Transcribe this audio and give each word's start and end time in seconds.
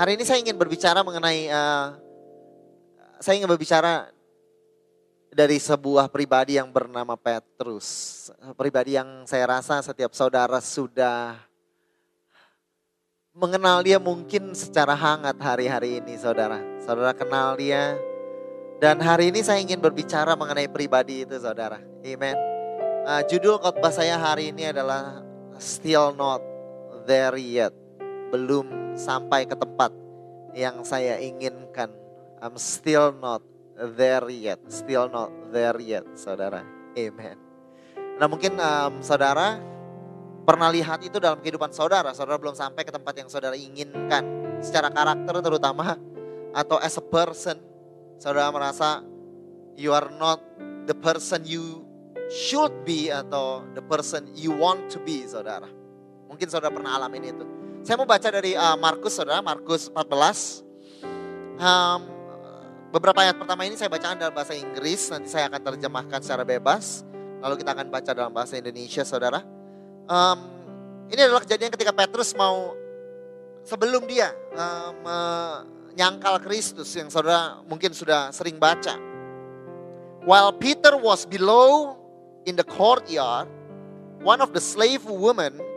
Hari 0.00 0.16
ini 0.16 0.24
saya 0.24 0.40
ingin 0.40 0.56
berbicara 0.56 1.04
mengenai, 1.04 1.52
uh, 1.52 1.92
saya 3.20 3.36
ingin 3.36 3.52
berbicara 3.52 4.08
dari 5.28 5.60
sebuah 5.60 6.08
pribadi 6.08 6.56
yang 6.56 6.72
bernama 6.72 7.20
Petrus. 7.20 8.32
Pribadi 8.56 8.96
yang 8.96 9.28
saya 9.28 9.60
rasa 9.60 9.84
setiap 9.84 10.16
saudara 10.16 10.56
sudah 10.64 11.36
mengenal 13.36 13.84
dia 13.84 14.00
mungkin 14.00 14.56
secara 14.56 14.96
hangat 14.96 15.36
hari-hari 15.36 16.00
ini 16.00 16.16
saudara. 16.16 16.64
Saudara 16.80 17.12
kenal 17.12 17.60
dia. 17.60 17.92
Dan 18.80 19.04
hari 19.04 19.28
ini 19.28 19.44
saya 19.44 19.60
ingin 19.60 19.84
berbicara 19.84 20.32
mengenai 20.32 20.64
pribadi 20.72 21.28
itu 21.28 21.36
saudara. 21.36 21.76
Amen. 22.00 22.40
Uh, 23.04 23.20
judul 23.28 23.60
khotbah 23.60 23.92
saya 23.92 24.16
hari 24.16 24.48
ini 24.48 24.64
adalah 24.64 25.20
Still 25.60 26.16
Not 26.16 26.40
There 27.04 27.36
Yet 27.36 27.79
belum 28.30 28.94
sampai 28.94 29.44
ke 29.44 29.54
tempat 29.58 29.90
yang 30.54 30.82
saya 30.86 31.18
inginkan. 31.18 31.90
I'm 32.40 32.56
still 32.56 33.12
not 33.12 33.44
there 33.76 34.26
yet, 34.32 34.58
still 34.72 35.10
not 35.12 35.28
there 35.52 35.76
yet, 35.78 36.06
saudara. 36.16 36.64
Amen. 36.96 37.36
Nah 38.16 38.26
mungkin 38.28 38.56
um, 38.56 39.00
saudara 39.04 39.60
pernah 40.44 40.72
lihat 40.72 41.04
itu 41.04 41.20
dalam 41.20 41.38
kehidupan 41.40 41.70
saudara, 41.70 42.12
saudara 42.16 42.40
belum 42.40 42.56
sampai 42.56 42.82
ke 42.84 42.92
tempat 42.92 43.14
yang 43.16 43.28
saudara 43.28 43.56
inginkan. 43.56 44.24
Secara 44.60 44.92
karakter 44.92 45.40
terutama 45.40 45.96
atau 46.52 46.76
as 46.80 46.96
a 46.96 47.04
person, 47.04 47.56
saudara 48.20 48.52
merasa 48.52 49.00
you 49.76 49.92
are 49.92 50.12
not 50.20 50.40
the 50.84 50.96
person 50.96 51.44
you 51.48 51.84
should 52.28 52.72
be 52.84 53.08
atau 53.08 53.64
the 53.72 53.84
person 53.84 54.28
you 54.36 54.52
want 54.52 54.86
to 54.92 55.00
be, 55.02 55.24
saudara. 55.24 55.68
Mungkin 56.30 56.46
saudara 56.46 56.70
pernah 56.70 56.94
alami 57.00 57.18
itu. 57.24 57.59
Saya 57.80 57.96
mau 57.96 58.04
baca 58.04 58.28
dari 58.28 58.52
uh, 58.52 58.76
Markus, 58.76 59.16
saudara, 59.16 59.40
Markus 59.40 59.88
14. 59.88 60.60
Um, 61.56 62.00
beberapa 62.92 63.24
ayat 63.24 63.40
pertama 63.40 63.64
ini 63.64 63.72
saya 63.80 63.88
bacaan 63.88 64.20
dalam 64.20 64.36
bahasa 64.36 64.52
Inggris, 64.52 65.08
nanti 65.08 65.32
saya 65.32 65.48
akan 65.48 65.64
terjemahkan 65.64 66.20
secara 66.20 66.44
bebas. 66.44 67.08
Lalu 67.40 67.64
kita 67.64 67.72
akan 67.72 67.88
baca 67.88 68.10
dalam 68.12 68.36
bahasa 68.36 68.60
Indonesia, 68.60 69.00
saudara. 69.00 69.40
Um, 70.04 70.38
ini 71.08 71.24
adalah 71.24 71.40
kejadian 71.40 71.72
ketika 71.72 71.96
Petrus 71.96 72.36
mau 72.36 72.76
sebelum 73.64 74.04
dia 74.04 74.28
um, 74.52 74.94
menyangkal 75.96 76.36
Kristus 76.44 76.92
yang 76.92 77.08
saudara 77.08 77.64
mungkin 77.64 77.96
sudah 77.96 78.28
sering 78.28 78.60
baca. 78.60 78.92
While 80.28 80.52
Peter 80.60 81.00
was 81.00 81.24
below 81.24 81.96
in 82.44 82.60
the 82.60 82.66
courtyard, 82.68 83.48
one 84.20 84.44
of 84.44 84.52
the 84.52 84.60
slave 84.60 85.08
women 85.08 85.69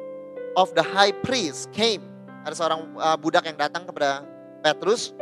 of 0.55 0.73
the 0.77 0.83
high 0.83 1.11
priest 1.11 1.71
came. 1.71 2.01
Ada 2.43 2.55
seorang 2.57 2.81
uh, 2.99 3.17
budak 3.17 3.47
yang 3.47 3.57
datang 3.57 3.87
kepada 3.87 4.27
Petrus. 4.61 5.15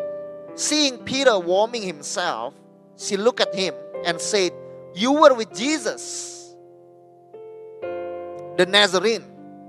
Seeing 0.58 1.00
Peter 1.08 1.38
warming 1.40 1.86
himself, 1.86 2.52
she 3.00 3.16
looked 3.16 3.40
at 3.40 3.54
him 3.56 3.72
and 4.04 4.20
said, 4.20 4.52
You 4.92 5.16
were 5.16 5.32
with 5.32 5.56
Jesus, 5.56 6.38
the 8.60 8.68
Nazarene 8.68 9.24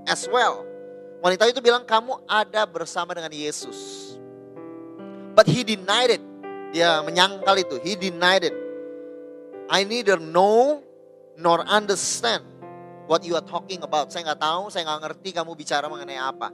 as 0.07 0.27
well. 0.27 0.67
Wanita 1.23 1.47
itu 1.47 1.63
bilang, 1.63 1.87
kamu 1.87 2.19
ada 2.27 2.67
bersama 2.67 3.15
dengan 3.15 3.31
Yesus. 3.31 4.11
But 5.31 5.47
he 5.47 5.63
denied 5.63 6.19
it. 6.19 6.23
Dia 6.75 6.99
menyangkal 6.99 7.63
itu. 7.63 7.79
He 7.79 7.95
denied 7.95 8.43
it. 8.43 8.55
I 9.71 9.87
neither 9.87 10.19
know 10.19 10.83
nor 11.39 11.63
understand 11.63 12.43
what 13.07 13.23
you 13.23 13.35
are 13.35 13.43
talking 13.43 13.83
about. 13.83 14.11
Saya 14.11 14.31
nggak 14.31 14.41
tahu, 14.41 14.63
saya 14.71 14.87
nggak 14.87 14.99
ngerti 15.09 15.29
kamu 15.35 15.51
bicara 15.55 15.85
mengenai 15.91 16.19
apa. 16.19 16.51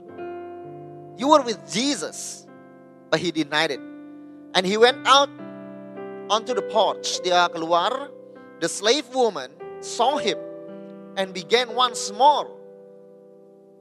You 1.20 1.30
were 1.30 1.44
with 1.44 1.60
Jesus, 1.68 2.48
but 3.12 3.20
he 3.20 3.30
denied 3.30 3.76
it. 3.76 3.82
And 4.56 4.66
he 4.66 4.74
went 4.80 5.04
out 5.06 5.30
onto 6.32 6.56
the 6.56 6.64
porch. 6.72 7.20
Dia 7.22 7.46
keluar, 7.52 8.08
the 8.58 8.70
slave 8.70 9.06
woman 9.12 9.52
saw 9.84 10.16
him 10.16 10.38
and 11.14 11.30
began 11.36 11.70
once 11.76 12.10
more. 12.14 12.48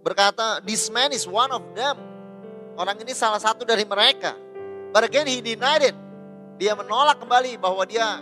Berkata, 0.04 0.60
this 0.66 0.92
man 0.92 1.16
is 1.16 1.24
one 1.24 1.50
of 1.52 1.64
them. 1.74 1.96
Orang 2.80 3.00
ini 3.00 3.12
salah 3.12 3.40
satu 3.40 3.68
dari 3.68 3.84
mereka. 3.84 4.36
But 4.92 5.08
again 5.08 5.28
he 5.28 5.40
denied 5.40 5.92
it. 5.92 5.98
Dia 6.60 6.76
menolak 6.76 7.24
kembali 7.24 7.56
bahwa 7.56 7.88
dia 7.88 8.20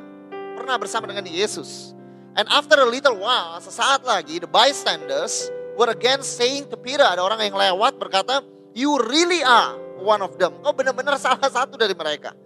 pernah 0.54 0.78
bersama 0.78 1.10
dengan 1.10 1.26
Yesus. 1.26 1.97
And 2.38 2.46
after 2.54 2.78
a 2.78 2.86
little 2.86 3.18
while, 3.18 3.58
sesaat 3.58 4.06
lagi, 4.06 4.38
the 4.38 4.46
bystanders 4.46 5.50
were 5.74 5.90
again 5.90 6.22
saying 6.22 6.70
to 6.70 6.78
Peter, 6.78 7.02
ada 7.02 7.26
orang 7.26 7.42
yang 7.42 7.58
lewat 7.58 7.98
berkata, 7.98 8.46
you 8.78 8.94
really 9.10 9.42
are 9.42 9.74
one 9.98 10.22
of 10.22 10.38
them. 10.38 10.54
Kau 10.62 10.70
benar-benar 10.70 11.18
salah 11.26 11.50
satu 11.50 11.82
dari 11.82 11.98
mereka. 11.98 12.38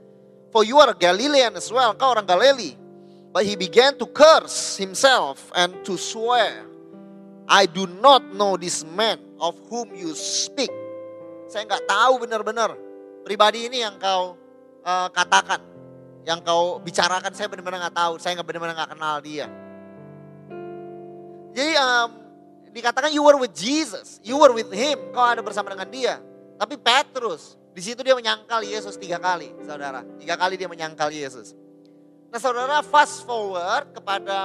For 0.56 0.64
you 0.64 0.80
are 0.80 0.96
Galilean 0.96 1.60
as 1.60 1.68
well, 1.68 1.92
kau 1.96 2.16
orang 2.16 2.24
Galilei. 2.24 2.80
But 3.36 3.44
he 3.44 3.60
began 3.60 4.00
to 4.00 4.08
curse 4.08 4.80
himself 4.80 5.52
and 5.56 5.76
to 5.88 6.00
swear, 6.00 6.68
I 7.48 7.68
do 7.68 7.84
not 7.84 8.32
know 8.32 8.56
this 8.56 8.88
man 8.88 9.20
of 9.40 9.60
whom 9.68 9.92
you 9.92 10.16
speak. 10.16 10.72
Saya 11.52 11.68
nggak 11.68 11.84
tahu 11.84 12.24
benar-benar 12.24 12.76
pribadi 13.28 13.68
ini 13.68 13.84
yang 13.84 14.00
kau 14.00 14.40
uh, 14.88 15.08
katakan, 15.12 15.60
yang 16.24 16.40
kau 16.44 16.80
bicarakan. 16.80 17.32
Saya 17.36 17.52
benar-benar 17.52 17.88
nggak 17.88 17.96
tahu, 18.00 18.14
saya 18.20 18.40
nggak 18.40 18.48
benar-benar 18.48 18.76
nggak 18.76 18.92
kenal 18.96 19.20
dia. 19.20 19.48
Jadi 21.52 21.74
um, 21.76 22.10
dikatakan 22.72 23.12
you 23.12 23.24
were 23.24 23.36
with 23.36 23.52
Jesus, 23.52 24.24
you 24.24 24.40
were 24.40 24.56
with 24.56 24.72
him, 24.72 25.12
kau 25.12 25.24
ada 25.24 25.44
bersama 25.44 25.76
dengan 25.76 25.88
dia. 25.92 26.16
Tapi 26.56 26.80
Petrus, 26.80 27.60
di 27.76 27.82
situ 27.84 28.00
dia 28.04 28.16
menyangkal 28.16 28.64
Yesus 28.64 28.96
tiga 28.96 29.20
kali, 29.20 29.52
saudara. 29.64 30.04
Tiga 30.20 30.40
kali 30.40 30.56
dia 30.56 30.72
menyangkal 30.72 31.12
Yesus. 31.12 31.56
Nah 32.32 32.40
saudara 32.40 32.80
fast 32.80 33.28
forward 33.28 33.92
kepada 33.92 34.40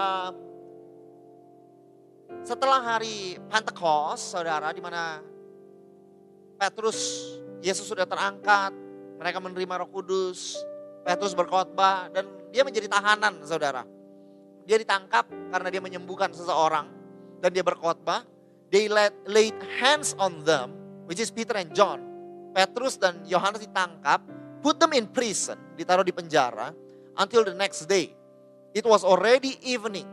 setelah 2.42 2.82
hari 2.82 3.38
Pentecost, 3.46 4.34
saudara, 4.34 4.74
di 4.74 4.82
mana 4.82 5.22
Petrus, 6.58 7.30
Yesus 7.62 7.86
sudah 7.86 8.06
terangkat, 8.06 8.74
mereka 9.18 9.38
menerima 9.38 9.86
roh 9.86 9.90
kudus, 9.90 10.58
Petrus 11.06 11.34
berkhotbah 11.38 12.10
dan 12.10 12.26
dia 12.50 12.66
menjadi 12.66 12.90
tahanan, 12.90 13.38
saudara. 13.46 13.86
Dia 14.66 14.82
ditangkap 14.82 15.30
karena 15.54 15.68
dia 15.70 15.78
menyembuhkan 15.78 16.34
seseorang 16.34 16.95
dan 17.40 17.50
dia 17.52 17.64
berkhotbah. 17.64 18.24
They 18.70 18.90
laid, 18.90 19.14
laid 19.30 19.54
hands 19.78 20.18
on 20.18 20.42
them, 20.42 20.74
which 21.06 21.22
is 21.22 21.30
Peter 21.30 21.54
and 21.54 21.70
John. 21.70 22.02
Petrus 22.56 22.98
dan 22.98 23.22
Yohanes 23.28 23.62
ditangkap, 23.62 24.20
put 24.64 24.80
them 24.80 24.96
in 24.96 25.06
prison, 25.06 25.56
ditaruh 25.78 26.02
di 26.02 26.10
penjara 26.10 26.74
until 27.16 27.46
the 27.46 27.54
next 27.54 27.86
day. 27.86 28.12
It 28.76 28.84
was 28.84 29.04
already 29.04 29.56
evening. 29.64 30.08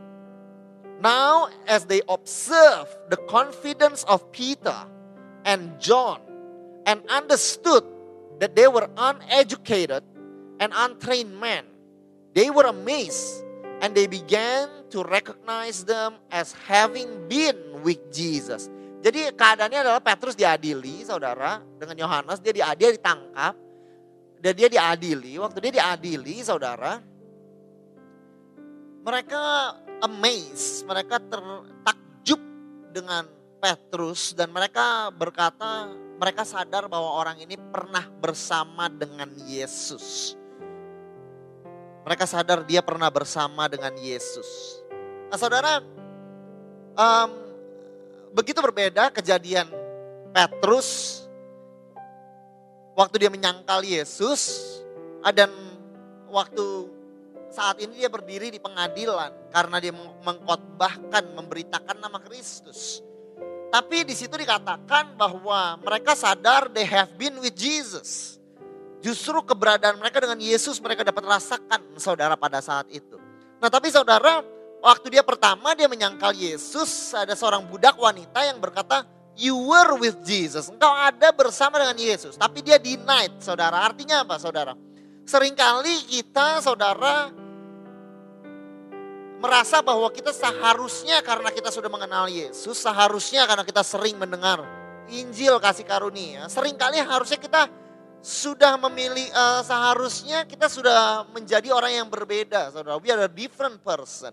Now 1.02 1.52
as 1.68 1.84
they 1.84 2.00
observe 2.08 2.88
the 3.10 3.18
confidence 3.28 4.06
of 4.08 4.24
Peter 4.32 4.86
and 5.44 5.76
John 5.76 6.22
and 6.88 7.02
understood 7.10 7.84
that 8.40 8.56
they 8.56 8.68
were 8.68 8.88
uneducated 8.96 10.00
and 10.60 10.70
untrained 10.72 11.34
men, 11.36 11.68
they 12.32 12.48
were 12.48 12.64
amazed 12.64 13.43
And 13.84 13.92
they 13.92 14.08
began 14.08 14.88
to 14.88 15.04
recognize 15.04 15.84
them 15.84 16.16
as 16.32 16.56
having 16.64 17.28
been 17.28 17.84
with 17.84 18.00
Jesus. 18.08 18.72
Jadi 19.04 19.28
keadaannya 19.36 19.84
adalah 19.84 20.00
Petrus 20.00 20.32
diadili, 20.32 21.04
saudara, 21.04 21.60
dengan 21.76 21.92
Yohanes 21.92 22.40
dia 22.40 22.56
diadili, 22.56 22.96
ditangkap, 22.96 23.52
dan 24.40 24.52
dia 24.56 24.68
diadili. 24.72 25.36
Waktu 25.36 25.68
dia 25.68 25.84
diadili, 25.84 26.40
saudara, 26.40 27.04
mereka 29.04 29.76
amazed, 30.00 30.88
mereka 30.88 31.20
tertakjub 31.20 32.40
dengan 32.96 33.28
Petrus 33.60 34.32
dan 34.32 34.48
mereka 34.48 35.12
berkata, 35.12 35.92
mereka 36.16 36.48
sadar 36.48 36.88
bahwa 36.88 37.20
orang 37.20 37.36
ini 37.44 37.60
pernah 37.60 38.08
bersama 38.20 38.88
dengan 38.88 39.28
Yesus. 39.44 40.40
Mereka 42.04 42.28
sadar 42.28 42.62
dia 42.68 42.84
pernah 42.84 43.08
bersama 43.08 43.64
dengan 43.64 43.96
Yesus. 43.96 44.80
Nah 45.32 45.40
saudara, 45.40 45.80
um, 46.94 47.30
begitu 48.36 48.60
berbeda 48.60 49.08
kejadian 49.08 49.64
Petrus 50.36 51.22
waktu 52.92 53.26
dia 53.26 53.30
menyangkal 53.32 53.80
Yesus 53.80 54.76
dan 55.32 55.48
waktu 56.28 56.92
saat 57.54 57.78
ini 57.78 58.02
dia 58.02 58.10
berdiri 58.10 58.50
di 58.50 58.58
pengadilan 58.58 59.30
karena 59.54 59.78
dia 59.78 59.94
mengkhotbahkan, 59.96 61.24
memberitakan 61.38 61.96
nama 62.02 62.18
Kristus. 62.20 63.00
Tapi 63.70 64.06
di 64.06 64.14
situ 64.14 64.34
dikatakan 64.34 65.14
bahwa 65.18 65.78
mereka 65.82 66.14
sadar 66.14 66.70
they 66.70 66.86
have 66.86 67.14
been 67.14 67.38
with 67.38 67.54
Jesus. 67.54 68.38
Justru 69.04 69.36
keberadaan 69.44 70.00
mereka 70.00 70.16
dengan 70.24 70.40
Yesus 70.40 70.80
mereka 70.80 71.04
dapat 71.04 71.28
rasakan 71.28 72.00
saudara 72.00 72.40
pada 72.40 72.64
saat 72.64 72.88
itu. 72.88 73.20
Nah 73.60 73.68
tapi 73.68 73.92
saudara 73.92 74.40
waktu 74.80 75.12
dia 75.12 75.20
pertama 75.20 75.76
dia 75.76 75.84
menyangkal 75.92 76.32
Yesus 76.32 77.12
ada 77.12 77.36
seorang 77.36 77.68
budak 77.68 78.00
wanita 78.00 78.48
yang 78.48 78.56
berkata 78.64 79.04
you 79.36 79.52
were 79.52 80.00
with 80.00 80.16
Jesus. 80.24 80.72
Engkau 80.72 80.88
ada 80.88 81.36
bersama 81.36 81.84
dengan 81.84 82.00
Yesus. 82.00 82.40
Tapi 82.40 82.64
dia 82.64 82.80
denied 82.80 83.44
saudara. 83.44 83.84
Artinya 83.84 84.24
apa 84.24 84.40
saudara? 84.40 84.72
Seringkali 85.28 86.08
kita 86.08 86.64
saudara 86.64 87.28
merasa 89.44 89.84
bahwa 89.84 90.08
kita 90.08 90.32
seharusnya 90.32 91.20
karena 91.20 91.52
kita 91.52 91.68
sudah 91.68 91.92
mengenal 91.92 92.24
Yesus, 92.32 92.80
seharusnya 92.80 93.44
karena 93.44 93.68
kita 93.68 93.84
sering 93.84 94.16
mendengar 94.16 94.64
Injil 95.12 95.60
kasih 95.60 95.84
karunia, 95.84 96.48
sering 96.48 96.80
kali 96.80 96.96
harusnya 96.96 97.36
kita 97.36 97.68
sudah 98.24 98.80
memilih, 98.88 99.28
uh, 99.36 99.60
seharusnya 99.60 100.48
kita 100.48 100.72
sudah 100.72 101.28
menjadi 101.36 101.68
orang 101.76 101.92
yang 101.92 102.08
berbeda, 102.08 102.72
saudara. 102.72 102.96
We 102.96 103.12
are 103.12 103.28
a 103.28 103.30
different 103.30 103.84
person. 103.84 104.32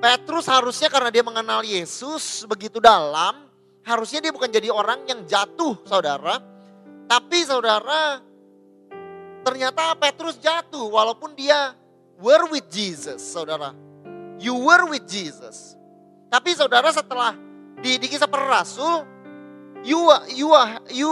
Petrus 0.00 0.48
harusnya 0.48 0.88
karena 0.88 1.12
dia 1.12 1.20
mengenal 1.20 1.60
Yesus 1.60 2.48
begitu 2.48 2.80
dalam, 2.80 3.52
harusnya 3.84 4.24
dia 4.24 4.32
bukan 4.32 4.48
jadi 4.48 4.72
orang 4.72 5.04
yang 5.04 5.28
jatuh, 5.28 5.76
saudara. 5.84 6.40
Tapi 7.04 7.44
saudara, 7.44 8.24
ternyata 9.44 9.92
Petrus 10.00 10.40
jatuh 10.40 10.88
walaupun 10.88 11.36
dia 11.36 11.76
were 12.16 12.48
with 12.48 12.64
Jesus, 12.72 13.20
saudara 13.20 13.76
you 14.42 14.58
were 14.58 14.90
with 14.90 15.06
Jesus. 15.06 15.78
Tapi 16.26 16.50
saudara 16.58 16.90
setelah 16.90 17.38
di, 17.78 18.02
di 18.02 18.10
kisah 18.10 18.26
para 18.26 18.50
rasul, 18.50 19.06
you 19.86 20.02
you 20.34 20.50
you 20.90 21.10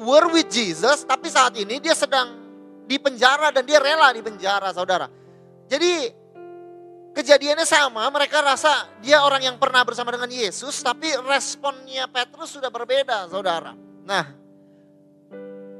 were 0.00 0.32
with 0.32 0.48
Jesus, 0.48 1.04
tapi 1.04 1.28
saat 1.28 1.52
ini 1.60 1.76
dia 1.76 1.92
sedang 1.92 2.40
di 2.88 2.96
penjara 2.96 3.52
dan 3.52 3.62
dia 3.68 3.76
rela 3.76 4.08
di 4.16 4.24
penjara, 4.24 4.72
saudara. 4.72 5.06
Jadi 5.68 6.08
kejadiannya 7.12 7.68
sama, 7.68 8.08
mereka 8.08 8.40
rasa 8.40 8.88
dia 9.04 9.20
orang 9.20 9.44
yang 9.44 9.56
pernah 9.60 9.84
bersama 9.84 10.08
dengan 10.10 10.32
Yesus, 10.32 10.80
tapi 10.80 11.12
responnya 11.28 12.08
Petrus 12.08 12.56
sudah 12.56 12.72
berbeda, 12.72 13.28
saudara. 13.28 13.76
Nah, 14.02 14.24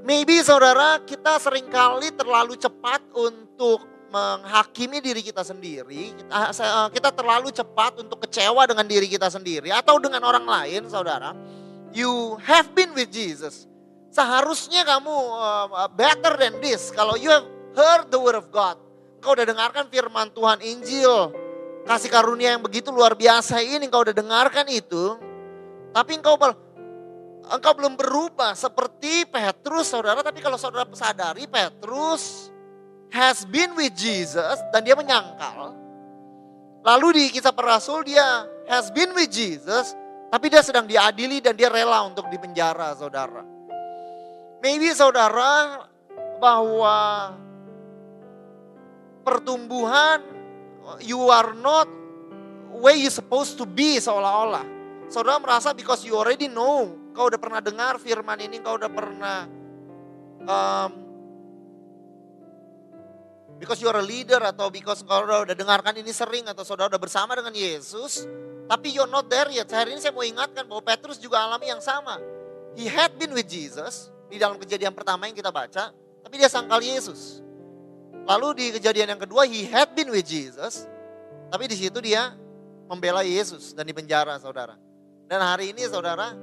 maybe 0.05 0.39
saudara 0.45 1.01
kita 1.01 1.41
sering 1.41 1.67
kali 1.73 2.13
terlalu 2.13 2.61
cepat 2.61 3.01
untuk 3.17 3.89
menghakimi 4.11 4.99
diri 4.99 5.23
kita 5.23 5.47
sendiri, 5.47 6.11
kita, 6.91 7.11
eh, 7.11 7.15
terlalu 7.15 7.55
cepat 7.55 8.03
untuk 8.03 8.27
kecewa 8.27 8.67
dengan 8.67 8.83
diri 8.83 9.07
kita 9.07 9.31
sendiri 9.31 9.71
atau 9.71 10.03
dengan 10.03 10.27
orang 10.27 10.43
lain, 10.43 10.83
saudara. 10.91 11.31
You 11.91 12.39
have 12.43 12.75
been 12.75 12.95
with 12.95 13.11
Jesus. 13.11 13.70
Seharusnya 14.11 14.83
kamu 14.83 15.15
uh, 15.15 15.87
better 15.95 16.35
than 16.35 16.59
this. 16.59 16.91
Kalau 16.91 17.15
you 17.15 17.31
have 17.31 17.47
heard 17.79 18.11
the 18.11 18.19
word 18.19 18.35
of 18.35 18.51
God, 18.51 18.75
kau 19.23 19.39
udah 19.39 19.47
dengarkan 19.47 19.87
firman 19.87 20.35
Tuhan 20.35 20.59
Injil, 20.59 21.31
kasih 21.87 22.11
karunia 22.11 22.59
yang 22.59 22.63
begitu 22.63 22.91
luar 22.91 23.15
biasa 23.15 23.63
ini, 23.63 23.87
kau 23.87 24.03
udah 24.03 24.15
dengarkan 24.15 24.67
itu, 24.67 25.15
tapi 25.95 26.19
engkau 26.19 26.35
engkau 27.51 27.73
belum 27.79 27.95
berubah 27.95 28.59
seperti 28.59 29.31
Petrus, 29.31 29.91
saudara. 29.95 30.27
Tapi 30.27 30.43
kalau 30.43 30.59
saudara 30.59 30.91
sadari 30.91 31.47
Petrus 31.47 32.51
has 33.15 33.47
been 33.47 33.75
with 33.79 33.95
Jesus 33.95 34.59
dan 34.75 34.83
dia 34.83 34.99
menyangkal. 34.99 35.75
Lalu 36.81 37.09
di 37.15 37.25
kisah 37.31 37.53
perasul 37.53 38.03
dia 38.09 38.49
has 38.67 38.89
been 38.91 39.13
with 39.13 39.29
Jesus 39.29 39.93
tapi 40.31 40.47
dia 40.47 40.63
sedang 40.63 40.87
diadili 40.87 41.43
dan 41.43 41.59
dia 41.59 41.69
rela 41.69 42.07
untuk 42.07 42.31
dipenjara 42.31 42.95
saudara. 42.97 43.60
Maybe 44.61 44.93
saudara 44.93 45.89
bahwa 46.37 47.33
pertumbuhan 49.25 50.21
you 51.01 51.33
are 51.33 51.57
not 51.57 51.89
where 52.77 52.97
you 52.97 53.09
supposed 53.09 53.57
to 53.57 53.65
be 53.65 53.97
seolah-olah. 53.97 54.65
Saudara 55.09 55.41
merasa 55.41 55.73
because 55.73 56.05
you 56.05 56.13
already 56.13 56.47
know, 56.47 56.93
kau 57.17 57.33
udah 57.33 57.41
pernah 57.41 57.65
dengar 57.65 57.97
firman 57.97 58.37
ini, 58.41 58.61
kau 58.61 58.77
udah 58.77 58.91
pernah 58.93 59.49
um, 60.45 60.91
because 63.57 63.81
you 63.81 63.89
are 63.89 63.97
a 63.97 64.05
leader 64.05 64.45
atau 64.45 64.69
because 64.69 65.01
saudara 65.01 65.45
udah 65.45 65.57
dengarkan 65.57 65.97
ini 65.99 66.13
sering 66.13 66.45
atau 66.47 66.69
saudara 66.69 66.93
udah 66.93 67.01
bersama 67.01 67.33
dengan 67.33 67.57
Yesus, 67.57 68.29
tapi 68.69 68.93
you're 68.93 69.11
not 69.11 69.25
there 69.33 69.49
yet. 69.49 69.73
Hari 69.73 69.97
ini 69.97 70.01
saya 70.05 70.13
mau 70.13 70.23
ingatkan 70.23 70.69
bahwa 70.69 70.85
Petrus 70.85 71.17
juga 71.17 71.43
alami 71.49 71.73
yang 71.73 71.81
sama. 71.81 72.21
He 72.79 72.87
had 72.87 73.17
been 73.19 73.35
with 73.35 73.51
Jesus 73.51 74.15
di 74.31 74.39
dalam 74.39 74.57
kejadian 74.57 74.95
pertama 74.95 75.27
yang 75.27 75.35
kita 75.35 75.51
baca, 75.51 75.91
tapi 76.23 76.35
dia 76.39 76.47
sangkal 76.47 76.79
Yesus. 76.79 77.43
Lalu 78.25 78.49
di 78.55 78.67
kejadian 78.79 79.19
yang 79.19 79.21
kedua, 79.21 79.43
he 79.45 79.67
had 79.67 79.91
been 79.99 80.07
with 80.15 80.23
Jesus, 80.23 80.87
tapi 81.51 81.67
di 81.67 81.75
situ 81.75 81.99
dia 81.99 82.31
membela 82.87 83.27
Yesus 83.27 83.75
dan 83.75 83.83
dipenjara, 83.83 84.39
saudara. 84.39 84.79
Dan 85.27 85.43
hari 85.43 85.75
ini, 85.75 85.83
saudara, 85.91 86.35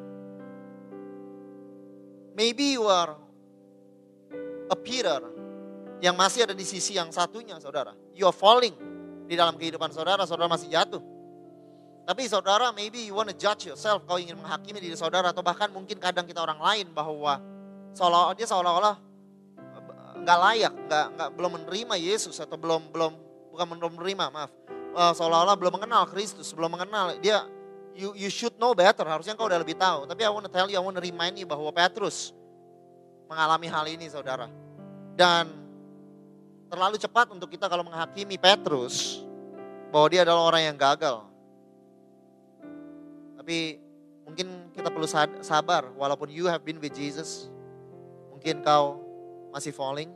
maybe 2.36 2.76
you 2.76 2.84
are 2.84 3.16
a 4.68 4.76
Peter 4.76 5.24
yang 6.04 6.14
masih 6.14 6.46
ada 6.46 6.54
di 6.54 6.68
sisi 6.68 7.00
yang 7.00 7.10
satunya 7.10 7.58
saudara. 7.58 7.96
You 8.14 8.28
are 8.28 8.36
falling 8.36 8.76
di 9.26 9.36
dalam 9.36 9.56
kehidupan 9.56 9.90
saudara, 9.96 10.28
saudara 10.28 10.52
masih 10.52 10.70
jatuh. 10.70 11.02
Tapi 12.08 12.24
saudara 12.32 12.72
maybe 12.72 13.04
you 13.04 13.12
want 13.12 13.28
to 13.28 13.36
judge 13.36 13.68
yourself, 13.68 14.08
kau 14.08 14.16
ingin 14.16 14.40
menghakimi 14.40 14.80
diri 14.80 14.96
saudara 14.96 15.36
atau 15.36 15.44
bahkan 15.44 15.68
mungkin 15.68 16.00
kadang 16.00 16.24
kita 16.24 16.40
orang 16.40 16.56
lain 16.64 16.88
bahwa 16.96 17.44
seolah 17.96 18.34
dia 18.34 18.48
seolah-olah 18.50 18.96
nggak 20.28 20.40
layak, 20.44 20.74
nggak 20.92 21.06
nggak 21.16 21.30
belum 21.40 21.52
menerima 21.62 21.96
Yesus 21.96 22.36
atau 22.42 22.60
belum 22.60 22.92
belum 22.92 23.12
bukan 23.56 23.66
belum 23.80 23.92
menerima 23.96 24.26
maaf, 24.28 24.52
uh, 24.92 25.14
seolah-olah 25.16 25.56
belum 25.56 25.80
mengenal 25.80 26.04
Kristus, 26.12 26.52
belum 26.52 26.76
mengenal 26.76 27.16
dia 27.24 27.48
you 27.98 28.14
you 28.14 28.30
should 28.30 28.54
know 28.62 28.78
better, 28.78 29.08
harusnya 29.08 29.34
kau 29.34 29.50
udah 29.50 29.58
lebih 29.58 29.74
tahu. 29.80 30.06
Tapi 30.06 30.22
I 30.22 30.30
want 30.30 30.46
to 30.46 30.54
tell 30.54 30.70
you, 30.70 30.78
I 30.78 30.84
want 30.84 31.00
remind 31.02 31.40
you 31.42 31.50
bahwa 31.50 31.72
Petrus 31.74 32.36
mengalami 33.26 33.68
hal 33.68 33.86
ini 33.90 34.06
saudara. 34.08 34.46
Dan 35.18 35.50
terlalu 36.70 37.02
cepat 37.02 37.34
untuk 37.34 37.50
kita 37.50 37.66
kalau 37.66 37.82
menghakimi 37.82 38.38
Petrus 38.38 39.26
bahwa 39.90 40.08
dia 40.14 40.22
adalah 40.22 40.46
orang 40.46 40.70
yang 40.70 40.78
gagal. 40.78 41.26
Tapi 43.42 43.82
mungkin 44.28 44.70
kita 44.76 44.94
perlu 44.94 45.08
sabar 45.42 45.90
walaupun 45.98 46.30
you 46.30 46.46
have 46.46 46.62
been 46.62 46.78
with 46.78 46.94
Jesus, 46.94 47.50
mungkin 48.38 48.62
kau 48.62 49.02
masih 49.50 49.74
falling. 49.74 50.14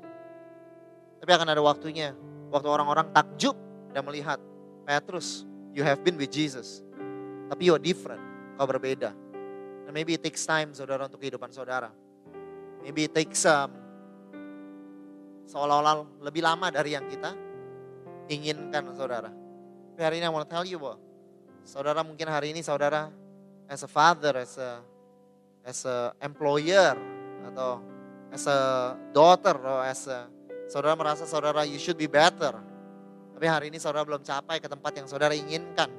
Tapi 1.17 1.31
akan 1.33 1.57
ada 1.57 1.61
waktunya, 1.65 2.13
waktu 2.53 2.69
orang-orang 2.69 3.09
takjub 3.09 3.57
dan 3.89 4.05
melihat 4.05 4.37
Petrus, 4.85 5.49
you 5.73 5.81
have 5.81 6.05
been 6.05 6.21
with 6.21 6.29
Jesus. 6.29 6.85
Tapi 7.49 7.65
you 7.65 7.73
are 7.73 7.81
different, 7.81 8.21
kau 8.61 8.69
berbeda. 8.69 9.09
And 9.89 9.93
maybe 9.97 10.13
it 10.13 10.21
takes 10.21 10.45
time 10.45 10.77
saudara 10.77 11.09
untuk 11.09 11.17
kehidupan 11.17 11.49
saudara. 11.49 11.89
Maybe 12.85 13.09
it 13.09 13.13
takes 13.17 13.41
um, 13.49 13.73
seolah-olah 15.49 16.21
lebih 16.21 16.45
lama 16.45 16.69
dari 16.69 16.93
yang 16.93 17.09
kita 17.09 17.33
inginkan 18.29 18.85
saudara. 18.93 19.33
Tapi 19.97 20.01
hari 20.05 20.15
ini 20.21 20.29
I 20.29 20.31
want 20.31 20.45
to 20.45 20.51
tell 20.53 20.65
you 20.65 20.77
bahwa 20.77 21.01
saudara 21.65 22.05
mungkin 22.05 22.29
hari 22.29 22.53
ini 22.53 22.61
saudara 22.61 23.09
as 23.65 23.81
a 23.81 23.89
father, 23.89 24.37
as 24.37 24.61
a 24.61 24.81
as 25.65 25.85
a 25.89 26.13
employer 26.21 26.93
atau 27.49 27.90
as 28.31 28.47
a 28.47 28.95
daughter 29.11 29.59
atau 29.59 29.83
as 29.83 30.07
a 30.07 30.31
saudara 30.71 30.95
merasa 30.95 31.27
saudara 31.27 31.67
you 31.67 31.77
should 31.77 31.99
be 31.99 32.07
better. 32.07 32.55
Tapi 33.35 33.45
hari 33.45 33.65
ini 33.67 33.77
saudara 33.77 34.07
belum 34.07 34.23
capai 34.23 34.63
ke 34.63 34.71
tempat 34.71 34.91
yang 34.95 35.07
saudara 35.11 35.35
inginkan. 35.35 35.91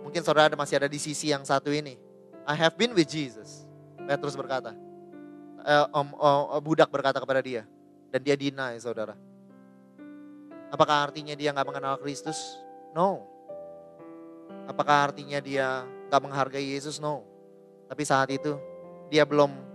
Mungkin 0.00 0.22
saudara 0.24 0.54
masih 0.56 0.80
ada 0.80 0.88
di 0.88 0.96
sisi 0.96 1.28
yang 1.30 1.44
satu 1.44 1.68
ini. 1.68 1.98
I 2.46 2.54
have 2.54 2.78
been 2.78 2.94
with 2.96 3.10
Jesus. 3.10 3.66
Petrus 4.06 4.38
berkata. 4.38 4.72
Uh, 5.66 5.86
um, 5.90 6.14
uh, 6.14 6.62
budak 6.62 6.86
berkata 6.86 7.18
kepada 7.18 7.42
dia 7.42 7.66
dan 8.14 8.22
dia 8.22 8.38
deny 8.38 8.78
saudara. 8.78 9.18
Apakah 10.70 11.10
artinya 11.10 11.34
dia 11.34 11.50
nggak 11.50 11.66
mengenal 11.66 11.98
Kristus? 11.98 12.38
No. 12.94 13.26
Apakah 14.70 15.10
artinya 15.10 15.42
dia 15.42 15.82
nggak 16.06 16.22
menghargai 16.22 16.62
Yesus? 16.62 17.02
No. 17.02 17.26
Tapi 17.90 18.06
saat 18.06 18.30
itu 18.30 18.54
dia 19.10 19.26
belum 19.26 19.65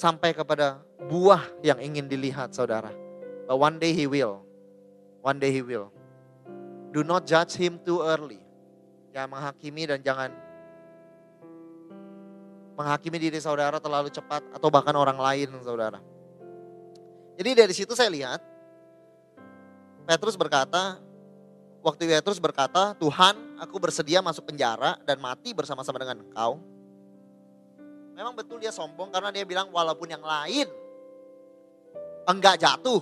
sampai 0.00 0.32
kepada 0.32 0.80
buah 1.12 1.44
yang 1.60 1.76
ingin 1.76 2.08
dilihat 2.08 2.56
saudara. 2.56 2.88
But 3.44 3.60
one 3.60 3.76
day 3.76 3.92
he 3.92 4.08
will. 4.08 4.40
One 5.20 5.36
day 5.36 5.52
he 5.52 5.60
will. 5.60 5.92
Do 6.96 7.04
not 7.04 7.28
judge 7.28 7.60
him 7.60 7.76
too 7.84 8.00
early. 8.00 8.40
Jangan 9.12 9.36
menghakimi 9.36 9.84
dan 9.84 10.00
jangan 10.00 10.32
menghakimi 12.80 13.20
diri 13.20 13.36
saudara 13.36 13.76
terlalu 13.76 14.08
cepat 14.08 14.40
atau 14.56 14.72
bahkan 14.72 14.96
orang 14.96 15.20
lain 15.20 15.52
saudara. 15.60 16.00
Jadi 17.36 17.50
dari 17.52 17.74
situ 17.76 17.92
saya 17.92 18.08
lihat 18.08 18.40
Petrus 20.08 20.34
berkata, 20.34 20.96
waktu 21.84 22.08
Petrus 22.08 22.40
berkata, 22.40 22.96
Tuhan 22.96 23.60
aku 23.60 23.76
bersedia 23.76 24.24
masuk 24.24 24.48
penjara 24.48 24.96
dan 25.04 25.20
mati 25.20 25.52
bersama-sama 25.52 26.00
dengan 26.00 26.24
engkau. 26.24 26.58
Memang 28.20 28.36
betul 28.36 28.60
dia 28.60 28.68
sombong 28.68 29.08
karena 29.08 29.32
dia 29.32 29.48
bilang 29.48 29.72
walaupun 29.72 30.04
yang 30.04 30.20
lain 30.20 30.68
enggak 32.28 32.60
jatuh, 32.60 33.00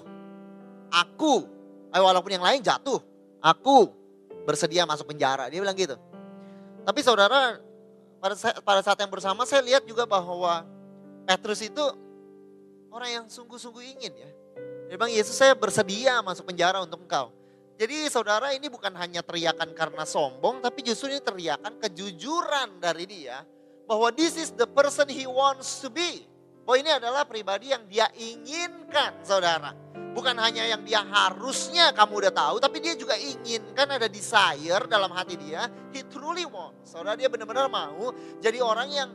aku, 0.94 1.42
eh, 1.90 1.98
walaupun 1.98 2.38
yang 2.38 2.46
lain 2.46 2.62
jatuh, 2.62 3.02
aku 3.42 3.90
bersedia 4.46 4.86
masuk 4.86 5.10
penjara. 5.10 5.50
Dia 5.50 5.58
bilang 5.58 5.74
gitu. 5.74 5.98
Tapi 6.86 7.02
saudara, 7.02 7.58
pada 8.22 8.38
saat, 8.38 8.62
pada 8.62 8.78
saat 8.78 8.94
yang 9.02 9.10
bersama 9.10 9.42
saya 9.42 9.66
lihat 9.66 9.82
juga 9.90 10.06
bahwa 10.06 10.62
Petrus 11.26 11.66
itu 11.66 11.82
orang 12.94 13.10
yang 13.10 13.24
sungguh-sungguh 13.26 13.98
ingin 13.98 14.14
ya. 14.14 14.30
Dia 14.86 14.94
bilang, 15.02 15.10
Yesus 15.10 15.34
saya 15.34 15.58
bersedia 15.58 16.22
masuk 16.22 16.46
penjara 16.46 16.78
untuk 16.78 17.02
engkau. 17.02 17.34
Jadi 17.74 18.06
saudara 18.06 18.54
ini 18.54 18.70
bukan 18.70 18.94
hanya 18.94 19.26
teriakan 19.26 19.74
karena 19.74 20.06
sombong, 20.06 20.62
tapi 20.62 20.86
justru 20.86 21.10
ini 21.10 21.18
teriakan 21.18 21.74
kejujuran 21.82 22.78
dari 22.78 23.02
dia. 23.02 23.42
Bahwa 23.88 24.12
this 24.12 24.36
is 24.36 24.52
the 24.52 24.68
person 24.68 25.08
he 25.08 25.24
wants 25.24 25.80
to 25.80 25.88
be. 25.88 26.28
Bahwa 26.68 26.76
ini 26.76 26.90
adalah 26.92 27.24
pribadi 27.24 27.72
yang 27.72 27.88
dia 27.88 28.12
inginkan 28.12 29.24
saudara. 29.24 29.72
Bukan 30.12 30.36
hanya 30.36 30.68
yang 30.68 30.84
dia 30.84 31.00
harusnya 31.00 31.96
kamu 31.96 32.26
udah 32.26 32.32
tahu, 32.34 32.56
tapi 32.60 32.84
dia 32.84 32.92
juga 32.98 33.16
inginkan 33.16 33.88
ada 33.88 34.10
desire 34.10 34.84
dalam 34.84 35.08
hati 35.14 35.40
dia. 35.40 35.72
He 35.96 36.04
truly 36.04 36.44
wants. 36.44 36.92
Saudara 36.92 37.16
dia 37.16 37.32
benar-benar 37.32 37.72
mau 37.72 38.12
jadi 38.42 38.60
orang 38.60 38.88
yang 38.92 39.10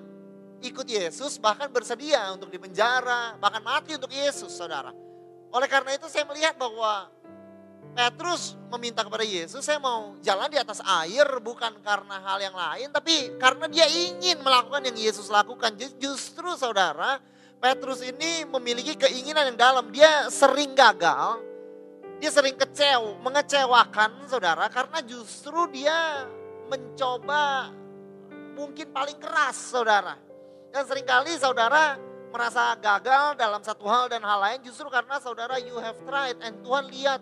ikut 0.63 0.87
Yesus 0.87 1.37
bahkan 1.37 1.67
bersedia 1.69 2.31
untuk 2.31 2.49
dipenjara, 2.49 3.35
bahkan 3.37 3.61
mati 3.61 3.99
untuk 3.99 4.09
Yesus 4.09 4.49
saudara. 4.49 4.95
Oleh 5.53 5.69
karena 5.69 5.93
itu 5.93 6.09
saya 6.09 6.25
melihat 6.25 6.57
bahwa 6.57 7.11
Petrus 7.93 8.57
meminta 8.73 9.05
kepada 9.05 9.21
Yesus, 9.21 9.61
saya 9.61 9.77
mau 9.77 10.17
jalan 10.25 10.49
di 10.49 10.57
atas 10.57 10.81
air 10.81 11.29
bukan 11.37 11.77
karena 11.85 12.17
hal 12.25 12.41
yang 12.41 12.57
lain, 12.57 12.89
tapi 12.89 13.37
karena 13.37 13.69
dia 13.69 13.85
ingin 13.85 14.41
melakukan 14.41 14.81
yang 14.89 14.97
Yesus 14.97 15.29
lakukan. 15.29 15.77
Justru 16.01 16.57
saudara, 16.57 17.21
Petrus 17.61 18.01
ini 18.01 18.49
memiliki 18.49 18.97
keinginan 18.97 19.53
yang 19.53 19.57
dalam. 19.61 19.93
Dia 19.93 20.25
sering 20.33 20.73
gagal, 20.73 21.37
dia 22.17 22.33
sering 22.33 22.57
kecew, 22.57 23.21
mengecewakan 23.21 24.25
saudara, 24.25 24.65
karena 24.73 24.99
justru 25.05 25.69
dia 25.69 26.25
mencoba 26.73 27.69
mungkin 28.57 28.89
paling 28.89 29.21
keras 29.21 29.69
saudara. 29.69 30.17
Dan 30.73 30.81
sering 30.89 31.05
kali 31.05 31.37
saudara 31.37 32.01
merasa 32.33 32.73
gagal 32.81 33.37
dalam 33.37 33.61
satu 33.61 33.85
hal 33.85 34.09
dan 34.09 34.25
hal 34.25 34.41
lain 34.41 34.65
justru 34.65 34.89
karena 34.89 35.21
saudara 35.21 35.61
you 35.61 35.77
have 35.77 35.93
tried 36.01 36.33
and 36.41 36.57
Tuhan 36.65 36.89
lihat 36.89 37.21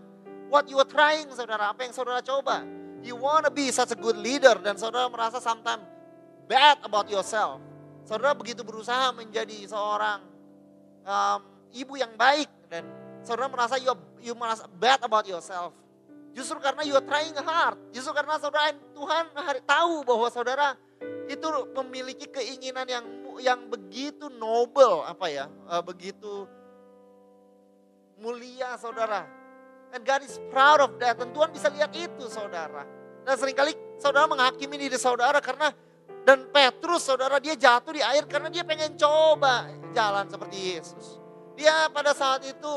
what 0.51 0.67
you 0.67 0.75
are 0.75 0.85
trying 0.85 1.31
saudara, 1.31 1.71
apa 1.71 1.87
yang 1.87 1.95
saudara 1.95 2.19
coba. 2.19 2.67
You 3.01 3.15
want 3.15 3.47
to 3.47 3.51
be 3.55 3.71
such 3.71 3.95
a 3.95 3.97
good 3.97 4.19
leader 4.19 4.59
dan 4.59 4.75
saudara 4.75 5.07
merasa 5.07 5.39
sometimes 5.39 5.87
bad 6.45 6.77
about 6.83 7.07
yourself. 7.07 7.63
Saudara 8.03 8.35
begitu 8.35 8.61
berusaha 8.61 9.15
menjadi 9.15 9.65
seorang 9.65 10.21
um, 11.07 11.39
ibu 11.71 11.95
yang 11.97 12.13
baik 12.19 12.51
dan 12.67 12.85
saudara 13.23 13.47
merasa 13.47 13.79
you, 13.79 13.95
you 14.21 14.35
merasa 14.35 14.67
bad 14.77 14.99
about 15.01 15.25
yourself. 15.25 15.73
Justru 16.35 16.59
karena 16.59 16.83
you 16.83 16.93
are 16.93 17.07
trying 17.07 17.33
hard. 17.41 17.79
Justru 17.95 18.11
karena 18.11 18.37
saudara 18.37 18.75
Tuhan 18.93 19.31
tahu 19.63 20.03
bahwa 20.05 20.27
saudara 20.29 20.75
itu 21.25 21.47
memiliki 21.79 22.27
keinginan 22.27 22.85
yang 22.85 23.05
yang 23.39 23.59
begitu 23.71 24.27
noble 24.35 25.07
apa 25.07 25.25
ya, 25.31 25.45
uh, 25.65 25.81
begitu 25.81 26.45
mulia 28.21 28.77
saudara. 28.77 29.40
And 29.91 30.07
God 30.07 30.23
is 30.23 30.39
proud 30.47 30.79
of 30.79 30.95
that. 31.03 31.19
Dan 31.19 31.35
Tuhan 31.35 31.51
bisa 31.51 31.67
lihat 31.67 31.91
itu 31.91 32.25
saudara. 32.31 32.87
Dan 33.27 33.35
sering 33.35 33.53
kali 33.53 33.75
saudara 33.99 34.25
menghakimi 34.25 34.79
diri 34.79 34.97
saudara 34.97 35.43
karena 35.43 35.75
dan 36.21 36.47
Petrus 36.49 37.05
saudara 37.05 37.41
dia 37.41 37.57
jatuh 37.57 37.93
di 37.93 38.01
air 38.01 38.23
karena 38.29 38.47
dia 38.47 38.63
pengen 38.63 38.95
coba 38.95 39.67
jalan 39.91 40.25
seperti 40.31 40.57
Yesus. 40.57 41.19
Dia 41.59 41.91
pada 41.91 42.15
saat 42.15 42.47
itu 42.47 42.73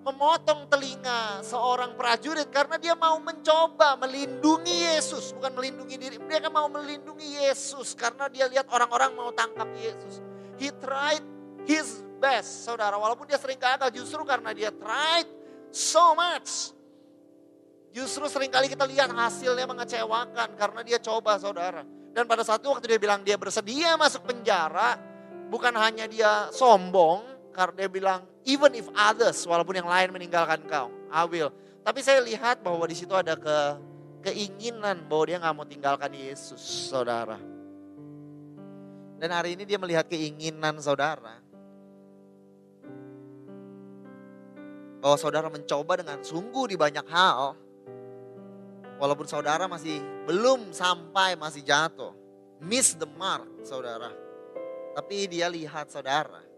memotong 0.00 0.68
telinga 0.68 1.44
seorang 1.44 1.92
prajurit 1.96 2.48
karena 2.48 2.80
dia 2.80 2.96
mau 2.96 3.20
mencoba 3.20 4.00
melindungi 4.00 4.96
Yesus, 4.96 5.32
bukan 5.36 5.52
melindungi 5.56 5.96
diri. 5.96 6.16
Dia 6.28 6.40
kan 6.44 6.52
mau 6.52 6.68
melindungi 6.68 7.40
Yesus 7.40 7.96
karena 7.96 8.28
dia 8.28 8.48
lihat 8.48 8.68
orang-orang 8.68 9.16
mau 9.16 9.32
tangkap 9.32 9.68
Yesus. 9.76 10.20
He 10.60 10.68
tried 10.76 11.24
his 11.64 12.04
best, 12.20 12.68
saudara. 12.68 13.00
Walaupun 13.00 13.28
dia 13.28 13.40
sering 13.40 13.56
gagal, 13.56 13.88
justru 13.92 14.20
karena 14.28 14.52
dia 14.52 14.68
tried 14.72 15.39
so 15.70 16.14
much. 16.14 16.74
Justru 17.90 18.22
sering 18.30 18.50
kali 18.54 18.70
kita 18.70 18.86
lihat 18.86 19.10
hasilnya 19.10 19.66
mengecewakan 19.66 20.54
karena 20.54 20.80
dia 20.86 20.98
coba, 21.02 21.34
saudara. 21.42 21.82
Dan 22.14 22.26
pada 22.26 22.46
saat 22.46 22.62
itu 22.62 22.70
waktu 22.70 22.86
dia 22.86 23.00
bilang 23.02 23.22
dia 23.22 23.34
bersedia 23.34 23.98
masuk 23.98 24.26
penjara, 24.30 24.98
bukan 25.50 25.74
hanya 25.74 26.06
dia 26.06 26.50
sombong, 26.54 27.22
karena 27.50 27.86
dia 27.86 27.90
bilang 27.90 28.20
even 28.46 28.70
if 28.78 28.86
others, 28.94 29.42
walaupun 29.42 29.78
yang 29.78 29.90
lain 29.90 30.14
meninggalkan 30.14 30.62
kau, 30.70 30.90
I 31.10 31.26
will. 31.26 31.50
Tapi 31.82 31.98
saya 32.02 32.22
lihat 32.22 32.62
bahwa 32.62 32.86
di 32.86 32.94
situ 32.94 33.10
ada 33.10 33.34
ke 33.34 33.58
keinginan 34.22 35.06
bahwa 35.10 35.24
dia 35.26 35.36
nggak 35.42 35.54
mau 35.54 35.66
tinggalkan 35.66 36.12
Yesus, 36.14 36.60
saudara. 36.92 37.38
Dan 39.20 39.30
hari 39.34 39.58
ini 39.58 39.66
dia 39.66 39.76
melihat 39.76 40.06
keinginan 40.08 40.78
saudara. 40.80 41.42
Bahwa 45.00 45.16
saudara 45.16 45.48
mencoba 45.48 45.98
dengan 46.00 46.20
sungguh 46.20 46.70
di 46.70 46.76
banyak 46.76 47.06
hal. 47.08 47.56
Walaupun 49.00 49.24
saudara 49.24 49.64
masih 49.64 49.98
belum 50.28 50.76
sampai, 50.76 51.34
masih 51.34 51.64
jatuh. 51.64 52.12
Miss 52.60 52.92
the 52.92 53.08
mark, 53.16 53.48
saudara. 53.64 54.12
Tapi 54.92 55.24
dia 55.24 55.48
lihat 55.48 55.88
saudara 55.88 56.50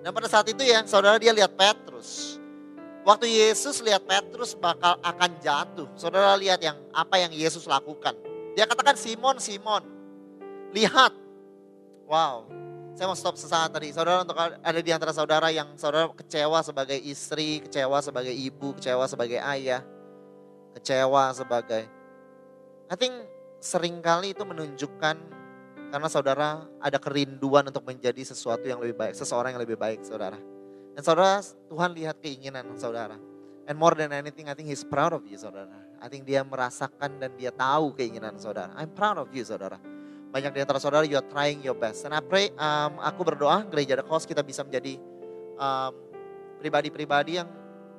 dan 0.00 0.10
pada 0.16 0.28
saat 0.32 0.48
itu 0.48 0.64
ya 0.64 0.80
saudara 0.88 1.20
dia 1.20 1.32
lihat 1.32 1.52
Petrus. 1.54 2.40
Waktu 3.04 3.32
Yesus 3.32 3.80
lihat 3.80 4.04
Petrus 4.04 4.52
bakal 4.56 4.96
akan 5.00 5.30
jatuh. 5.40 5.88
Saudara 5.96 6.36
lihat 6.36 6.60
yang 6.60 6.76
apa 6.92 7.16
yang 7.20 7.32
Yesus 7.32 7.64
lakukan. 7.64 8.12
Dia 8.56 8.68
katakan 8.68 8.96
Simon, 8.96 9.40
Simon. 9.40 9.84
Lihat. 10.76 11.12
Wow. 12.04 12.44
Saya 12.94 13.06
mau 13.06 13.16
stop 13.16 13.38
sesaat 13.38 13.72
tadi. 13.72 13.94
Saudara 13.94 14.26
untuk 14.26 14.36
ada 14.38 14.80
di 14.80 14.90
antara 14.92 15.14
saudara 15.14 15.48
yang 15.48 15.78
saudara 15.78 16.10
kecewa 16.12 16.60
sebagai 16.60 16.98
istri, 16.98 17.64
kecewa 17.64 17.98
sebagai 18.02 18.34
ibu, 18.34 18.76
kecewa 18.76 19.04
sebagai 19.06 19.40
ayah. 19.40 19.82
Kecewa 20.76 21.32
sebagai. 21.34 21.84
I 22.90 22.96
think 22.98 23.14
sering 23.62 24.02
kali 24.02 24.34
itu 24.34 24.42
menunjukkan 24.42 25.16
karena 25.90 26.08
saudara 26.10 26.66
ada 26.78 26.98
kerinduan 27.02 27.66
untuk 27.66 27.82
menjadi 27.82 28.22
sesuatu 28.22 28.62
yang 28.66 28.78
lebih 28.78 28.94
baik, 28.94 29.14
seseorang 29.14 29.54
yang 29.54 29.62
lebih 29.62 29.78
baik 29.78 30.06
saudara. 30.06 30.38
Dan 30.94 31.02
saudara, 31.02 31.42
Tuhan 31.42 31.90
lihat 31.94 32.18
keinginan 32.22 32.74
saudara. 32.78 33.18
And 33.66 33.78
more 33.78 33.94
than 33.94 34.10
anything, 34.10 34.50
I 34.50 34.54
think 34.58 34.66
He's 34.66 34.82
proud 34.82 35.14
of 35.14 35.22
you 35.26 35.38
saudara. 35.38 35.70
I 36.02 36.10
think 36.10 36.26
dia 36.26 36.42
merasakan 36.42 37.22
dan 37.22 37.30
dia 37.38 37.54
tahu 37.54 37.94
keinginan 37.94 38.34
saudara. 38.38 38.74
I'm 38.74 38.90
proud 38.90 39.18
of 39.18 39.30
you 39.30 39.46
saudara. 39.46 39.78
Banyak 40.30 40.54
di 40.54 40.60
antara 40.62 40.78
saudara, 40.78 41.02
you 41.02 41.18
are 41.18 41.26
trying 41.26 41.58
your 41.60 41.74
best. 41.74 42.06
And 42.06 42.14
I 42.14 42.22
pray, 42.22 42.54
um, 42.54 43.02
aku 43.02 43.26
berdoa 43.26 43.66
gereja 43.66 43.98
The 43.98 44.06
Cross 44.06 44.26
kita 44.26 44.46
bisa 44.46 44.62
menjadi 44.62 44.98
um, 45.58 45.92
pribadi-pribadi 46.62 47.42
yang 47.42 47.50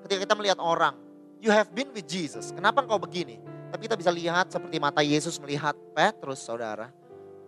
ketika 0.07 0.31
kita 0.31 0.33
melihat 0.39 0.59
orang, 0.63 0.95
you 1.43 1.51
have 1.51 1.67
been 1.75 1.91
with 1.91 2.07
Jesus. 2.07 2.55
Kenapa 2.55 2.79
engkau 2.79 2.97
begini? 2.97 3.43
Tapi 3.71 3.87
kita 3.87 3.99
bisa 3.99 4.11
lihat 4.11 4.47
seperti 4.47 4.79
mata 4.79 5.03
Yesus 5.03 5.39
melihat 5.43 5.75
Petrus 5.91 6.43
saudara 6.43 6.91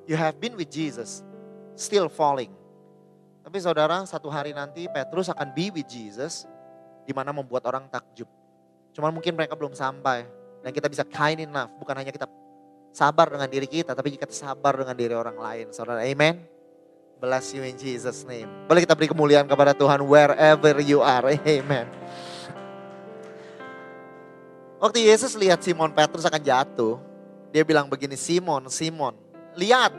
You 0.04 0.20
have 0.20 0.36
been 0.36 0.60
with 0.60 0.68
Jesus, 0.68 1.24
still 1.80 2.12
falling. 2.12 2.52
Tapi 3.44 3.56
saudara, 3.64 4.04
satu 4.04 4.28
hari 4.28 4.52
nanti 4.52 4.88
Petrus 4.92 5.32
akan 5.32 5.56
be 5.56 5.72
with 5.72 5.88
Jesus, 5.88 6.44
di 7.08 7.16
mana 7.16 7.32
membuat 7.32 7.64
orang 7.72 7.88
takjub. 7.88 8.28
Cuman 8.92 9.16
mungkin 9.16 9.32
mereka 9.36 9.56
belum 9.56 9.72
sampai. 9.72 10.28
Dan 10.64 10.72
kita 10.76 10.88
bisa 10.92 11.04
kind 11.08 11.44
enough, 11.44 11.72
bukan 11.80 11.96
hanya 11.96 12.12
kita 12.12 12.28
sabar 12.94 13.28
dengan 13.34 13.50
diri 13.50 13.66
kita, 13.66 13.98
tapi 13.98 14.14
kita 14.14 14.30
sabar 14.30 14.78
dengan 14.78 14.94
diri 14.94 15.18
orang 15.18 15.36
lain. 15.36 15.66
Saudara, 15.74 16.06
amen. 16.06 16.40
Bless 17.18 17.52
you 17.58 17.66
in 17.66 17.74
Jesus 17.74 18.24
name. 18.24 18.48
Boleh 18.70 18.86
kita 18.86 18.94
beri 18.94 19.10
kemuliaan 19.10 19.50
kepada 19.50 19.74
Tuhan 19.74 20.06
wherever 20.06 20.78
you 20.84 21.02
are. 21.02 21.34
Amen. 21.34 21.88
Waktu 24.84 25.08
Yesus 25.08 25.32
lihat 25.40 25.64
Simon 25.64 25.96
Petrus 25.96 26.28
akan 26.28 26.44
jatuh, 26.44 27.00
dia 27.56 27.64
bilang 27.64 27.88
begini, 27.88 28.20
Simon, 28.20 28.68
Simon, 28.68 29.16
Lihat, 29.54 29.94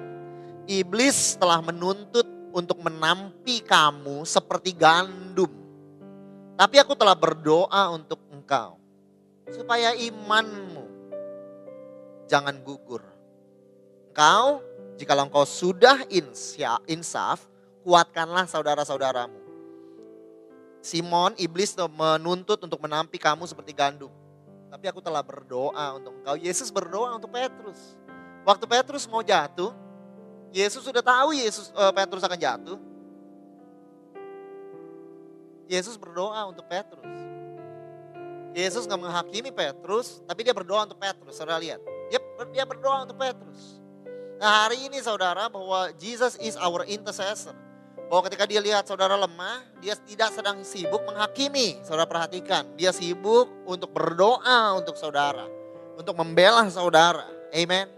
iblis 0.66 1.38
telah 1.38 1.62
menuntut 1.62 2.26
untuk 2.50 2.82
menampi 2.82 3.62
kamu 3.62 4.26
seperti 4.26 4.74
gandum. 4.74 5.50
Tapi 6.54 6.76
aku 6.82 6.94
telah 6.98 7.14
berdoa 7.14 7.94
untuk 7.94 8.18
engkau. 8.34 8.78
Supaya 9.50 9.94
imanmu 9.94 10.83
jangan 12.30 12.56
gugur. 12.62 13.02
Engkau 14.12 14.62
Jika 14.94 15.18
engkau 15.18 15.42
sudah 15.42 16.06
insaf, 16.86 17.50
kuatkanlah 17.82 18.46
saudara-saudaramu. 18.46 19.42
Simon, 20.78 21.34
iblis 21.34 21.74
menuntut 21.74 22.62
untuk 22.62 22.78
menampi 22.78 23.18
kamu 23.18 23.42
seperti 23.48 23.74
gandum. 23.74 24.12
Tapi 24.70 24.84
aku 24.86 25.02
telah 25.02 25.18
berdoa 25.18 25.98
untuk 25.98 26.14
engkau. 26.22 26.38
Yesus 26.38 26.70
berdoa 26.70 27.18
untuk 27.18 27.34
Petrus. 27.34 27.98
Waktu 28.46 28.64
Petrus 28.70 29.08
mau 29.10 29.24
jatuh, 29.24 29.74
Yesus 30.54 30.86
sudah 30.86 31.02
tahu 31.02 31.34
Yesus 31.34 31.74
uh, 31.74 31.90
Petrus 31.90 32.22
akan 32.22 32.38
jatuh. 32.38 32.78
Yesus 35.66 35.96
berdoa 35.96 36.44
untuk 36.46 36.68
Petrus. 36.68 37.18
Yesus 38.54 38.86
nggak 38.86 39.00
menghakimi 39.00 39.50
Petrus, 39.50 40.22
tapi 40.28 40.46
dia 40.46 40.54
berdoa 40.54 40.86
untuk 40.86 41.00
Petrus. 41.00 41.34
Saudara 41.34 41.58
lihat, 41.58 41.82
dia, 42.08 42.20
dia 42.52 42.64
berdoa 42.64 43.04
untuk 43.08 43.16
Petrus. 43.20 43.80
Nah 44.38 44.66
hari 44.66 44.90
ini 44.90 44.98
saudara 45.00 45.46
bahwa 45.48 45.88
Jesus 45.96 46.34
is 46.42 46.58
our 46.58 46.84
intercessor. 46.84 47.54
Bahwa 48.10 48.28
ketika 48.28 48.44
dia 48.44 48.60
lihat 48.60 48.84
saudara 48.84 49.16
lemah, 49.16 49.64
dia 49.80 49.96
tidak 49.96 50.30
sedang 50.36 50.60
sibuk 50.60 51.00
menghakimi. 51.08 51.80
Saudara 51.80 52.04
perhatikan, 52.04 52.68
dia 52.76 52.92
sibuk 52.92 53.48
untuk 53.64 53.90
berdoa 53.96 54.76
untuk 54.76 54.94
saudara. 55.00 55.48
Untuk 55.96 56.12
membela 56.18 56.68
saudara. 56.68 57.24
Amen. 57.54 57.88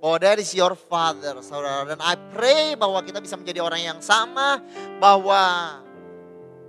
Bahwa 0.00 0.16
that 0.22 0.38
is 0.38 0.54
your 0.54 0.78
father, 0.78 1.42
saudara. 1.44 1.84
Dan 1.92 2.00
I 2.00 2.14
pray 2.32 2.78
bahwa 2.78 3.02
kita 3.02 3.18
bisa 3.20 3.34
menjadi 3.36 3.60
orang 3.60 3.82
yang 3.82 3.98
sama. 4.00 4.62
Bahwa 5.02 5.76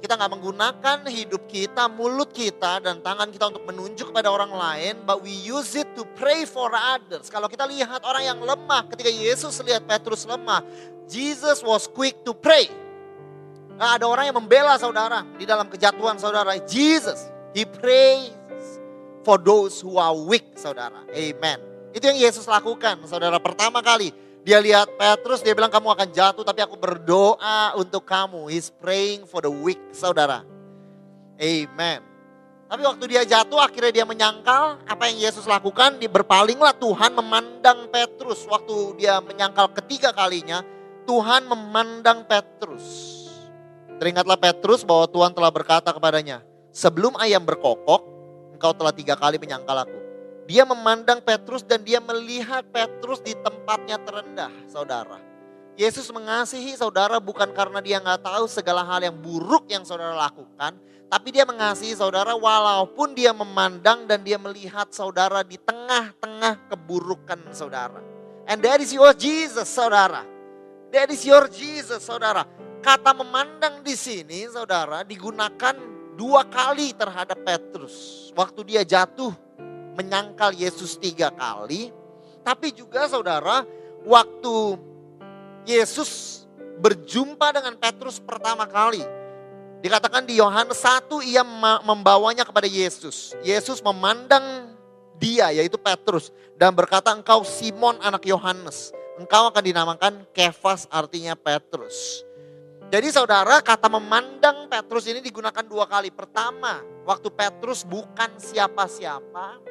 kita 0.01 0.17
nggak 0.17 0.31
menggunakan 0.33 0.97
hidup 1.05 1.45
kita, 1.45 1.85
mulut 1.85 2.33
kita, 2.33 2.81
dan 2.81 3.05
tangan 3.05 3.29
kita 3.29 3.53
untuk 3.53 3.69
menunjuk 3.69 4.09
kepada 4.09 4.33
orang 4.33 4.49
lain. 4.49 4.97
But 5.05 5.21
we 5.21 5.29
use 5.29 5.77
it 5.77 5.85
to 5.93 6.03
pray 6.17 6.49
for 6.49 6.73
others. 6.73 7.29
Kalau 7.29 7.45
kita 7.45 7.69
lihat 7.69 8.01
orang 8.01 8.25
yang 8.25 8.39
lemah, 8.41 8.89
ketika 8.89 9.13
Yesus 9.13 9.61
lihat 9.61 9.85
Petrus 9.85 10.25
lemah, 10.25 10.65
Jesus 11.05 11.61
was 11.61 11.85
quick 11.85 12.25
to 12.25 12.33
pray. 12.33 12.65
Nah, 13.77 14.01
ada 14.01 14.09
orang 14.09 14.29
yang 14.29 14.37
membela 14.41 14.73
saudara 14.81 15.21
di 15.37 15.45
dalam 15.45 15.69
kejatuhan 15.69 16.17
saudara. 16.17 16.57
Jesus, 16.65 17.29
he 17.53 17.61
prays 17.61 18.33
for 19.21 19.37
those 19.37 19.77
who 19.77 20.01
are 20.01 20.17
weak, 20.17 20.57
saudara. 20.57 21.05
Amen. 21.13 21.61
Itu 21.93 22.09
yang 22.09 22.17
Yesus 22.17 22.49
lakukan, 22.49 23.05
saudara. 23.05 23.37
Pertama 23.37 23.85
kali, 23.85 24.09
dia 24.41 24.57
lihat 24.57 24.89
Petrus, 24.97 25.45
dia 25.45 25.53
bilang 25.53 25.69
kamu 25.69 25.93
akan 25.93 26.09
jatuh 26.09 26.41
tapi 26.41 26.65
aku 26.65 26.73
berdoa 26.73 27.77
untuk 27.77 28.01
kamu. 28.01 28.49
He's 28.49 28.73
praying 28.73 29.29
for 29.29 29.45
the 29.45 29.53
weak, 29.53 29.77
saudara. 29.93 30.41
Amen. 31.37 32.01
Tapi 32.71 32.81
waktu 32.87 33.03
dia 33.11 33.21
jatuh 33.21 33.61
akhirnya 33.61 34.01
dia 34.01 34.05
menyangkal 34.07 34.81
apa 34.87 35.03
yang 35.13 35.29
Yesus 35.29 35.45
lakukan. 35.45 36.01
Dia 36.01 36.09
berpalinglah 36.09 36.73
Tuhan 36.73 37.13
memandang 37.13 37.85
Petrus. 37.93 38.47
Waktu 38.49 38.97
dia 38.97 39.21
menyangkal 39.21 39.69
ketiga 39.77 40.09
kalinya, 40.09 40.65
Tuhan 41.05 41.45
memandang 41.45 42.25
Petrus. 42.25 43.19
Teringatlah 44.01 44.41
Petrus 44.41 44.81
bahwa 44.81 45.05
Tuhan 45.05 45.37
telah 45.37 45.53
berkata 45.53 45.93
kepadanya, 45.93 46.41
sebelum 46.73 47.13
ayam 47.21 47.45
berkokok, 47.45 48.01
engkau 48.57 48.73
telah 48.73 48.89
tiga 48.89 49.13
kali 49.13 49.37
menyangkal 49.37 49.85
aku. 49.85 50.00
Dia 50.51 50.67
memandang 50.67 51.23
Petrus 51.23 51.63
dan 51.63 51.79
dia 51.79 52.03
melihat 52.03 52.67
Petrus 52.75 53.23
di 53.23 53.31
tempatnya 53.39 53.95
terendah, 54.03 54.51
saudara. 54.67 55.15
Yesus 55.79 56.11
mengasihi 56.11 56.75
saudara 56.75 57.23
bukan 57.23 57.55
karena 57.55 57.79
dia 57.79 58.03
nggak 58.03 58.27
tahu 58.27 58.51
segala 58.51 58.83
hal 58.83 58.99
yang 58.99 59.15
buruk 59.15 59.71
yang 59.71 59.87
saudara 59.87 60.11
lakukan, 60.11 60.75
tapi 61.07 61.31
dia 61.31 61.47
mengasihi 61.47 61.95
saudara 61.95 62.35
walaupun 62.35 63.15
dia 63.15 63.31
memandang 63.31 64.03
dan 64.03 64.27
dia 64.27 64.35
melihat 64.35 64.91
saudara 64.91 65.39
di 65.39 65.55
tengah-tengah 65.55 66.67
keburukan 66.67 67.55
saudara. 67.55 68.03
And 68.43 68.59
that 68.59 68.83
is 68.83 68.91
your 68.91 69.15
Jesus, 69.15 69.71
saudara. 69.71 70.27
That 70.91 71.15
is 71.15 71.23
your 71.23 71.47
Jesus, 71.47 72.03
saudara. 72.03 72.43
Kata 72.83 73.15
memandang 73.15 73.87
di 73.87 73.95
sini, 73.95 74.51
saudara, 74.51 75.07
digunakan 75.07 75.79
dua 76.19 76.43
kali 76.43 76.91
terhadap 76.91 77.39
Petrus. 77.39 78.27
Waktu 78.35 78.67
dia 78.67 78.83
jatuh 78.83 79.31
menyangkal 79.95 80.55
Yesus 80.55 80.95
tiga 80.97 81.31
kali. 81.33 81.91
Tapi 82.41 82.73
juga 82.73 83.05
saudara, 83.05 83.63
waktu 84.05 84.77
Yesus 85.65 86.43
berjumpa 86.81 87.53
dengan 87.53 87.77
Petrus 87.77 88.17
pertama 88.17 88.65
kali. 88.65 89.01
Dikatakan 89.81 90.25
di 90.25 90.37
Yohanes 90.37 90.81
1 90.81 91.09
ia 91.25 91.41
membawanya 91.81 92.45
kepada 92.45 92.69
Yesus. 92.69 93.33
Yesus 93.41 93.81
memandang 93.81 94.73
dia 95.17 95.53
yaitu 95.53 95.77
Petrus 95.77 96.33
dan 96.57 96.73
berkata 96.73 97.13
engkau 97.13 97.45
Simon 97.45 97.97
anak 98.01 98.25
Yohanes. 98.25 98.93
Engkau 99.21 99.49
akan 99.49 99.61
dinamakan 99.61 100.13
Kefas 100.33 100.89
artinya 100.89 101.37
Petrus. 101.37 102.25
Jadi 102.91 103.07
saudara 103.13 103.61
kata 103.61 103.87
memandang 103.87 104.65
Petrus 104.65 105.05
ini 105.07 105.21
digunakan 105.21 105.63
dua 105.63 105.85
kali. 105.85 106.09
Pertama 106.09 106.81
waktu 107.05 107.29
Petrus 107.29 107.85
bukan 107.85 108.37
siapa-siapa 108.37 109.70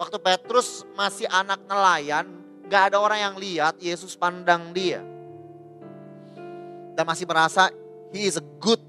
Waktu 0.00 0.16
Petrus 0.18 0.88
masih 0.96 1.28
anak 1.28 1.62
nelayan, 1.68 2.26
gak 2.66 2.92
ada 2.92 2.98
orang 2.98 3.20
yang 3.20 3.34
lihat 3.36 3.76
Yesus 3.78 4.16
pandang 4.16 4.72
dia. 4.72 5.04
Dan 6.92 7.04
masih 7.04 7.24
merasa 7.28 7.68
he 8.12 8.28
is 8.28 8.40
a 8.40 8.44
good. 8.60 8.80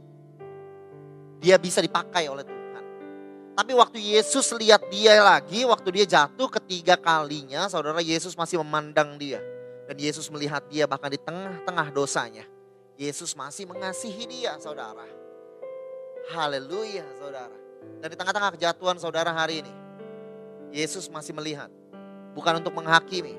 Dia 1.43 1.59
bisa 1.59 1.83
dipakai 1.83 2.27
oleh 2.31 2.47
Tuhan. 2.47 2.83
Tapi 3.53 3.71
waktu 3.75 3.99
Yesus 3.99 4.49
lihat 4.55 4.87
dia 4.87 5.19
lagi, 5.19 5.67
waktu 5.67 5.89
dia 5.91 6.05
jatuh 6.07 6.47
ketiga 6.47 6.95
kalinya, 6.95 7.67
saudara 7.67 7.99
Yesus 7.99 8.33
masih 8.33 8.63
memandang 8.63 9.19
dia. 9.19 9.43
Dan 9.85 9.99
Yesus 9.99 10.31
melihat 10.31 10.63
dia 10.71 10.87
bahkan 10.87 11.11
di 11.11 11.19
tengah-tengah 11.19 11.91
dosanya. 11.91 12.47
Yesus 12.95 13.35
masih 13.35 13.67
mengasihi 13.67 14.23
dia 14.23 14.55
saudara. 14.63 15.03
Haleluya 16.31 17.03
saudara. 17.19 17.57
Dan 17.99 18.07
di 18.07 18.15
tengah-tengah 18.15 18.55
kejatuhan 18.55 18.95
saudara 18.95 19.35
hari 19.35 19.59
ini. 19.59 19.82
Yesus 20.73 21.05
masih 21.07 21.37
melihat. 21.37 21.69
Bukan 22.33 22.57
untuk 22.57 22.73
menghakimi, 22.73 23.37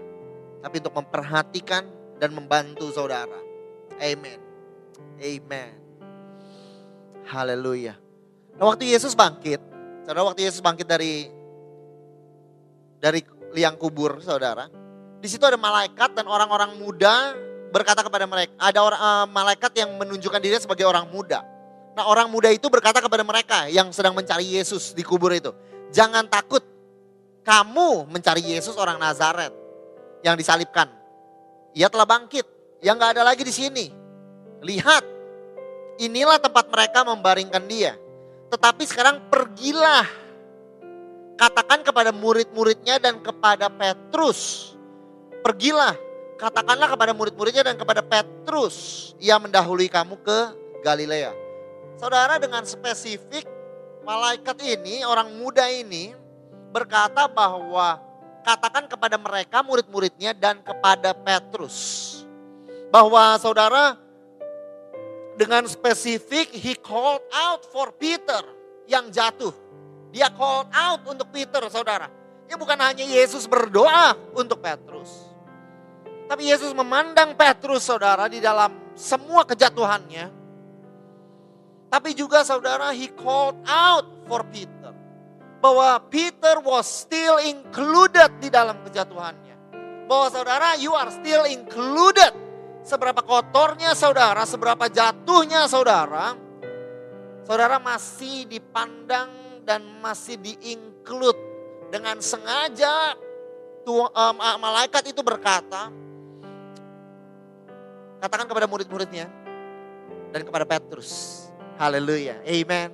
tapi 0.62 0.78
untuk 0.78 0.94
memperhatikan 0.94 1.82
dan 2.22 2.30
membantu 2.30 2.86
saudara. 2.94 3.42
Amen. 3.98 4.38
Amen. 5.18 5.74
Haleluya. 7.26 7.98
Nah, 8.54 8.70
waktu 8.70 8.94
Yesus 8.94 9.18
bangkit, 9.18 9.58
saudara 10.06 10.22
waktu 10.30 10.46
Yesus 10.46 10.62
bangkit 10.62 10.86
dari 10.86 11.26
dari 13.02 13.20
liang 13.50 13.74
kubur, 13.74 14.22
saudara. 14.22 14.70
Di 15.18 15.26
situ 15.26 15.42
ada 15.42 15.58
malaikat 15.58 16.14
dan 16.14 16.30
orang-orang 16.30 16.78
muda 16.78 17.34
berkata 17.74 18.06
kepada 18.06 18.30
mereka, 18.30 18.54
ada 18.62 18.78
orang 18.78 19.00
uh, 19.00 19.26
malaikat 19.26 19.72
yang 19.74 19.90
menunjukkan 19.98 20.38
dirinya 20.38 20.62
sebagai 20.62 20.86
orang 20.86 21.10
muda. 21.10 21.42
Nah, 21.98 22.06
orang 22.06 22.30
muda 22.30 22.50
itu 22.54 22.70
berkata 22.70 23.02
kepada 23.02 23.26
mereka 23.26 23.66
yang 23.66 23.90
sedang 23.90 24.14
mencari 24.14 24.46
Yesus 24.58 24.94
di 24.94 25.02
kubur 25.02 25.34
itu, 25.34 25.50
"Jangan 25.90 26.26
takut, 26.30 26.62
kamu 27.44 28.08
mencari 28.08 28.56
Yesus 28.56 28.74
orang 28.80 28.96
Nazaret 28.96 29.52
yang 30.24 30.34
disalibkan. 30.34 30.88
Ia 31.76 31.92
telah 31.92 32.08
bangkit, 32.08 32.48
yang 32.80 32.96
gak 32.96 33.20
ada 33.20 33.22
lagi 33.22 33.44
di 33.44 33.52
sini. 33.52 33.86
Lihat, 34.64 35.04
inilah 36.00 36.40
tempat 36.40 36.72
mereka 36.72 37.04
membaringkan 37.04 37.62
dia. 37.68 37.92
Tetapi 38.48 38.82
sekarang 38.88 39.28
pergilah, 39.28 40.08
katakan 41.36 41.84
kepada 41.84 42.10
murid-muridnya 42.16 42.96
dan 42.96 43.20
kepada 43.20 43.68
Petrus. 43.68 44.72
Pergilah, 45.44 45.92
katakanlah 46.40 46.88
kepada 46.88 47.12
murid-muridnya 47.12 47.68
dan 47.68 47.76
kepada 47.76 48.00
Petrus. 48.00 49.12
Ia 49.20 49.36
mendahului 49.36 49.92
kamu 49.92 50.16
ke 50.24 50.38
Galilea. 50.80 51.36
Saudara 52.00 52.40
dengan 52.40 52.64
spesifik 52.64 53.44
malaikat 54.06 54.56
ini, 54.64 55.04
orang 55.04 55.36
muda 55.36 55.68
ini 55.68 56.23
berkata 56.74 57.30
bahwa 57.30 58.02
katakan 58.42 58.90
kepada 58.90 59.14
mereka 59.14 59.62
murid-muridnya 59.62 60.34
dan 60.34 60.58
kepada 60.58 61.14
Petrus. 61.14 62.10
Bahwa 62.90 63.38
saudara 63.38 63.94
dengan 65.38 65.62
spesifik 65.70 66.50
he 66.50 66.74
called 66.74 67.22
out 67.30 67.62
for 67.70 67.94
Peter 67.94 68.42
yang 68.90 69.06
jatuh. 69.14 69.54
Dia 70.10 70.30
called 70.34 70.66
out 70.74 71.06
untuk 71.06 71.30
Peter 71.30 71.62
saudara. 71.70 72.10
Ya 72.50 72.58
bukan 72.58 72.76
hanya 72.82 73.06
Yesus 73.06 73.46
berdoa 73.46 74.18
untuk 74.34 74.58
Petrus. 74.58 75.30
Tapi 76.26 76.50
Yesus 76.50 76.74
memandang 76.74 77.38
Petrus 77.38 77.86
saudara 77.86 78.26
di 78.26 78.42
dalam 78.42 78.74
semua 78.98 79.46
kejatuhannya. 79.46 80.42
Tapi 81.90 82.10
juga 82.14 82.42
saudara 82.42 82.90
he 82.90 83.06
called 83.14 83.58
out 83.66 84.06
for 84.26 84.42
Peter 84.50 84.83
bahwa 85.64 85.96
Peter 86.12 86.60
was 86.60 86.84
still 86.84 87.40
included 87.40 88.28
di 88.36 88.52
dalam 88.52 88.84
kejatuhannya. 88.84 89.56
Bahwa 90.04 90.28
saudara, 90.28 90.76
you 90.76 90.92
are 90.92 91.08
still 91.08 91.48
included. 91.48 92.36
Seberapa 92.84 93.24
kotornya 93.24 93.96
saudara, 93.96 94.44
seberapa 94.44 94.92
jatuhnya 94.92 95.64
saudara, 95.64 96.36
saudara 97.48 97.80
masih 97.80 98.44
dipandang 98.44 99.32
dan 99.64 99.80
masih 100.04 100.36
di-include 100.36 101.40
dengan 101.88 102.20
sengaja 102.20 103.16
um, 103.88 104.36
malaikat 104.60 105.16
itu 105.16 105.24
berkata, 105.24 105.88
katakan 108.20 108.44
kepada 108.44 108.68
murid-muridnya 108.68 109.32
dan 110.28 110.44
kepada 110.44 110.68
Petrus. 110.68 111.40
Haleluya. 111.80 112.44
Amen. 112.44 112.92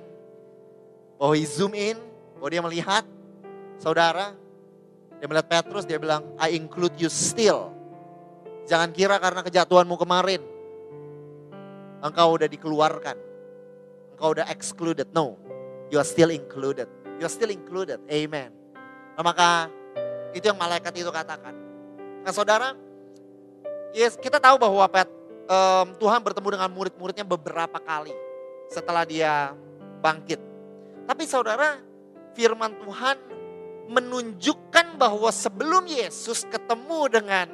He 1.19 1.43
zoom 1.43 1.75
in, 1.75 2.10
bahwa 2.41 2.49
dia 2.49 2.63
melihat 2.65 3.05
saudara, 3.77 4.33
dia 5.21 5.29
melihat 5.29 5.45
Petrus, 5.45 5.85
dia 5.85 6.01
bilang, 6.01 6.25
I 6.41 6.57
include 6.57 6.97
you 6.97 7.05
still. 7.05 7.69
Jangan 8.65 8.89
kira 8.89 9.21
karena 9.21 9.45
kejatuhanmu 9.45 9.93
kemarin, 9.93 10.41
engkau 12.01 12.33
udah 12.33 12.49
dikeluarkan. 12.49 13.13
Engkau 14.17 14.33
udah 14.33 14.49
excluded. 14.49 15.13
No, 15.13 15.37
you 15.93 16.01
are 16.01 16.07
still 16.07 16.33
included. 16.33 16.89
You 17.21 17.29
are 17.29 17.33
still 17.33 17.53
included. 17.53 18.01
Amen. 18.09 18.49
Nah, 19.13 19.21
maka 19.21 19.69
itu 20.33 20.49
yang 20.49 20.57
malaikat 20.57 20.97
itu 20.97 21.13
katakan. 21.13 21.53
Nah 22.25 22.33
saudara, 22.33 22.73
yes, 23.93 24.17
kita 24.17 24.41
tahu 24.41 24.57
bahwa 24.57 24.81
Pet, 24.89 25.09
um, 25.45 25.93
Tuhan 26.01 26.25
bertemu 26.25 26.57
dengan 26.57 26.69
murid-muridnya 26.73 27.25
beberapa 27.25 27.77
kali 27.77 28.17
setelah 28.65 29.05
dia 29.05 29.53
bangkit. 30.01 30.41
Tapi 31.05 31.23
saudara, 31.29 31.90
firman 32.35 32.75
Tuhan 32.81 33.17
menunjukkan 33.91 34.95
bahwa 34.95 35.27
sebelum 35.29 35.83
Yesus 35.87 36.47
ketemu 36.47 37.11
dengan 37.11 37.47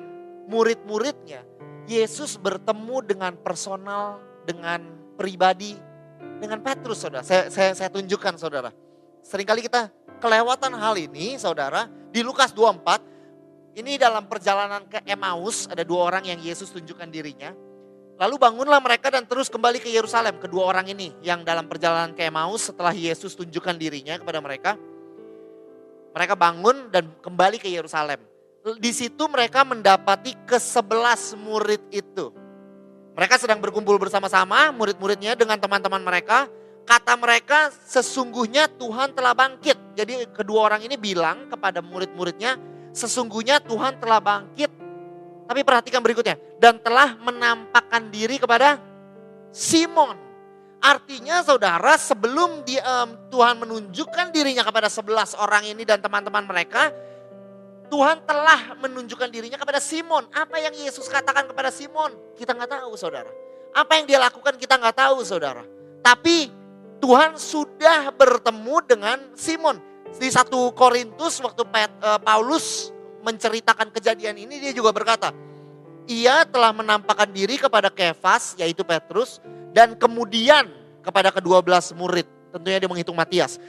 murid-muridnya, 0.45 1.41
Yesus 1.89 2.37
bertemu 2.37 2.97
dengan 3.03 3.33
personal, 3.39 4.21
dengan 4.45 4.85
pribadi, 5.17 5.75
dengan 6.37 6.61
Petrus 6.61 7.01
saudara. 7.01 7.25
Saya, 7.25 7.49
saya, 7.49 7.73
saya 7.73 7.89
tunjukkan 7.89 8.37
saudara. 8.37 8.69
Seringkali 9.25 9.65
kita 9.65 9.89
kelewatan 10.21 10.77
hal 10.77 10.95
ini 10.95 11.35
saudara. 11.41 11.89
Di 12.07 12.23
Lukas 12.23 12.53
24, 12.55 13.77
ini 13.77 13.99
dalam 13.99 14.25
perjalanan 14.25 14.85
ke 14.89 15.03
Emmaus, 15.05 15.69
ada 15.69 15.85
dua 15.85 16.09
orang 16.09 16.25
yang 16.25 16.39
Yesus 16.41 16.73
tunjukkan 16.73 17.09
dirinya. 17.13 17.53
Lalu 18.17 18.35
bangunlah 18.41 18.81
mereka 18.81 19.13
dan 19.13 19.29
terus 19.29 19.45
kembali 19.45 19.77
ke 19.77 19.93
Yerusalem. 19.93 20.41
Kedua 20.41 20.65
orang 20.65 20.89
ini 20.89 21.13
yang 21.21 21.45
dalam 21.45 21.69
perjalanan 21.69 22.17
ke 22.17 22.25
Emmaus 22.25 22.65
setelah 22.65 22.89
Yesus 22.89 23.37
tunjukkan 23.37 23.77
dirinya 23.77 24.17
kepada 24.17 24.41
mereka. 24.41 24.73
Mereka 26.17 26.33
bangun 26.33 26.89
dan 26.89 27.13
kembali 27.21 27.61
ke 27.61 27.69
Yerusalem. 27.69 28.17
Di 28.81 28.89
situ 28.89 29.29
mereka 29.29 29.61
mendapati 29.61 30.33
ke 30.49 30.57
sebelas 30.57 31.37
murid 31.37 31.79
itu. 31.93 32.33
Mereka 33.13 33.37
sedang 33.37 33.61
berkumpul 33.61 34.01
bersama-sama 34.01 34.73
murid-muridnya 34.73 35.37
dengan 35.37 35.61
teman-teman 35.61 36.01
mereka. 36.01 36.49
Kata 36.89 37.13
mereka 37.21 37.69
sesungguhnya 37.85 38.65
Tuhan 38.81 39.13
telah 39.13 39.37
bangkit. 39.37 39.77
Jadi 39.93 40.25
kedua 40.33 40.73
orang 40.73 40.81
ini 40.81 40.97
bilang 40.97 41.53
kepada 41.53 41.85
murid-muridnya 41.85 42.57
sesungguhnya 42.97 43.61
Tuhan 43.61 44.01
telah 44.01 44.17
bangkit 44.17 44.86
tapi 45.47 45.63
perhatikan 45.63 46.03
berikutnya. 46.03 46.35
Dan 46.59 46.83
telah 46.83 47.15
menampakkan 47.17 48.11
diri 48.11 48.35
kepada 48.37 48.77
Simon. 49.55 50.19
Artinya 50.77 51.41
saudara 51.41 51.97
sebelum 51.97 52.61
di, 52.61 52.77
um, 52.77 53.17
Tuhan 53.33 53.57
menunjukkan 53.57 54.29
dirinya 54.29 54.61
kepada 54.61 54.91
sebelas 54.91 55.33
orang 55.33 55.65
ini 55.65 55.87
dan 55.87 56.03
teman-teman 56.03 56.45
mereka. 56.45 56.93
Tuhan 57.87 58.19
telah 58.27 58.75
menunjukkan 58.83 59.31
dirinya 59.31 59.55
kepada 59.55 59.79
Simon. 59.79 60.27
Apa 60.35 60.59
yang 60.59 60.75
Yesus 60.75 61.07
katakan 61.07 61.47
kepada 61.47 61.71
Simon? 61.71 62.11
Kita 62.35 62.51
nggak 62.51 62.83
tahu 62.83 62.93
saudara. 62.99 63.31
Apa 63.71 63.95
yang 63.97 64.05
dia 64.05 64.19
lakukan 64.19 64.59
kita 64.59 64.75
nggak 64.75 64.97
tahu 65.07 65.23
saudara. 65.23 65.63
Tapi 66.03 66.51
Tuhan 66.99 67.39
sudah 67.39 68.11
bertemu 68.11 68.75
dengan 68.83 69.17
Simon. 69.39 69.79
Di 70.19 70.27
satu 70.27 70.75
Korintus 70.75 71.39
waktu 71.39 71.63
eh, 71.63 72.19
Paulus 72.21 72.91
menceritakan 73.21 73.89
kejadian 73.93 74.37
ini 74.37 74.61
dia 74.61 74.73
juga 74.73 74.93
berkata, 74.93 75.33
ia 76.07 76.47
telah 76.47 76.71
menampakkan 76.71 77.27
diri 77.29 77.59
kepada 77.59 77.91
Kefas 77.91 78.55
yaitu 78.55 78.81
Petrus 78.81 79.43
dan 79.75 79.93
kemudian 79.99 80.67
kepada 81.03 81.29
kedua 81.29 81.59
belas 81.59 81.91
murid. 81.91 82.25
Tentunya 82.51 82.79
dia 82.79 82.89
menghitung 82.89 83.15
Matias. 83.15 83.59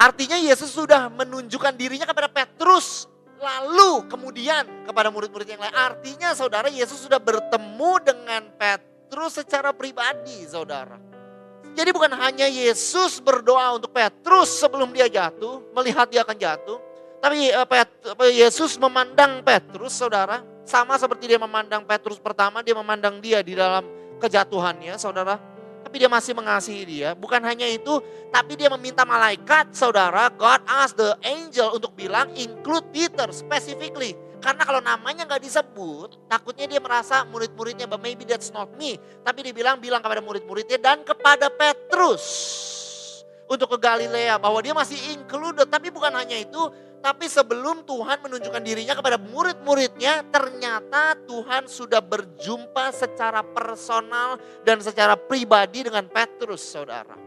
Artinya 0.00 0.40
Yesus 0.40 0.72
sudah 0.72 1.12
menunjukkan 1.12 1.76
dirinya 1.76 2.08
kepada 2.08 2.30
Petrus 2.30 3.10
lalu 3.40 4.04
kemudian 4.08 4.68
kepada 4.84 5.08
murid-murid 5.08 5.48
yang 5.48 5.60
lain. 5.60 5.74
Artinya 5.74 6.36
saudara 6.36 6.68
Yesus 6.68 7.04
sudah 7.04 7.20
bertemu 7.20 7.92
dengan 8.04 8.42
Petrus 8.56 9.40
secara 9.40 9.72
pribadi 9.72 10.44
saudara. 10.48 11.00
Jadi 11.74 11.90
bukan 11.94 12.12
hanya 12.18 12.50
Yesus 12.50 13.22
berdoa 13.22 13.78
untuk 13.78 13.94
Petrus 13.94 14.50
sebelum 14.60 14.90
dia 14.90 15.06
jatuh, 15.06 15.62
melihat 15.72 16.10
dia 16.10 16.26
akan 16.26 16.36
jatuh. 16.36 16.78
Tapi 17.20 17.52
uh, 17.52 17.68
Yesus 18.32 18.80
memandang 18.80 19.44
Petrus, 19.44 19.92
saudara, 19.92 20.40
sama 20.64 20.96
seperti 20.96 21.28
dia 21.28 21.36
memandang 21.36 21.84
Petrus 21.84 22.16
pertama, 22.16 22.64
dia 22.64 22.72
memandang 22.72 23.20
dia 23.20 23.44
di 23.44 23.52
dalam 23.52 23.84
kejatuhannya, 24.16 24.96
saudara. 24.96 25.36
Tapi 25.84 25.96
dia 26.00 26.08
masih 26.08 26.32
mengasihi 26.32 26.82
dia. 26.88 27.08
Bukan 27.12 27.44
hanya 27.44 27.68
itu, 27.68 28.00
tapi 28.32 28.56
dia 28.56 28.72
meminta 28.72 29.04
malaikat, 29.04 29.76
saudara. 29.76 30.32
God 30.32 30.64
asked 30.64 30.96
the 30.96 31.12
angel 31.26 31.76
untuk 31.76 31.92
bilang, 31.92 32.32
include 32.36 32.88
Peter 32.88 33.28
specifically. 33.34 34.16
Karena 34.40 34.64
kalau 34.64 34.80
namanya 34.80 35.28
nggak 35.28 35.44
disebut, 35.44 36.16
takutnya 36.24 36.64
dia 36.64 36.80
merasa 36.80 37.28
murid-muridnya, 37.28 37.84
but 37.84 38.00
maybe 38.00 38.24
that's 38.24 38.48
not 38.48 38.72
me. 38.80 38.96
Tapi 39.20 39.44
dia 39.44 39.52
bilang, 39.52 39.76
bilang 39.76 40.00
kepada 40.00 40.24
murid-muridnya 40.24 40.80
dan 40.80 41.04
kepada 41.04 41.52
Petrus. 41.52 42.24
Untuk 43.50 43.66
ke 43.74 43.78
Galilea, 43.82 44.38
bahwa 44.38 44.62
dia 44.62 44.70
masih 44.70 44.94
included. 45.10 45.66
Tapi 45.66 45.90
bukan 45.90 46.14
hanya 46.14 46.38
itu, 46.38 46.70
tapi 47.02 47.26
sebelum 47.26 47.82
Tuhan 47.82 48.22
menunjukkan 48.22 48.62
dirinya 48.62 48.94
kepada 48.94 49.18
murid-muridnya, 49.18 50.22
ternyata 50.30 51.18
Tuhan 51.26 51.66
sudah 51.66 51.98
berjumpa 51.98 52.94
secara 52.94 53.42
personal 53.42 54.38
dan 54.62 54.78
secara 54.78 55.18
pribadi 55.18 55.82
dengan 55.82 56.06
Petrus, 56.06 56.62
saudara. 56.62 57.18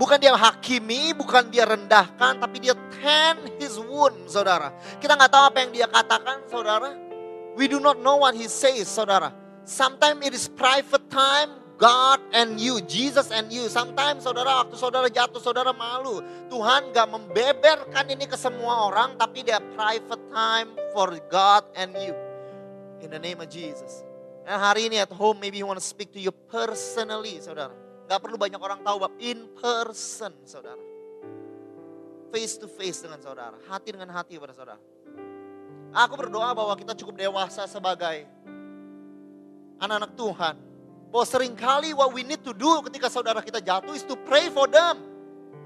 Bukan 0.00 0.16
dia 0.16 0.32
hakimi, 0.32 1.12
bukan 1.12 1.50
dia 1.52 1.66
rendahkan, 1.66 2.38
tapi 2.38 2.62
dia 2.62 2.72
tend 3.02 3.52
his 3.60 3.76
wound, 3.76 4.30
saudara. 4.30 4.72
Kita 5.02 5.12
nggak 5.18 5.28
tahu 5.32 5.44
apa 5.52 5.58
yang 5.60 5.70
dia 5.74 5.86
katakan, 5.90 6.46
saudara. 6.48 6.94
We 7.52 7.68
do 7.68 7.82
not 7.82 8.00
know 8.00 8.24
what 8.24 8.32
he 8.32 8.48
says, 8.48 8.88
saudara. 8.88 9.34
Sometimes 9.68 10.22
it 10.26 10.34
is 10.34 10.46
private 10.48 11.06
time, 11.10 11.61
God 11.76 12.20
and 12.32 12.60
you, 12.60 12.80
Jesus 12.84 13.32
and 13.32 13.50
you. 13.50 13.66
Sometimes 13.66 14.22
saudara 14.22 14.64
waktu 14.64 14.76
saudara 14.78 15.08
jatuh, 15.10 15.40
saudara 15.42 15.74
malu. 15.74 16.22
Tuhan 16.48 16.94
gak 16.94 17.08
membeberkan 17.10 18.06
ini 18.12 18.28
ke 18.28 18.36
semua 18.38 18.88
orang, 18.88 19.16
tapi 19.18 19.42
dia 19.42 19.58
private 19.74 20.22
time 20.30 20.68
for 20.94 21.12
God 21.32 21.66
and 21.74 21.92
you. 21.98 22.14
In 23.02 23.10
the 23.10 23.18
name 23.18 23.42
of 23.42 23.50
Jesus. 23.50 24.06
Nah 24.46 24.58
hari 24.58 24.90
ini 24.90 25.02
at 25.02 25.10
home, 25.10 25.38
maybe 25.42 25.58
you 25.58 25.66
want 25.66 25.78
to 25.78 25.84
speak 25.84 26.14
to 26.14 26.20
you 26.22 26.30
personally, 26.50 27.38
saudara. 27.42 27.74
Gak 28.06 28.18
perlu 28.22 28.38
banyak 28.38 28.58
orang 28.58 28.80
tahu, 28.82 29.08
but 29.08 29.12
in 29.18 29.48
person, 29.58 30.34
saudara. 30.46 30.80
Face 32.32 32.56
to 32.56 32.66
face 32.66 33.04
dengan 33.04 33.20
saudara, 33.20 33.58
hati 33.68 33.92
dengan 33.92 34.08
hati 34.08 34.40
pada 34.40 34.56
saudara. 34.56 34.80
Aku 35.92 36.16
berdoa 36.16 36.56
bahwa 36.56 36.72
kita 36.72 36.96
cukup 36.96 37.20
dewasa 37.20 37.68
sebagai 37.68 38.24
anak-anak 39.76 40.16
Tuhan 40.16 40.71
bahwa 41.12 41.28
sering 41.28 41.52
kali 41.52 41.92
what 41.92 42.08
we 42.16 42.24
need 42.24 42.40
to 42.40 42.56
do 42.56 42.80
ketika 42.88 43.12
saudara 43.12 43.44
kita 43.44 43.60
jatuh 43.60 43.92
is 43.92 44.00
to 44.00 44.16
pray 44.24 44.48
for 44.48 44.64
them. 44.64 44.96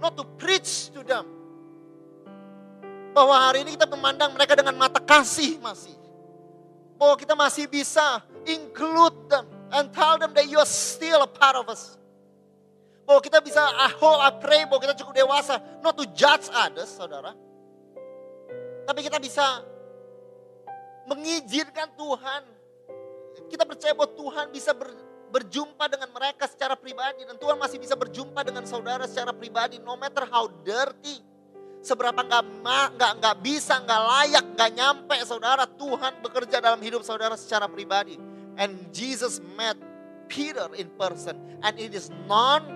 Not 0.03 0.19
to 0.19 0.27
preach 0.37 0.91
to 0.91 1.07
them. 1.07 1.25
Bahwa 3.15 3.39
hari 3.39 3.65
ini 3.65 3.79
kita 3.79 3.87
memandang 3.89 4.35
mereka 4.35 4.59
dengan 4.59 4.75
mata 4.75 4.99
kasih 4.99 5.63
masih. 5.63 5.95
Bahwa 6.99 7.15
kita 7.15 7.39
masih 7.39 7.71
bisa 7.71 8.21
include 8.45 9.15
them 9.31 9.47
and 9.71 9.89
tell 9.95 10.19
them 10.19 10.35
that 10.35 10.51
you 10.51 10.59
are 10.59 10.69
still 10.69 11.23
a 11.23 11.31
part 11.31 11.55
of 11.55 11.71
us. 11.71 11.95
Bahwa 13.07 13.23
kita 13.23 13.39
bisa, 13.39 13.63
I 13.63 13.89
hope, 14.03 14.19
I 14.19 14.35
pray 14.35 14.67
bahwa 14.67 14.83
kita 14.83 14.99
cukup 14.99 15.15
dewasa. 15.15 15.63
Not 15.79 15.95
to 15.95 16.11
judge 16.11 16.51
others, 16.51 16.91
saudara. 16.91 17.39
Tapi 18.83 19.01
kita 19.07 19.23
bisa 19.23 19.63
mengizinkan 21.07 21.95
Tuhan. 21.95 22.43
Kita 23.47 23.63
percaya 23.63 23.95
bahwa 23.95 24.11
Tuhan 24.11 24.47
bisa 24.51 24.75
ber, 24.75 24.91
berjumpa 25.31 25.85
dengan 25.91 26.11
mereka 26.15 26.47
secara 26.47 26.75
pribadi. 26.75 27.23
Dan 27.27 27.37
Tuhan 27.37 27.59
masih 27.59 27.79
bisa 27.79 27.95
berjumpa 27.99 28.43
dengan 28.47 28.65
saudara 28.65 29.05
secara 29.05 29.35
pribadi 29.35 29.79
no 29.83 29.95
matter 29.99 30.27
how 30.31 30.49
dirty. 30.63 31.23
Seberapa 31.85 32.19
nggak 32.19 32.43
nggak 32.99 33.13
nggak 33.23 33.37
bisa 33.47 33.79
nggak 33.79 34.03
layak 34.03 34.45
nggak 34.59 34.71
nyampe 34.75 35.17
saudara. 35.23 35.65
Tuhan 35.67 36.13
bekerja 36.23 36.59
dalam 36.59 36.81
hidup 36.83 37.07
saudara 37.07 37.39
secara 37.39 37.71
pribadi. 37.71 38.19
And 38.57 38.91
Jesus 38.91 39.39
met 39.55 39.77
Peter 40.27 40.67
in 40.75 40.91
person. 40.99 41.37
And 41.63 41.79
it 41.79 41.95
is 41.95 42.11
none 42.27 42.67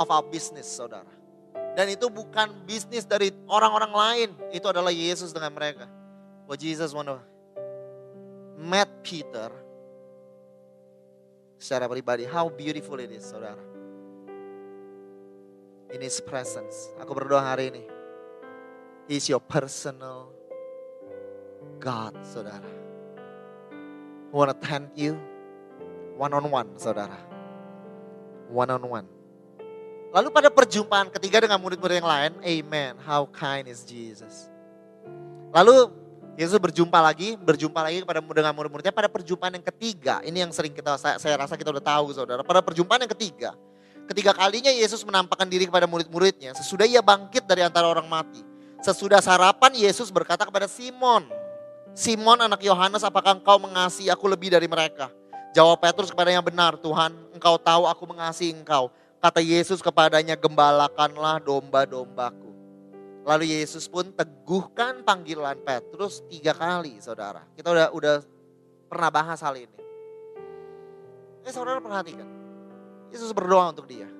of 0.00 0.08
our 0.08 0.24
business 0.24 0.68
saudara. 0.68 1.08
Dan 1.72 1.88
itu 1.88 2.08
bukan 2.12 2.52
bisnis 2.68 3.08
dari 3.08 3.32
orang-orang 3.48 3.92
lain. 3.92 4.28
Itu 4.52 4.68
adalah 4.68 4.92
Yesus 4.92 5.32
dengan 5.32 5.52
mereka. 5.56 5.88
What 6.44 6.60
Jesus 6.60 6.92
want 6.92 7.08
to 7.08 7.20
met 8.62 8.88
Peter 9.02 9.50
secara 11.62 11.86
pribadi. 11.86 12.26
How 12.26 12.50
beautiful 12.50 12.98
it 12.98 13.14
is, 13.14 13.22
saudara. 13.30 13.62
In 15.94 16.02
His 16.02 16.18
presence. 16.18 16.90
Aku 16.98 17.14
berdoa 17.14 17.46
hari 17.46 17.70
ini. 17.70 17.84
He's 19.06 19.30
your 19.30 19.42
personal 19.42 20.34
God, 21.78 22.18
saudara. 22.26 22.82
who 24.32 24.40
wanna 24.40 24.56
thank 24.56 24.96
you 24.96 25.20
one 26.16 26.32
on 26.32 26.48
one, 26.48 26.68
saudara. 26.80 27.20
One 28.48 28.72
on 28.72 28.82
one. 28.88 29.08
Lalu 30.12 30.28
pada 30.32 30.48
perjumpaan 30.48 31.12
ketiga 31.12 31.44
dengan 31.44 31.60
murid-murid 31.60 32.00
yang 32.00 32.08
lain, 32.08 32.32
Amen. 32.40 32.92
How 33.00 33.28
kind 33.28 33.68
is 33.68 33.84
Jesus. 33.84 34.48
Lalu 35.52 35.92
Yesus 36.32 36.56
berjumpa 36.56 36.96
lagi, 36.96 37.36
berjumpa 37.36 37.80
lagi 37.84 38.00
kepada 38.00 38.24
dengan 38.24 38.52
murid-muridnya 38.56 38.94
pada 38.94 39.08
perjumpaan 39.12 39.52
yang 39.52 39.66
ketiga. 39.68 40.24
Ini 40.24 40.48
yang 40.48 40.52
sering 40.52 40.72
kita, 40.72 40.96
saya, 40.96 41.20
saya 41.20 41.36
rasa 41.36 41.60
kita 41.60 41.68
udah 41.68 41.84
tahu 41.84 42.16
saudara. 42.16 42.40
Pada 42.40 42.64
perjumpaan 42.64 43.04
yang 43.04 43.12
ketiga, 43.12 43.52
ketiga 44.08 44.32
kalinya 44.32 44.72
Yesus 44.72 45.04
menampakkan 45.04 45.44
diri 45.44 45.68
kepada 45.68 45.84
murid-muridnya. 45.84 46.56
Sesudah 46.56 46.88
ia 46.88 47.04
bangkit 47.04 47.44
dari 47.44 47.60
antara 47.60 47.84
orang 47.84 48.08
mati. 48.08 48.40
Sesudah 48.80 49.20
sarapan 49.20 49.76
Yesus 49.76 50.08
berkata 50.08 50.48
kepada 50.48 50.64
Simon, 50.66 51.28
Simon 51.92 52.40
anak 52.40 52.64
Yohanes 52.64 53.04
apakah 53.04 53.36
engkau 53.36 53.60
mengasihi 53.60 54.08
aku 54.08 54.24
lebih 54.24 54.48
dari 54.48 54.64
mereka? 54.64 55.12
Jawab 55.52 55.84
Petrus 55.84 56.08
kepadanya 56.08 56.40
benar 56.40 56.80
Tuhan 56.80 57.12
engkau 57.36 57.60
tahu 57.60 57.84
aku 57.84 58.08
mengasihi 58.08 58.56
engkau. 58.56 58.88
Kata 59.22 59.38
Yesus 59.38 59.78
kepadanya, 59.78 60.34
gembalakanlah 60.34 61.38
domba-dombaku. 61.38 62.41
Lalu 63.22 63.54
Yesus 63.54 63.86
pun 63.86 64.10
teguhkan 64.10 65.06
panggilan 65.06 65.58
Petrus 65.62 66.26
tiga 66.26 66.50
kali, 66.54 66.98
saudara. 66.98 67.46
Kita 67.54 67.70
udah 67.70 67.88
udah 67.94 68.14
pernah 68.90 69.10
bahas 69.14 69.38
hal 69.38 69.54
ini. 69.54 69.78
Eh, 71.46 71.52
saudara 71.54 71.78
perhatikan. 71.78 72.26
Yesus 73.14 73.30
berdoa 73.30 73.70
untuk 73.70 73.86
dia. 73.86 74.10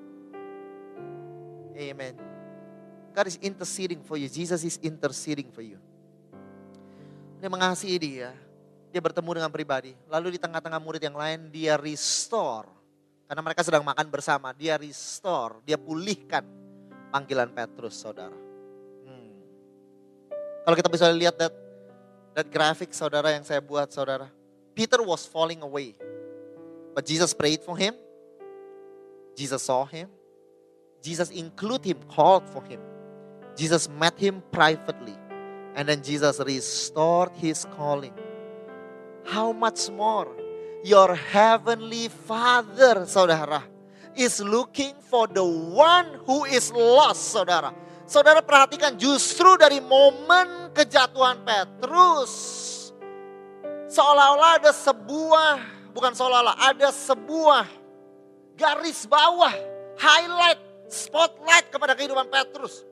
Amen. 1.73 2.15
God 3.11 3.27
is 3.27 3.37
interceding 3.43 4.01
for 4.05 4.15
you. 4.15 4.31
Jesus 4.31 4.63
is 4.63 4.79
interceding 4.79 5.51
for 5.51 5.65
you. 5.65 5.81
Dia 7.43 7.51
mengasihi 7.51 7.97
dia. 7.99 8.31
Dia 8.93 9.01
bertemu 9.01 9.41
dengan 9.41 9.51
pribadi. 9.51 9.91
Lalu 10.07 10.37
di 10.37 10.39
tengah-tengah 10.39 10.79
murid 10.79 11.01
yang 11.01 11.17
lain 11.17 11.49
dia 11.49 11.75
restore 11.75 12.83
karena 13.33 13.49
mereka 13.49 13.65
sedang 13.65 13.81
makan 13.81 14.07
bersama, 14.13 14.53
dia 14.53 14.77
restore, 14.77 15.63
dia 15.65 15.73
pulihkan 15.73 16.45
panggilan 17.09 17.49
Petrus, 17.49 17.97
saudara. 17.97 18.52
Kalau 20.63 20.75
kita 20.79 20.87
bisa 20.87 21.11
lihat 21.11 21.35
that, 21.35 21.53
that 22.33 22.47
graphic, 22.47 22.95
saudara, 22.95 23.35
yang 23.35 23.43
saya 23.43 23.59
buat, 23.59 23.91
saudara. 23.91 24.31
Peter 24.73 25.03
was 25.03 25.27
falling 25.27 25.59
away. 25.61 25.93
But 26.95 27.05
Jesus 27.05 27.35
prayed 27.35 27.61
for 27.61 27.75
him. 27.75 27.93
Jesus 29.35 29.67
saw 29.67 29.83
him. 29.85 30.07
Jesus 31.03 31.29
include 31.29 31.83
him, 31.83 31.99
called 32.07 32.47
for 32.47 32.63
him. 32.63 32.79
Jesus 33.59 33.91
met 33.91 34.15
him 34.15 34.41
privately. 34.55 35.13
And 35.75 35.89
then 35.89 36.01
Jesus 36.01 36.39
restored 36.39 37.35
his 37.35 37.65
calling. 37.75 38.13
How 39.25 39.51
much 39.51 39.89
more 39.89 40.31
your 40.83 41.15
heavenly 41.15 42.07
Father, 42.07 43.03
saudara, 43.03 43.63
is 44.15 44.39
looking 44.39 44.93
for 45.09 45.27
the 45.27 45.43
one 45.43 46.07
who 46.25 46.45
is 46.45 46.71
lost, 46.71 47.35
saudara. 47.35 47.73
Saudara 48.03 48.43
perhatikan 48.43 48.99
justru 48.99 49.55
dari 49.55 49.79
momen 49.79 50.75
kejatuhan 50.75 51.39
Petrus, 51.47 52.31
seolah-olah 53.87 54.59
ada 54.59 54.71
sebuah, 54.75 55.51
bukan 55.95 56.11
seolah-olah, 56.11 56.57
ada 56.67 56.91
sebuah 56.91 57.63
garis 58.59 59.07
bawah, 59.07 59.55
highlight, 59.95 60.59
spotlight 60.91 61.71
kepada 61.71 61.95
kehidupan 61.95 62.27
Petrus. 62.27 62.83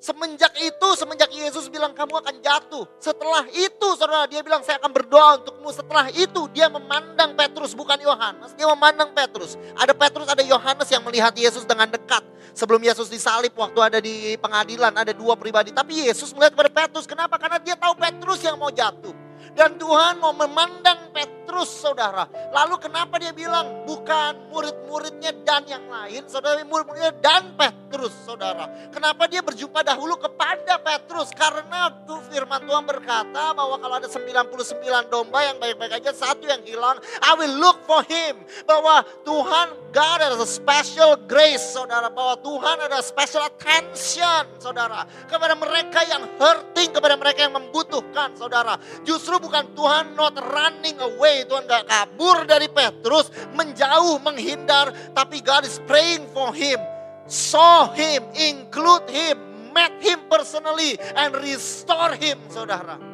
Semenjak 0.00 0.56
itu, 0.56 0.88
semenjak 0.96 1.28
Yesus 1.28 1.68
bilang 1.68 1.92
kamu 1.92 2.24
akan 2.24 2.40
jatuh. 2.40 2.88
Setelah 2.96 3.44
itu 3.52 3.88
saudara 4.00 4.24
dia 4.24 4.40
bilang 4.40 4.64
saya 4.64 4.80
akan 4.80 4.96
berdoa 4.96 5.36
untukmu. 5.36 5.68
Setelah 5.68 6.08
itu 6.08 6.48
dia 6.56 6.72
memandang 6.72 7.36
Petrus 7.36 7.76
bukan 7.76 8.00
Yohanes. 8.00 8.56
Dia 8.56 8.64
memandang 8.72 9.12
Petrus. 9.12 9.60
Ada 9.76 9.92
Petrus, 9.92 10.24
ada 10.32 10.40
Yohanes 10.40 10.88
yang 10.88 11.04
melihat 11.04 11.36
Yesus 11.36 11.68
dengan 11.68 11.84
dekat. 11.92 12.24
Sebelum 12.56 12.80
Yesus 12.80 13.12
disalib 13.12 13.52
waktu 13.52 13.76
ada 13.76 13.98
di 14.00 14.40
pengadilan 14.40 14.96
ada 14.96 15.12
dua 15.12 15.36
pribadi. 15.36 15.68
Tapi 15.68 16.08
Yesus 16.08 16.32
melihat 16.32 16.56
kepada 16.56 16.72
Petrus. 16.72 17.04
Kenapa? 17.04 17.36
Karena 17.36 17.60
dia 17.60 17.76
tahu 17.76 17.92
Petrus 17.92 18.40
yang 18.40 18.56
mau 18.56 18.72
jatuh. 18.72 19.29
Dan 19.54 19.76
Tuhan 19.76 20.22
mau 20.22 20.32
memandang 20.32 21.10
Petrus 21.10 21.82
saudara. 21.82 22.30
Lalu 22.54 22.78
kenapa 22.78 23.18
dia 23.18 23.34
bilang 23.34 23.82
bukan 23.82 24.48
murid-muridnya 24.54 25.34
dan 25.42 25.66
yang 25.66 25.82
lain. 25.90 26.22
Saudara 26.30 26.62
murid-muridnya 26.62 27.10
dan 27.18 27.58
Petrus 27.58 28.14
saudara. 28.22 28.70
Kenapa 28.94 29.26
dia 29.26 29.42
berjumpa 29.42 29.82
dahulu 29.82 30.14
kepada 30.14 30.78
Petrus. 30.78 31.34
Karena 31.34 31.90
tuh 32.06 32.22
firman 32.30 32.62
Tuhan 32.62 32.86
berkata 32.86 33.50
bahwa 33.50 33.82
kalau 33.82 33.98
ada 33.98 34.06
99 34.06 35.10
domba 35.10 35.42
yang 35.42 35.58
baik-baik 35.58 35.98
aja 35.98 36.14
satu 36.14 36.46
yang 36.46 36.62
hilang. 36.62 37.02
I 37.18 37.34
will 37.34 37.58
look 37.58 37.82
for 37.82 38.06
him. 38.06 38.46
Bahwa 38.62 39.02
Tuhan 39.26 39.90
God 39.90 40.18
ada 40.22 40.38
special 40.46 41.18
grace 41.26 41.74
saudara. 41.74 42.06
Bahwa 42.14 42.38
Tuhan 42.38 42.78
ada 42.86 43.02
special 43.02 43.42
attention 43.50 44.46
saudara. 44.62 45.02
Kepada 45.26 45.58
mereka 45.58 46.06
yang 46.06 46.22
hurting. 46.38 46.94
Kepada 46.94 47.18
mereka 47.18 47.42
yang 47.42 47.58
membutuhkan 47.58 48.38
saudara. 48.38 48.78
Justru 49.02 49.39
bukan 49.40 49.72
Tuhan 49.74 50.14
not 50.14 50.36
running 50.36 51.00
away. 51.00 51.48
Tuhan 51.48 51.64
gak 51.66 51.88
kabur 51.88 52.44
dari 52.44 52.68
Petrus. 52.68 53.32
Menjauh, 53.56 54.20
menghindar. 54.22 54.92
Tapi 55.16 55.40
God 55.40 55.64
is 55.64 55.80
praying 55.88 56.28
for 56.30 56.52
him. 56.52 56.78
Saw 57.24 57.90
him, 57.96 58.26
include 58.36 59.08
him, 59.08 59.38
met 59.72 59.96
him 59.98 60.20
personally. 60.28 61.00
And 61.16 61.34
restore 61.40 62.14
him 62.20 62.38
saudara. 62.52 63.10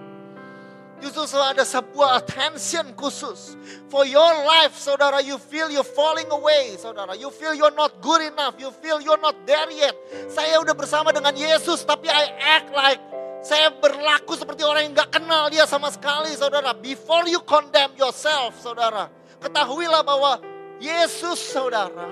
Justru 0.97 1.29
ada 1.37 1.61
sebuah 1.61 2.25
attention 2.25 2.97
khusus. 2.97 3.53
For 3.93 4.09
your 4.09 4.33
life, 4.49 4.73
saudara, 4.81 5.21
you 5.21 5.37
feel 5.37 5.69
you 5.69 5.85
falling 5.85 6.27
away, 6.33 6.73
saudara. 6.81 7.13
You 7.13 7.29
feel 7.29 7.53
you're 7.53 7.75
not 7.77 8.01
good 8.01 8.25
enough. 8.25 8.57
You 8.57 8.73
feel 8.73 9.05
you're 9.05 9.21
not 9.21 9.37
there 9.45 9.69
yet. 9.77 9.93
Saya 10.33 10.57
udah 10.57 10.73
bersama 10.73 11.13
dengan 11.13 11.37
Yesus, 11.37 11.85
tapi 11.85 12.09
I 12.09 12.33
act 12.41 12.73
like 12.73 13.01
saya 13.47 13.71
berlaku 13.71 14.35
seperti 14.35 14.67
orang 14.67 14.91
yang 14.91 14.95
gak 14.99 15.23
kenal 15.23 15.47
dia 15.47 15.63
sama 15.71 15.87
sekali, 15.95 16.35
saudara. 16.35 16.75
Before 16.75 17.31
you 17.31 17.39
condemn 17.47 17.95
yourself, 17.95 18.59
saudara. 18.59 19.07
Ketahuilah 19.39 20.03
bahwa 20.03 20.43
Yesus, 20.83 21.39
saudara. 21.39 22.11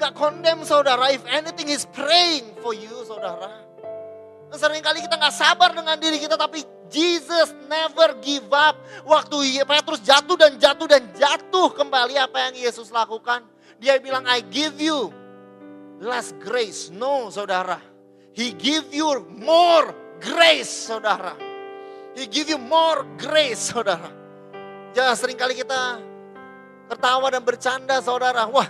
Gak 0.00 0.16
condemn, 0.16 0.64
saudara. 0.64 1.12
If 1.12 1.20
anything, 1.28 1.68
is 1.68 1.84
praying 1.92 2.56
for 2.64 2.72
you, 2.72 3.04
saudara. 3.04 3.68
Seringkali 4.56 5.04
kita 5.04 5.20
gak 5.20 5.36
sabar 5.36 5.76
dengan 5.76 6.00
diri 6.00 6.16
kita, 6.24 6.40
tapi 6.40 6.64
Jesus 6.88 7.52
never 7.68 8.16
give 8.24 8.48
up. 8.56 8.80
Waktu 9.04 9.60
Petrus 9.60 10.00
jatuh 10.00 10.40
dan 10.40 10.56
jatuh 10.56 10.88
dan 10.88 11.04
jatuh 11.12 11.68
kembali 11.76 12.16
apa 12.16 12.48
yang 12.48 12.64
Yesus 12.64 12.88
lakukan. 12.88 13.44
Dia 13.76 14.00
bilang, 14.00 14.24
I 14.24 14.40
give 14.40 14.80
you 14.80 15.12
less 16.00 16.32
grace. 16.40 16.88
No, 16.88 17.28
saudara. 17.28 17.95
He 18.36 18.52
give 18.52 18.92
you 18.92 19.24
more 19.40 19.96
grace, 20.20 20.68
saudara. 20.68 21.32
He 22.12 22.28
give 22.28 22.52
you 22.52 22.60
more 22.60 23.08
grace, 23.16 23.72
saudara. 23.72 24.12
Jangan 24.92 25.16
sering 25.16 25.40
kali 25.40 25.56
kita 25.56 26.04
tertawa 26.84 27.32
dan 27.32 27.40
bercanda, 27.40 27.96
saudara. 28.04 28.44
Wah, 28.44 28.68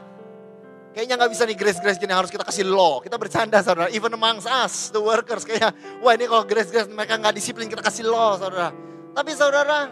kayaknya 0.94 1.18
nggak 1.18 1.30
bisa 1.34 1.42
nih 1.50 1.58
grace-grace 1.58 1.98
gini 1.98 2.14
harus 2.14 2.30
kita 2.30 2.46
kasih 2.46 2.62
law. 2.62 3.02
Kita 3.02 3.18
bercanda, 3.18 3.58
saudara. 3.58 3.90
Even 3.90 4.14
amongst 4.14 4.46
us, 4.46 4.94
the 4.94 5.02
workers, 5.02 5.42
kayak, 5.42 5.74
wah 5.98 6.14
ini 6.14 6.30
kalau 6.30 6.46
grace-grace 6.46 6.86
mereka 6.86 7.18
nggak 7.18 7.34
disiplin, 7.34 7.66
kita 7.66 7.82
kasih 7.82 8.06
law, 8.06 8.38
saudara. 8.38 8.70
Tapi 9.18 9.34
saudara, 9.34 9.90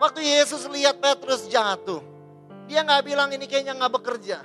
waktu 0.00 0.24
Yesus 0.24 0.64
lihat 0.72 1.04
Petrus 1.04 1.52
jatuh, 1.52 2.00
dia 2.64 2.80
nggak 2.80 3.04
bilang 3.04 3.28
ini 3.28 3.44
kayaknya 3.44 3.76
nggak 3.76 3.92
bekerja. 3.92 4.40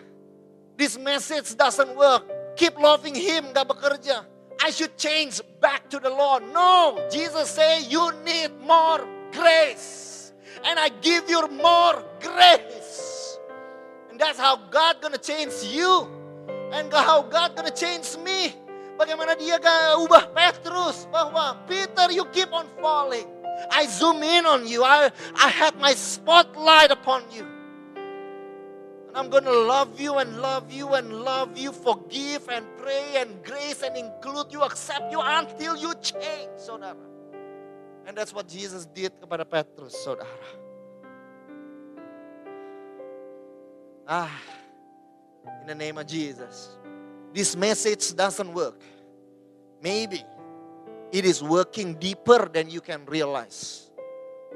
This 0.75 0.99
message 0.99 1.55
doesn't 1.55 1.95
work. 1.95 2.27
Keep 2.59 2.75
loving 2.83 3.15
him, 3.15 3.55
nggak 3.55 3.63
bekerja. 3.63 4.35
I 4.61 4.71
should 4.71 4.97
change 4.97 5.41
back 5.61 5.89
to 5.89 5.99
the 5.99 6.09
Lord. 6.09 6.43
No, 6.53 6.99
Jesus 7.11 7.49
say 7.49 7.83
you 7.87 8.11
need 8.25 8.51
more 8.61 9.07
grace. 9.31 10.33
And 10.65 10.79
I 10.79 10.89
give 11.01 11.29
you 11.29 11.47
more 11.47 12.03
grace. 12.19 13.37
And 14.09 14.19
that's 14.19 14.39
how 14.39 14.57
God 14.69 15.01
gonna 15.01 15.17
change 15.17 15.53
you. 15.63 16.07
And 16.73 16.91
how 16.91 17.21
God 17.23 17.55
gonna 17.55 17.71
change 17.71 18.17
me. 18.17 18.55
Bagaimana 18.97 19.37
dia 19.37 19.61
ubah 20.01 20.33
Petrus 20.33 21.05
bahwa 21.13 21.53
Peter 21.69 22.09
you 22.09 22.25
keep 22.33 22.49
on 22.49 22.65
falling. 22.81 23.29
I 23.69 23.85
zoom 23.85 24.21
in 24.25 24.45
on 24.45 24.67
you. 24.67 24.83
I, 24.83 25.09
I 25.37 25.49
had 25.49 25.77
my 25.77 25.93
spotlight 25.93 26.89
upon 26.91 27.25
you. 27.29 27.56
I'm 29.15 29.29
going 29.29 29.45
to 29.45 29.59
love 29.65 29.99
you 29.99 30.19
and 30.19 30.39
love 30.41 30.71
you 30.71 30.93
and 30.93 31.11
love 31.23 31.57
you, 31.57 31.71
forgive 31.71 32.49
and 32.49 32.65
pray 32.77 33.21
and 33.23 33.43
grace 33.43 33.81
and 33.81 33.95
include 33.95 34.51
you, 34.51 34.61
accept 34.61 35.11
you 35.11 35.21
until 35.21 35.75
you 35.75 35.93
change, 36.01 36.57
saudara. 36.59 36.99
And 38.05 38.15
that's 38.15 38.33
what 38.33 38.47
Jesus 38.47 38.85
did 38.87 39.11
kepada 39.19 39.43
Petrus, 39.43 39.95
saudara. 40.05 40.31
Ah, 44.07 44.31
in 45.61 45.67
the 45.67 45.75
name 45.75 45.99
of 45.99 46.07
Jesus. 46.07 46.77
This 47.35 47.55
message 47.59 48.15
doesn't 48.15 48.49
work. 48.55 48.79
Maybe 49.83 50.23
it 51.11 51.23
is 51.27 51.43
working 51.43 51.93
deeper 51.99 52.47
than 52.47 52.71
you 52.71 52.81
can 52.81 53.05
realize. 53.05 53.91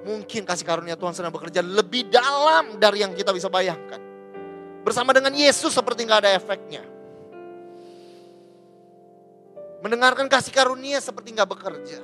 Mungkin 0.02 0.50
kasih 0.50 0.66
karunia 0.66 0.98
Tuhan 0.98 1.14
sedang 1.14 1.30
bekerja 1.30 1.62
lebih 1.62 2.10
dalam 2.10 2.82
dari 2.82 3.06
yang 3.06 3.14
kita 3.14 3.30
bisa 3.30 3.52
bayangkan. 3.54 4.01
Bersama 4.82 5.14
dengan 5.14 5.34
Yesus 5.34 5.74
seperti 5.74 6.06
nggak 6.06 6.22
ada 6.26 6.32
efeknya. 6.34 6.82
Mendengarkan 9.82 10.30
kasih 10.30 10.54
karunia 10.54 11.02
seperti 11.02 11.34
nggak 11.34 11.50
bekerja. 11.50 12.00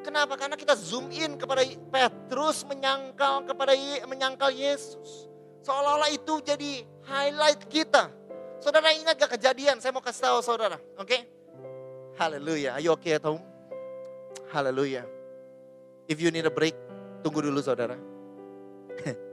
Kenapa? 0.00 0.36
Karena 0.40 0.56
kita 0.56 0.72
zoom 0.76 1.12
in 1.12 1.36
kepada 1.36 1.60
Petrus 1.64 2.64
menyangkal 2.64 3.44
kepada 3.44 3.76
menyangkal 4.08 4.48
Yesus. 4.48 5.28
Seolah-olah 5.60 6.08
itu 6.08 6.40
jadi 6.40 6.84
highlight 7.04 7.68
kita. 7.68 8.08
Saudara 8.60 8.92
ingat 8.96 9.16
gak 9.16 9.36
kejadian? 9.36 9.80
Saya 9.80 9.92
mau 9.92 10.04
kasih 10.04 10.24
tahu 10.24 10.40
saudara, 10.44 10.76
oke? 10.96 11.08
Okay? 11.08 11.20
Haleluya. 12.16 12.76
Ayo 12.80 12.96
oke 12.96 13.08
okay, 13.08 13.20
Tom? 13.20 13.40
Haleluya. 14.52 15.04
If 16.08 16.20
you 16.20 16.32
need 16.32 16.48
a 16.48 16.52
break, 16.52 16.76
tunggu 17.24 17.44
dulu 17.44 17.60
saudara. 17.60 17.96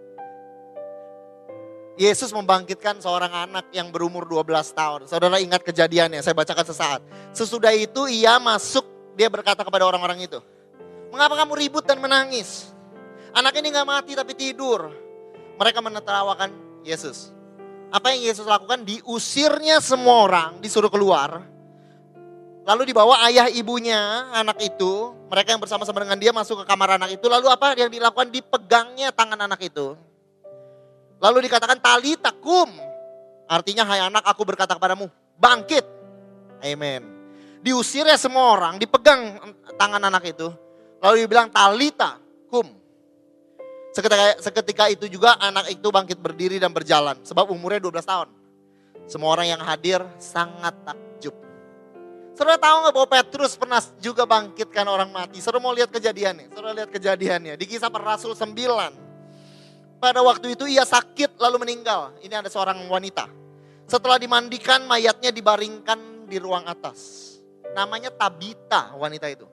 Yesus 1.97 2.29
membangkitkan 2.29 3.01
seorang 3.01 3.33
anak 3.49 3.73
yang 3.73 3.89
berumur 3.89 4.21
12 4.29 4.53
tahun. 4.77 5.01
Saudara 5.09 5.41
ingat 5.41 5.65
kejadiannya, 5.65 6.21
saya 6.21 6.37
bacakan 6.37 6.65
sesaat. 6.69 7.01
Sesudah 7.33 7.73
itu 7.73 8.05
ia 8.05 8.37
masuk, 8.37 8.85
dia 9.17 9.25
berkata 9.33 9.65
kepada 9.65 9.81
orang-orang 9.81 10.29
itu. 10.29 10.37
Mengapa 11.09 11.33
kamu 11.41 11.57
ribut 11.57 11.89
dan 11.89 11.97
menangis? 11.97 12.69
Anak 13.33 13.57
ini 13.57 13.73
gak 13.73 13.89
mati 13.89 14.13
tapi 14.13 14.37
tidur. 14.37 14.93
Mereka 15.57 15.81
menertawakan 15.81 16.53
Yesus. 16.85 17.33
Apa 17.89 18.13
yang 18.13 18.29
Yesus 18.29 18.45
lakukan? 18.45 18.85
Diusirnya 18.85 19.81
semua 19.81 20.29
orang, 20.29 20.61
disuruh 20.61 20.93
keluar. 20.93 21.49
Lalu 22.61 22.93
dibawa 22.93 23.25
ayah 23.25 23.49
ibunya 23.49 24.29
anak 24.37 24.61
itu, 24.61 25.17
mereka 25.33 25.49
yang 25.49 25.61
bersama-sama 25.65 26.05
dengan 26.05 26.21
dia 26.21 26.29
masuk 26.29 26.61
ke 26.61 26.65
kamar 26.69 27.01
anak 27.01 27.17
itu. 27.17 27.25
Lalu 27.25 27.49
apa 27.49 27.73
yang 27.73 27.89
dilakukan? 27.89 28.29
Dipegangnya 28.29 29.09
tangan 29.09 29.49
anak 29.49 29.65
itu 29.65 29.97
Lalu 31.17 31.49
dikatakan 31.49 31.81
tali 31.81 32.13
takum. 32.17 32.69
Artinya 33.47 33.87
hai 33.87 34.03
anak 34.03 34.27
aku 34.27 34.43
berkata 34.43 34.75
kepadamu 34.75 35.09
bangkit. 35.39 35.85
Amin. 36.61 37.01
Diusirnya 37.61 38.19
semua 38.19 38.53
orang, 38.53 38.77
dipegang 38.77 39.39
tangan 39.79 40.01
anak 40.03 40.29
itu. 40.29 40.49
Lalu 41.01 41.25
dibilang 41.25 41.49
talita 41.49 42.21
kum. 42.49 42.65
Seketika, 43.93 44.37
seketika 44.37 44.85
itu 44.93 45.09
juga 45.09 45.41
anak 45.41 45.73
itu 45.73 45.87
bangkit 45.89 46.21
berdiri 46.21 46.61
dan 46.61 46.69
berjalan. 46.69 47.17
Sebab 47.25 47.49
umurnya 47.49 47.81
12 47.81 48.05
tahun. 48.05 48.29
Semua 49.09 49.33
orang 49.33 49.47
yang 49.57 49.61
hadir 49.63 50.03
sangat 50.19 50.75
takjub. 50.85 51.33
Saudara 52.37 52.59
tahu 52.61 52.75
nggak 52.85 52.93
bahwa 52.93 53.07
Petrus 53.09 53.57
pernah 53.57 53.81
juga 53.97 54.27
bangkitkan 54.29 54.85
orang 54.85 55.09
mati? 55.09 55.41
Saudara 55.41 55.63
mau 55.63 55.73
lihat 55.73 55.89
kejadiannya? 55.89 56.53
Saudara 56.53 56.75
lihat 56.77 56.91
kejadiannya. 56.93 57.57
Di 57.57 57.65
kisah 57.65 57.89
rasul 57.89 58.37
9 58.37 59.06
pada 59.97 60.21
waktu 60.21 60.53
itu 60.53 60.69
ia 60.69 60.85
sakit 60.85 61.37
lalu 61.41 61.67
meninggal. 61.67 62.13
Ini 62.21 62.41
ada 62.41 62.49
seorang 62.49 62.85
wanita. 62.85 63.29
Setelah 63.87 64.19
dimandikan 64.21 64.85
mayatnya 64.85 65.31
dibaringkan 65.33 66.29
di 66.29 66.37
ruang 66.37 66.67
atas. 66.67 67.25
Namanya 67.73 68.13
Tabita 68.13 68.93
wanita 68.97 69.27
itu. 69.31 69.47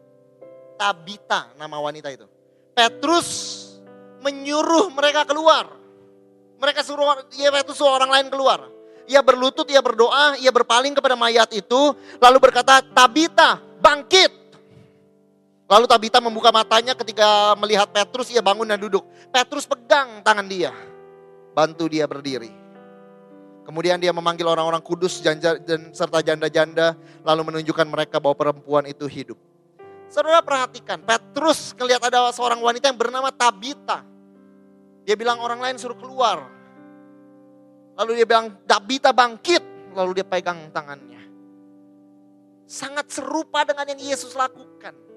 Tabita 0.74 1.54
nama 1.56 1.78
wanita 1.78 2.10
itu. 2.10 2.26
Petrus 2.74 3.28
menyuruh 4.20 4.90
mereka 4.90 5.22
keluar. 5.24 5.70
Mereka 6.58 6.80
suruh, 6.82 7.28
ia 7.38 7.52
Petrus 7.52 7.78
suruh 7.78 7.94
orang 7.94 8.10
lain 8.10 8.26
keluar. 8.32 8.68
Ia 9.04 9.20
berlutut, 9.20 9.68
ia 9.68 9.84
berdoa, 9.84 10.40
ia 10.40 10.48
berpaling 10.48 10.96
kepada 10.96 11.12
mayat 11.12 11.52
itu. 11.52 11.92
Lalu 12.18 12.38
berkata, 12.40 12.80
Tabita 12.80 13.60
bangkit. 13.80 14.43
Lalu 15.74 15.90
Tabita 15.90 16.22
membuka 16.22 16.54
matanya 16.54 16.94
ketika 16.94 17.58
melihat 17.58 17.90
Petrus, 17.90 18.30
ia 18.30 18.38
bangun 18.38 18.62
dan 18.62 18.78
duduk. 18.78 19.02
Petrus 19.34 19.66
pegang 19.66 20.22
tangan 20.22 20.46
dia, 20.46 20.70
bantu 21.50 21.90
dia 21.90 22.06
berdiri. 22.06 22.54
Kemudian 23.66 23.98
dia 23.98 24.14
memanggil 24.14 24.46
orang-orang 24.46 24.78
kudus 24.78 25.18
dan 25.18 25.42
serta 25.90 26.22
janda-janda, 26.22 26.94
lalu 27.26 27.50
menunjukkan 27.50 27.90
mereka 27.90 28.22
bahwa 28.22 28.38
perempuan 28.38 28.86
itu 28.86 29.02
hidup. 29.10 29.34
Saudara 30.06 30.46
perhatikan, 30.46 31.02
Petrus 31.02 31.74
melihat 31.74 32.06
ada 32.06 32.30
seorang 32.30 32.62
wanita 32.62 32.94
yang 32.94 33.00
bernama 33.00 33.34
Tabita. 33.34 34.06
Dia 35.02 35.18
bilang 35.18 35.42
orang 35.42 35.58
lain 35.58 35.74
suruh 35.74 35.98
keluar. 35.98 36.54
Lalu 37.98 38.22
dia 38.22 38.26
bilang, 38.30 38.62
Tabita 38.62 39.10
bangkit. 39.10 39.90
Lalu 39.90 40.22
dia 40.22 40.26
pegang 40.28 40.70
tangannya. 40.70 41.18
Sangat 42.62 43.10
serupa 43.10 43.66
dengan 43.66 43.90
yang 43.90 44.14
Yesus 44.14 44.38
lakukan. 44.38 45.13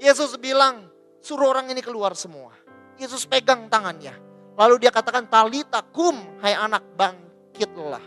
Yesus 0.00 0.40
bilang, 0.40 0.88
suruh 1.20 1.52
orang 1.52 1.68
ini 1.68 1.84
keluar 1.84 2.16
semua. 2.16 2.56
Yesus 2.96 3.28
pegang 3.28 3.68
tangannya. 3.68 4.16
Lalu 4.56 4.88
dia 4.88 4.88
katakan, 4.88 5.28
talita 5.28 5.84
kum, 5.84 6.40
hai 6.40 6.56
anak 6.56 6.96
bangkitlah. 6.96 8.04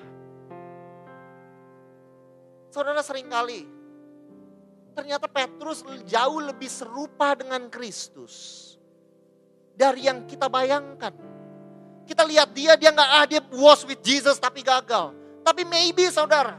Saudara 2.73 3.06
sering 3.06 3.29
kali, 3.29 3.69
ternyata 4.97 5.29
Petrus 5.29 5.86
jauh 6.10 6.41
lebih 6.41 6.65
serupa 6.65 7.38
dengan 7.38 7.69
Kristus. 7.69 8.34
Dari 9.77 10.10
yang 10.10 10.25
kita 10.25 10.49
bayangkan. 10.49 11.13
Kita 12.10 12.25
lihat 12.25 12.58
dia, 12.58 12.73
dia 12.73 12.89
nggak 12.89 13.10
ah 13.10 13.25
dia 13.29 13.41
was 13.53 13.86
with 13.86 14.01
Jesus 14.01 14.41
tapi 14.41 14.65
gagal. 14.65 15.13
Tapi 15.45 15.62
maybe 15.65 16.10
saudara, 16.10 16.58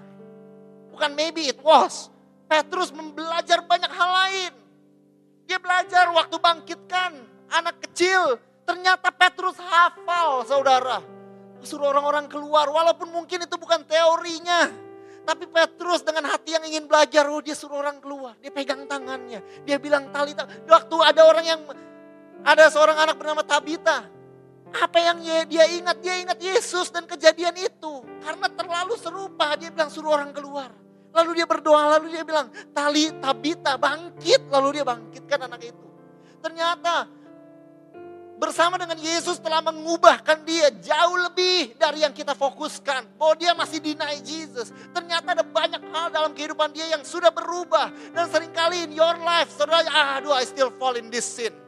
bukan 0.94 1.10
maybe 1.18 1.50
it 1.50 1.58
was. 1.58 2.06
Petrus 2.46 2.94
belajar 2.94 3.66
banyak 3.66 3.90
hal 3.90 4.10
lain. 4.14 4.63
Dia 5.44 5.58
belajar 5.60 6.08
waktu 6.12 6.36
bangkitkan 6.40 7.10
anak 7.52 7.80
kecil. 7.88 8.40
Ternyata 8.64 9.12
Petrus 9.12 9.60
hafal 9.60 10.44
saudara. 10.48 11.04
Suruh 11.64 11.88
orang-orang 11.88 12.28
keluar 12.28 12.68
walaupun 12.68 13.08
mungkin 13.12 13.44
itu 13.44 13.56
bukan 13.56 13.84
teorinya. 13.84 14.72
Tapi 15.24 15.48
Petrus 15.48 16.04
dengan 16.04 16.28
hati 16.28 16.52
yang 16.52 16.64
ingin 16.68 16.84
belajar, 16.84 17.24
oh 17.32 17.40
dia 17.40 17.56
suruh 17.56 17.80
orang 17.80 17.96
keluar. 17.96 18.36
Dia 18.44 18.52
pegang 18.52 18.84
tangannya. 18.84 19.40
Dia 19.64 19.80
bilang 19.80 20.12
Talita. 20.12 20.44
Waktu 20.68 20.96
ada 21.00 21.24
orang 21.24 21.44
yang, 21.48 21.60
ada 22.44 22.68
seorang 22.68 23.08
anak 23.08 23.16
bernama 23.16 23.40
Tabita. 23.40 24.04
Apa 24.74 24.98
yang 25.00 25.24
dia 25.48 25.64
ingat? 25.64 25.96
Dia 26.04 26.20
ingat 26.20 26.36
Yesus 26.44 26.92
dan 26.92 27.08
kejadian 27.08 27.56
itu. 27.56 28.04
Karena 28.20 28.52
terlalu 28.52 29.00
serupa, 29.00 29.56
dia 29.56 29.72
bilang 29.72 29.88
suruh 29.88 30.12
orang 30.12 30.28
keluar. 30.36 30.68
Lalu 31.14 31.30
dia 31.38 31.46
berdoa, 31.46 31.94
lalu 31.96 32.18
dia 32.18 32.26
bilang, 32.26 32.50
tali 32.74 33.14
tabita 33.22 33.78
bangkit. 33.78 34.50
Lalu 34.50 34.82
dia 34.82 34.84
bangkitkan 34.84 35.46
anak 35.46 35.62
itu. 35.62 35.86
Ternyata 36.42 37.06
bersama 38.34 38.74
dengan 38.76 38.98
Yesus 38.98 39.38
telah 39.38 39.62
mengubahkan 39.62 40.42
dia 40.42 40.74
jauh 40.74 41.16
lebih 41.30 41.78
dari 41.78 42.02
yang 42.02 42.10
kita 42.10 42.34
fokuskan. 42.34 43.14
Bahwa 43.14 43.34
dia 43.38 43.54
masih 43.54 43.78
deny 43.78 44.18
Jesus. 44.26 44.74
Ternyata 44.90 45.38
ada 45.38 45.46
banyak 45.46 45.82
hal 45.94 46.10
dalam 46.10 46.34
kehidupan 46.34 46.74
dia 46.74 46.90
yang 46.90 47.06
sudah 47.06 47.30
berubah. 47.30 47.94
Dan 48.10 48.26
sering 48.28 48.50
kali 48.50 48.84
in 48.84 48.92
your 48.92 49.14
life, 49.22 49.54
saudara, 49.54 49.86
ah, 49.86 50.18
aduh 50.18 50.34
I 50.34 50.42
still 50.42 50.74
fall 50.74 50.98
in 50.98 51.08
this 51.14 51.24
sin. 51.24 51.63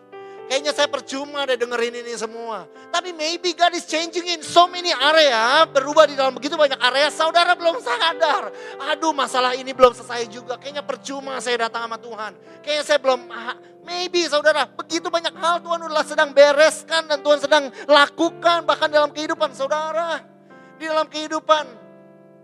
Kayaknya 0.47 0.73
saya 0.73 0.87
percuma 0.87 1.43
deh 1.43 1.59
dengerin 1.59 2.07
ini 2.07 2.15
semua. 2.15 2.71
Tapi 2.95 3.11
maybe 3.11 3.51
God 3.51 3.75
is 3.75 3.83
changing 3.83 4.31
in 4.31 4.41
so 4.47 4.71
many 4.71 4.95
area. 4.95 5.67
Berubah 5.67 6.07
di 6.07 6.15
dalam 6.15 6.39
begitu 6.39 6.55
banyak 6.55 6.79
area. 6.79 7.11
Saudara 7.11 7.59
belum 7.59 7.83
sadar. 7.83 8.55
Aduh 8.95 9.11
masalah 9.11 9.59
ini 9.59 9.75
belum 9.75 9.91
selesai 9.91 10.31
juga. 10.31 10.55
Kayaknya 10.55 10.87
percuma 10.87 11.43
saya 11.43 11.67
datang 11.67 11.91
sama 11.91 11.99
Tuhan. 11.99 12.33
Kayaknya 12.63 12.85
saya 12.87 12.99
belum. 13.03 13.21
Ah, 13.27 13.59
maybe 13.83 14.23
saudara. 14.31 14.71
Begitu 14.71 15.11
banyak 15.11 15.35
hal 15.35 15.59
Tuhan 15.67 15.81
udah 15.83 16.05
sedang 16.07 16.31
bereskan. 16.31 17.11
Dan 17.11 17.27
Tuhan 17.27 17.39
sedang 17.43 17.65
lakukan. 17.91 18.63
Bahkan 18.63 18.89
dalam 18.95 19.11
kehidupan 19.11 19.51
saudara. 19.51 20.23
Di 20.79 20.87
dalam 20.87 21.11
kehidupan 21.11 21.86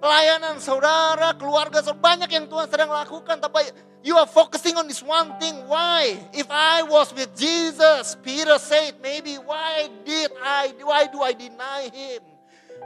pelayanan 0.03 0.59
saudara, 0.59 1.31
keluarga. 1.39 1.79
Banyak 1.95 2.29
yang 2.35 2.51
Tuhan 2.51 2.67
sedang 2.67 2.91
lakukan. 2.91 3.39
Tapi 3.39 3.71
You 4.03 4.19
are 4.19 4.27
focusing 4.27 4.75
on 4.75 4.91
this 4.91 4.99
one 4.99 5.39
thing. 5.39 5.55
Why? 5.71 6.19
If 6.35 6.51
I 6.51 6.83
was 6.83 7.15
with 7.15 7.31
Jesus, 7.39 8.19
Peter 8.19 8.59
said, 8.59 8.99
maybe 8.99 9.39
why 9.39 9.87
did 10.03 10.35
I, 10.43 10.75
why 10.83 11.07
do 11.07 11.23
I 11.23 11.31
deny 11.39 11.87
him? 11.87 12.19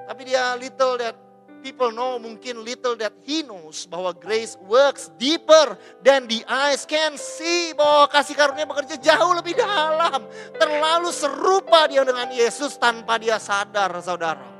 Tapi 0.04 0.28
dia 0.28 0.52
little 0.60 1.00
that 1.00 1.16
people 1.64 1.88
know, 1.88 2.20
mungkin 2.20 2.60
little 2.60 3.00
that 3.00 3.16
he 3.24 3.40
knows 3.40 3.88
bahwa 3.88 4.12
grace 4.12 4.60
works 4.68 5.08
deeper 5.16 5.80
than 6.04 6.28
the 6.28 6.44
eyes 6.44 6.84
can 6.84 7.16
see. 7.16 7.72
Bahwa 7.72 8.12
kasih 8.12 8.36
karunia 8.36 8.68
bekerja 8.68 9.00
jauh 9.00 9.32
lebih 9.40 9.56
dalam. 9.56 10.20
Terlalu 10.60 11.08
serupa 11.16 11.88
dia 11.88 12.04
dengan 12.04 12.28
Yesus 12.28 12.76
tanpa 12.76 13.16
dia 13.16 13.40
sadar 13.40 13.88
saudara. 14.04 14.55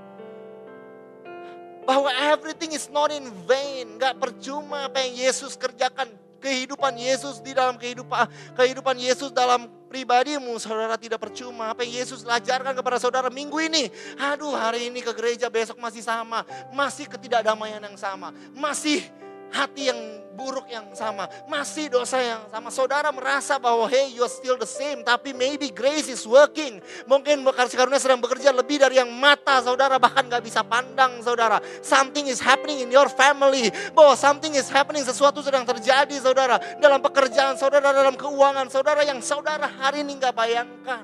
Bahwa 1.87 2.11
everything 2.34 2.74
is 2.74 2.91
not 2.91 3.14
in 3.14 3.30
vain. 3.47 3.97
Gak 3.97 4.18
percuma 4.18 4.91
apa 4.91 5.01
yang 5.07 5.14
Yesus 5.16 5.55
kerjakan. 5.55 6.11
Kehidupan 6.37 6.95
Yesus 7.01 7.41
di 7.41 7.57
dalam 7.57 7.80
kehidupan 7.80 8.28
kehidupan 8.55 8.95
Yesus 9.01 9.32
dalam 9.32 9.66
pribadimu 9.89 10.61
saudara 10.61 10.95
tidak 11.01 11.18
percuma 11.18 11.72
apa 11.72 11.82
yang 11.82 12.05
Yesus 12.05 12.22
ajarkan 12.28 12.76
kepada 12.76 13.01
saudara 13.01 13.32
minggu 13.32 13.57
ini. 13.66 13.89
Aduh 14.20 14.53
hari 14.53 14.93
ini 14.93 15.01
ke 15.01 15.11
gereja 15.16 15.49
besok 15.49 15.80
masih 15.80 16.05
sama. 16.05 16.45
Masih 16.70 17.09
ketidakdamaian 17.09 17.80
yang 17.80 17.97
sama. 17.97 18.37
Masih 18.53 19.03
hati 19.51 19.88
yang 19.90 20.01
buruk 20.36 20.68
yang 20.68 20.84
sama, 20.92 21.24
masih 21.49 21.88
dosa 21.88 22.20
yang 22.20 22.44
sama. 22.53 22.68
Saudara 22.68 23.09
merasa 23.09 23.57
bahwa 23.57 23.88
hey 23.88 24.12
you 24.12 24.20
are 24.20 24.30
still 24.30 24.61
the 24.61 24.68
same, 24.68 25.01
tapi 25.01 25.32
maybe 25.32 25.72
grace 25.72 26.12
is 26.12 26.28
working. 26.28 26.78
Mungkin 27.09 27.40
kasih 27.57 27.80
karunia 27.80 27.97
sedang 27.97 28.20
bekerja 28.20 28.53
lebih 28.53 28.76
dari 28.76 29.01
yang 29.01 29.09
mata 29.09 29.64
saudara 29.64 29.97
bahkan 29.97 30.28
gak 30.28 30.44
bisa 30.44 30.61
pandang 30.61 31.24
saudara. 31.24 31.59
Something 31.80 32.28
is 32.28 32.38
happening 32.38 32.84
in 32.84 32.92
your 32.92 33.09
family. 33.09 33.72
Bahwa 33.97 34.12
something 34.12 34.53
is 34.53 34.68
happening, 34.68 35.03
sesuatu 35.03 35.40
sedang 35.40 35.64
terjadi 35.64 36.20
saudara. 36.20 36.61
Dalam 36.76 37.01
pekerjaan 37.01 37.57
saudara, 37.57 37.97
dalam 37.97 38.14
keuangan 38.14 38.68
saudara 38.68 39.09
yang 39.09 39.24
saudara 39.24 39.64
hari 39.80 40.05
ini 40.05 40.20
gak 40.20 40.36
bayangkan. 40.36 41.03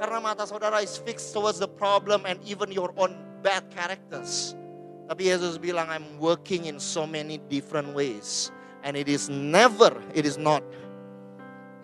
Karena 0.00 0.18
mata 0.18 0.48
saudara 0.48 0.80
is 0.80 0.96
fixed 0.98 1.36
towards 1.36 1.60
the 1.60 1.68
problem 1.68 2.24
and 2.24 2.40
even 2.48 2.72
your 2.72 2.90
own 2.96 3.14
bad 3.44 3.62
characters. 3.70 4.56
Tapi 5.04 5.28
Yesus 5.28 5.60
bilang, 5.60 5.88
I'm 5.92 6.16
working 6.16 6.64
in 6.64 6.80
so 6.80 7.04
many 7.06 7.36
different 7.52 7.92
ways. 7.92 8.50
And 8.84 8.96
it 8.96 9.08
is 9.08 9.28
never, 9.28 9.92
it 10.12 10.24
is 10.24 10.36
not 10.36 10.64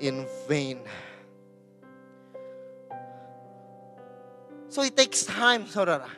in 0.00 0.24
vain. 0.48 0.80
So 4.68 4.82
it 4.82 4.96
takes 4.96 5.24
time, 5.24 5.66
saudara. 5.66 6.08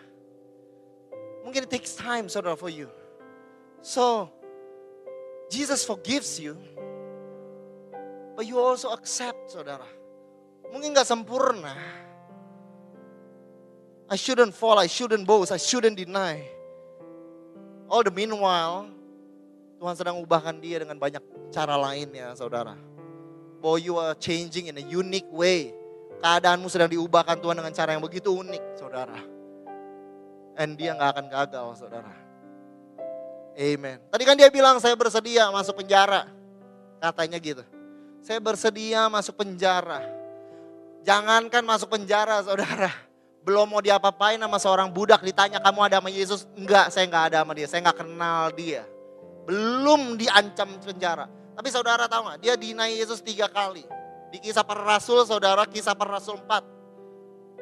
Mungkin 1.43 1.65
it 1.65 1.71
takes 1.71 1.95
time, 1.95 2.27
saudara, 2.27 2.59
for 2.59 2.71
you. 2.71 2.91
So, 3.81 4.31
Jesus 5.51 5.85
forgives 5.85 6.39
you. 6.39 6.57
But 8.37 8.47
you 8.47 8.59
also 8.59 8.91
accept, 8.91 9.51
saudara. 9.51 9.87
Mungkin 10.71 10.95
gak 10.95 11.07
sempurna. 11.07 11.75
I 14.09 14.17
shouldn't 14.17 14.55
fall, 14.55 14.79
I 14.79 14.87
shouldn't 14.87 15.27
boast, 15.27 15.51
I 15.53 15.57
shouldn't 15.57 15.97
deny. 15.97 16.62
All 17.93 18.01
the 18.01 18.09
meanwhile, 18.09 18.89
Tuhan 19.77 19.93
sedang 19.93 20.17
ubahkan 20.25 20.57
dia 20.57 20.81
dengan 20.81 20.97
banyak 20.97 21.21
cara 21.53 21.77
lainnya, 21.77 22.33
saudara. 22.33 22.73
Bahwa 23.61 23.77
you 23.77 24.01
are 24.01 24.17
changing 24.17 24.73
in 24.73 24.81
a 24.81 24.85
unique 24.89 25.29
way. 25.29 25.77
Keadaanmu 26.25 26.73
sedang 26.73 26.89
diubahkan 26.89 27.37
Tuhan 27.37 27.61
dengan 27.61 27.69
cara 27.77 27.93
yang 27.93 28.01
begitu 28.01 28.33
unik, 28.33 28.81
saudara. 28.81 29.21
And 30.57 30.73
dia 30.81 30.97
nggak 30.97 31.11
akan 31.21 31.27
gagal, 31.29 31.67
saudara. 31.85 32.17
Amen. 33.53 34.01
Tadi 34.09 34.25
kan 34.25 34.41
dia 34.41 34.49
bilang 34.49 34.81
saya 34.81 34.97
bersedia 34.97 35.53
masuk 35.53 35.85
penjara. 35.85 36.25
Katanya 36.97 37.37
gitu. 37.37 37.61
Saya 38.25 38.41
bersedia 38.41 39.05
masuk 39.13 39.37
penjara. 39.37 40.01
Jangankan 41.05 41.61
masuk 41.61 41.93
penjara, 41.93 42.41
saudara 42.41 43.12
belum 43.43 43.75
mau 43.75 43.83
diapa-apain 43.83 44.39
sama 44.39 44.59
seorang 44.63 44.89
budak 44.95 45.19
ditanya 45.27 45.59
kamu 45.59 45.91
ada 45.91 45.99
sama 45.99 46.11
Yesus? 46.15 46.47
Enggak, 46.55 46.95
saya 46.95 47.05
enggak 47.11 47.25
ada 47.31 47.37
sama 47.43 47.53
dia, 47.59 47.67
saya 47.67 47.81
enggak 47.83 47.99
kenal 48.07 48.43
dia. 48.55 48.83
Belum 49.43 50.15
diancam 50.15 50.79
penjara. 50.79 51.27
Tapi 51.59 51.69
saudara 51.69 52.07
tahu 52.07 52.23
nggak? 52.31 52.39
Dia 52.39 52.55
dinai 52.55 53.03
Yesus 53.03 53.19
tiga 53.19 53.51
kali. 53.51 53.83
Di 54.31 54.39
kisah 54.39 54.63
para 54.63 54.87
rasul, 54.87 55.27
saudara 55.27 55.67
kisah 55.67 55.99
para 55.99 56.23
rasul 56.23 56.39
empat. 56.39 56.63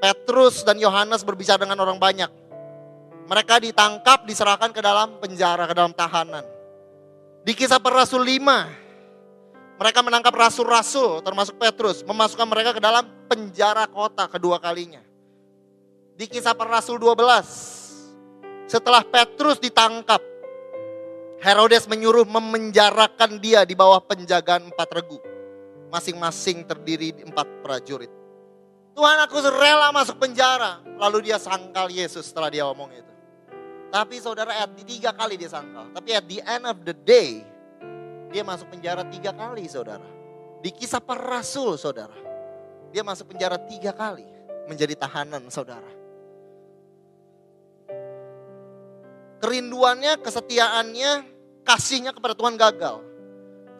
Petrus 0.01 0.63
dan 0.63 0.77
Yohanes 0.77 1.25
berbicara 1.25 1.57
dengan 1.57 1.81
orang 1.81 1.97
banyak. 1.97 2.29
Mereka 3.27 3.65
ditangkap, 3.65 4.29
diserahkan 4.29 4.71
ke 4.77 4.85
dalam 4.85 5.17
penjara, 5.17 5.65
ke 5.65 5.75
dalam 5.75 5.97
tahanan. 5.97 6.45
Di 7.41 7.57
kisah 7.57 7.81
para 7.81 8.05
rasul 8.05 8.21
lima, 8.21 8.69
mereka 9.81 10.05
menangkap 10.05 10.37
rasul-rasul 10.37 11.25
termasuk 11.25 11.57
Petrus, 11.57 12.05
memasukkan 12.05 12.45
mereka 12.45 12.77
ke 12.77 12.83
dalam 12.85 13.09
penjara 13.33 13.89
kota 13.89 14.29
kedua 14.29 14.61
kalinya 14.61 15.10
di 16.21 16.29
kisah 16.29 16.53
para 16.53 16.77
rasul 16.77 17.01
12. 17.01 18.69
Setelah 18.69 19.01
Petrus 19.09 19.57
ditangkap, 19.57 20.21
Herodes 21.41 21.89
menyuruh 21.89 22.29
memenjarakan 22.29 23.41
dia 23.41 23.65
di 23.65 23.73
bawah 23.73 24.05
penjagaan 24.05 24.69
empat 24.69 25.01
regu. 25.01 25.17
Masing-masing 25.89 26.69
terdiri 26.69 27.17
di 27.17 27.23
empat 27.25 27.49
prajurit. 27.65 28.13
Tuhan 28.93 29.17
aku 29.25 29.41
rela 29.49 29.89
masuk 29.97 30.21
penjara. 30.21 30.85
Lalu 31.01 31.33
dia 31.33 31.41
sangkal 31.41 31.89
Yesus 31.89 32.29
setelah 32.29 32.53
dia 32.53 32.69
ngomong 32.69 32.93
itu. 32.93 33.13
Tapi 33.89 34.21
saudara, 34.21 34.55
di 34.71 34.85
tiga 34.85 35.17
kali 35.17 35.41
dia 35.41 35.49
sangkal. 35.49 35.89
Tapi 35.97 36.11
at 36.15 36.29
the 36.29 36.39
end 36.45 36.69
of 36.69 36.79
the 36.85 36.93
day, 36.93 37.43
dia 38.29 38.45
masuk 38.45 38.69
penjara 38.71 39.03
tiga 39.09 39.33
kali 39.33 39.65
saudara. 39.67 40.05
Di 40.61 40.69
kisah 40.69 41.01
para 41.01 41.41
rasul 41.41 41.81
saudara. 41.81 42.15
Dia 42.93 43.01
masuk 43.01 43.33
penjara 43.35 43.57
tiga 43.57 43.97
kali 43.97 44.29
menjadi 44.69 44.95
tahanan 44.95 45.49
saudara. 45.49 46.00
Kerinduannya, 49.41 50.21
kesetiaannya, 50.21 51.13
kasihnya 51.65 52.13
kepada 52.13 52.37
Tuhan 52.37 52.55
gagal. 52.61 53.03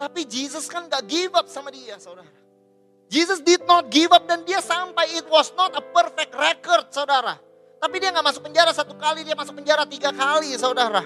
Tapi 0.01 0.25
Jesus 0.25 0.65
kan 0.65 0.89
gak 0.89 1.05
give 1.05 1.31
up 1.37 1.45
sama 1.45 1.69
dia 1.69 2.01
saudara. 2.01 2.27
Jesus 3.11 3.43
did 3.43 3.61
not 3.69 3.91
give 3.93 4.09
up 4.09 4.25
dan 4.25 4.41
dia 4.41 4.63
sampai 4.63 5.05
it 5.13 5.27
was 5.29 5.53
not 5.53 5.69
a 5.77 5.83
perfect 5.83 6.33
record 6.33 6.89
saudara. 6.89 7.37
Tapi 7.77 7.95
dia 8.01 8.09
gak 8.09 8.25
masuk 8.25 8.41
penjara 8.45 8.73
satu 8.73 8.97
kali, 8.97 9.21
dia 9.21 9.37
masuk 9.37 9.57
penjara 9.61 9.85
tiga 9.85 10.09
kali 10.09 10.57
saudara. 10.57 11.05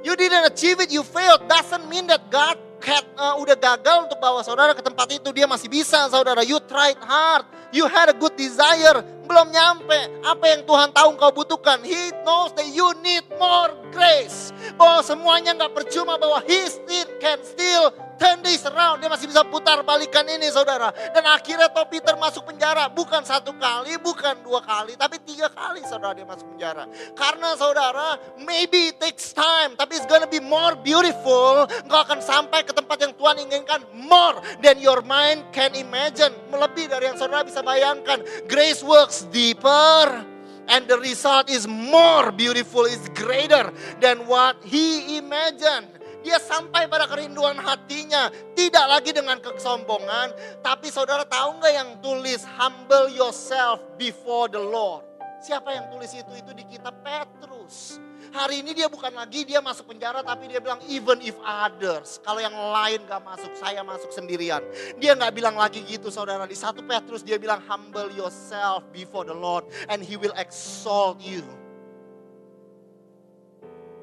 You 0.00 0.14
didn't 0.14 0.46
achieve 0.48 0.78
it, 0.80 0.88
you 0.94 1.04
failed. 1.04 1.44
Doesn't 1.50 1.84
mean 1.90 2.06
that 2.06 2.22
God 2.30 2.56
had, 2.78 3.02
uh, 3.18 3.34
udah 3.42 3.58
gagal 3.58 4.06
untuk 4.06 4.22
bawa 4.22 4.46
saudara 4.46 4.70
ke 4.72 4.80
tempat 4.80 5.10
itu. 5.10 5.28
Dia 5.34 5.50
masih 5.50 5.66
bisa 5.66 6.06
saudara. 6.06 6.46
You 6.46 6.62
tried 6.62 7.02
hard. 7.02 7.50
You 7.74 7.90
had 7.90 8.08
a 8.08 8.16
good 8.16 8.38
desire 8.38 9.02
belum 9.28 9.52
nyampe 9.52 10.24
apa 10.24 10.44
yang 10.48 10.64
Tuhan 10.64 10.88
tahu 10.96 11.10
kau 11.20 11.32
butuhkan. 11.36 11.84
He 11.84 12.10
knows 12.24 12.56
that 12.56 12.66
you 12.72 12.96
need 13.04 13.28
more 13.36 13.76
grace. 13.92 14.50
Bahwa 14.80 15.04
semuanya 15.04 15.52
nggak 15.52 15.76
percuma 15.76 16.16
bahwa 16.16 16.40
He 16.48 16.64
still 16.64 17.08
can 17.20 17.38
still 17.44 17.92
turn 18.18 18.42
this 18.42 18.66
around. 18.66 19.00
Dia 19.00 19.08
masih 19.08 19.30
bisa 19.30 19.46
putar 19.46 19.80
balikan 19.86 20.26
ini 20.26 20.50
saudara. 20.50 20.90
Dan 21.14 21.24
akhirnya 21.30 21.70
Tom 21.70 21.86
Peter 21.86 22.18
masuk 22.18 22.44
penjara. 22.50 22.90
Bukan 22.90 23.22
satu 23.22 23.54
kali, 23.54 23.94
bukan 24.02 24.42
dua 24.42 24.60
kali. 24.60 24.98
Tapi 24.98 25.22
tiga 25.22 25.48
kali 25.48 25.80
saudara 25.86 26.12
dia 26.12 26.26
masuk 26.26 26.44
penjara. 26.58 26.84
Karena 27.14 27.54
saudara, 27.54 28.18
maybe 28.42 28.92
it 28.92 28.98
takes 28.98 29.30
time. 29.30 29.78
Tapi 29.78 30.02
it's 30.02 30.08
gonna 30.10 30.28
be 30.28 30.42
more 30.42 30.74
beautiful. 30.82 31.64
Engkau 31.86 32.00
akan 32.02 32.18
sampai 32.20 32.66
ke 32.66 32.74
tempat 32.74 32.98
yang 32.98 33.14
Tuhan 33.14 33.36
inginkan. 33.48 33.80
More 33.94 34.42
than 34.60 34.82
your 34.82 35.00
mind 35.06 35.46
can 35.54 35.72
imagine. 35.78 36.34
Melebih 36.50 36.90
dari 36.90 37.14
yang 37.14 37.16
saudara 37.16 37.46
bisa 37.46 37.62
bayangkan. 37.62 38.20
Grace 38.50 38.82
works 38.82 39.17
deeper. 39.26 40.24
And 40.68 40.84
the 40.84 41.00
result 41.00 41.48
is 41.48 41.64
more 41.64 42.28
beautiful, 42.28 42.84
is 42.84 43.08
greater 43.16 43.72
than 44.04 44.28
what 44.28 44.60
he 44.68 45.16
imagined. 45.16 45.88
Dia 46.20 46.36
sampai 46.36 46.84
pada 46.92 47.08
kerinduan 47.08 47.56
hatinya. 47.56 48.28
Tidak 48.52 48.84
lagi 48.84 49.16
dengan 49.16 49.40
kesombongan. 49.40 50.60
Tapi 50.60 50.92
saudara 50.92 51.24
tahu 51.24 51.56
nggak 51.56 51.72
yang 51.72 51.90
tulis 52.04 52.44
humble 52.44 53.08
yourself 53.08 53.80
before 53.96 54.52
the 54.52 54.60
Lord. 54.60 55.08
Siapa 55.40 55.72
yang 55.72 55.88
tulis 55.88 56.12
itu? 56.12 56.32
Itu 56.36 56.52
di 56.52 56.68
kitab 56.68 57.00
Petrus. 57.00 57.96
Hari 58.38 58.62
ini 58.62 58.70
dia 58.70 58.86
bukan 58.86 59.10
lagi 59.18 59.42
dia 59.42 59.58
masuk 59.58 59.90
penjara 59.90 60.22
tapi 60.22 60.46
dia 60.46 60.62
bilang 60.62 60.78
even 60.86 61.18
if 61.26 61.34
others. 61.42 62.22
Kalau 62.22 62.38
yang 62.38 62.54
lain 62.54 63.02
gak 63.02 63.18
masuk, 63.26 63.50
saya 63.58 63.82
masuk 63.82 64.14
sendirian. 64.14 64.62
Dia 65.02 65.18
gak 65.18 65.34
bilang 65.34 65.58
lagi 65.58 65.82
gitu 65.82 66.06
saudara. 66.06 66.46
Di 66.46 66.54
satu 66.54 66.78
Petrus 66.86 67.26
dia 67.26 67.34
bilang 67.34 67.58
humble 67.66 68.14
yourself 68.14 68.86
before 68.94 69.26
the 69.26 69.34
Lord 69.34 69.66
and 69.90 70.06
he 70.06 70.14
will 70.14 70.30
exalt 70.38 71.18
you. 71.18 71.42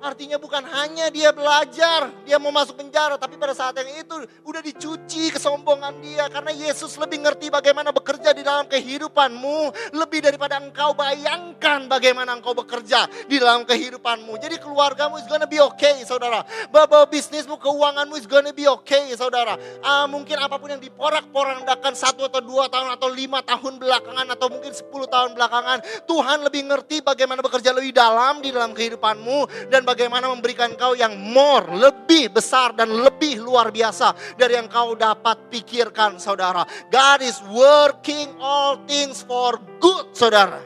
Artinya 0.06 0.38
bukan 0.38 0.62
hanya 0.70 1.10
dia 1.10 1.34
belajar, 1.34 2.14
dia 2.30 2.38
mau 2.38 2.54
masuk 2.54 2.78
penjara, 2.78 3.18
tapi 3.18 3.42
pada 3.42 3.58
saat 3.58 3.74
yang 3.82 3.90
itu 3.90 4.22
udah 4.46 4.62
dicuci 4.62 5.34
kesombongan 5.34 5.98
dia. 5.98 6.30
Karena 6.30 6.54
Yesus 6.54 6.94
lebih 7.02 7.26
ngerti 7.26 7.50
bagaimana 7.50 7.90
bekerja 7.90 8.30
di 8.38 8.46
dalam 8.46 8.70
kehidupanmu. 8.70 9.74
Lebih 9.98 10.30
daripada 10.30 10.62
engkau 10.62 10.94
bayangkan 10.94 11.90
bagaimana 11.90 12.38
engkau 12.38 12.54
bekerja 12.54 13.10
di 13.26 13.42
dalam 13.42 13.66
kehidupanmu. 13.66 14.38
Jadi 14.38 14.62
keluargamu 14.62 15.18
is 15.18 15.26
gonna 15.26 15.50
be 15.50 15.58
okay 15.58 16.06
saudara. 16.06 16.46
Bawa 16.70 17.10
bisnismu, 17.10 17.58
keuanganmu 17.58 18.14
is 18.22 18.30
gonna 18.30 18.54
be 18.54 18.70
okay 18.70 19.10
saudara. 19.18 19.58
Uh, 19.82 20.06
mungkin 20.06 20.38
apa 20.38 20.62
pun 20.62 20.70
yang 20.70 20.84
diporak-porandakan 20.86 21.98
satu 21.98 22.30
atau 22.30 22.46
dua 22.46 22.70
tahun 22.70 22.94
atau 22.94 23.10
lima 23.10 23.42
tahun 23.42 23.82
belakangan 23.82 24.30
atau 24.38 24.54
mungkin 24.54 24.70
sepuluh 24.70 25.10
tahun 25.10 25.34
belakangan. 25.34 26.06
Tuhan 26.06 26.46
lebih 26.46 26.70
ngerti 26.70 27.02
bagaimana 27.02 27.42
bekerja 27.42 27.74
lebih 27.74 27.90
dalam 27.90 28.46
di 28.46 28.54
dalam 28.54 28.70
kehidupanmu. 28.70 29.74
Dan 29.74 29.82
memberikan 30.04 30.76
kau 30.76 30.94
yang 30.94 31.16
more, 31.16 31.64
lebih 31.72 32.36
besar 32.36 32.76
dan 32.76 32.92
lebih 32.92 33.40
luar 33.40 33.72
biasa 33.72 34.36
dari 34.36 34.60
yang 34.60 34.68
kau 34.68 34.94
dapat 34.94 35.48
pikirkan 35.48 36.20
saudara. 36.20 36.68
God 36.92 37.20
is 37.24 37.40
working 37.48 38.36
all 38.38 38.82
things 38.84 39.24
for 39.24 39.56
good 39.80 40.12
saudara. 40.12 40.60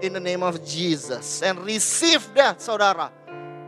In 0.00 0.16
the 0.16 0.22
name 0.22 0.40
of 0.40 0.58
Jesus. 0.64 1.44
And 1.44 1.60
receive 1.62 2.24
that 2.34 2.58
saudara. 2.58 3.12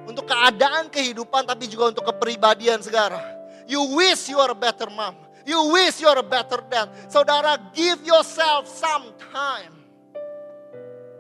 Untuk 0.09 0.27
keadaan 0.27 0.91
kehidupan 0.91 1.47
tapi 1.47 1.69
juga 1.69 1.93
untuk 1.93 2.09
kepribadian 2.09 2.81
segala. 2.81 3.21
You 3.69 3.95
wish 3.95 4.27
you 4.33 4.41
are 4.41 4.51
a 4.51 4.59
better 4.59 4.91
mom. 4.91 5.15
You 5.47 5.75
wish 5.75 6.03
you 6.03 6.09
are 6.11 6.19
a 6.19 6.27
better 6.27 6.63
dad. 6.67 6.91
Saudara, 7.11 7.59
give 7.75 8.03
yourself 8.03 8.67
some 8.67 9.11
time. 9.31 9.75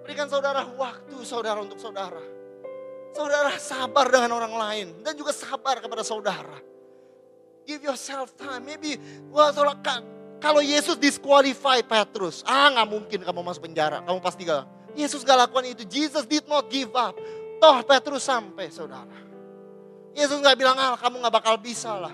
Berikan 0.03 0.27
saudara 0.27 0.67
waktu 0.75 1.15
saudara 1.23 1.63
untuk 1.63 1.79
saudara 1.79 2.32
Saudara 3.13 3.53
sabar 3.61 4.09
dengan 4.09 4.41
orang 4.41 4.55
lain 4.57 4.87
dan 5.05 5.13
juga 5.13 5.37
sabar 5.37 5.79
kepada 5.85 6.01
saudara. 6.01 6.57
Give 7.69 7.85
yourself 7.85 8.33
time. 8.35 8.65
Maybe 8.65 8.97
wah, 9.29 9.53
saudara, 9.53 9.77
kalau 10.43 10.59
Yesus 10.59 10.99
disqualify 10.99 11.85
Petrus, 11.85 12.43
ah 12.43 12.73
nggak 12.73 12.89
mungkin 12.89 13.21
kamu 13.23 13.41
masuk 13.47 13.69
penjara, 13.69 14.03
kamu 14.03 14.19
pasti 14.19 14.43
gak. 14.49 14.67
Yesus 14.93 15.23
gak 15.25 15.39
lakukan 15.49 15.65
itu. 15.71 15.85
Jesus 15.89 16.27
did 16.29 16.45
not 16.51 16.69
give 16.69 16.93
up. 16.93 17.17
Toh 17.63 17.79
Petrus 17.87 18.27
sampai 18.27 18.69
saudara. 18.69 19.15
Yesus 20.13 20.43
gak 20.43 20.59
bilang 20.59 20.77
ah 20.77 20.99
kamu 20.99 21.23
gak 21.23 21.35
bakal 21.39 21.55
bisa 21.57 21.95
lah. 21.97 22.13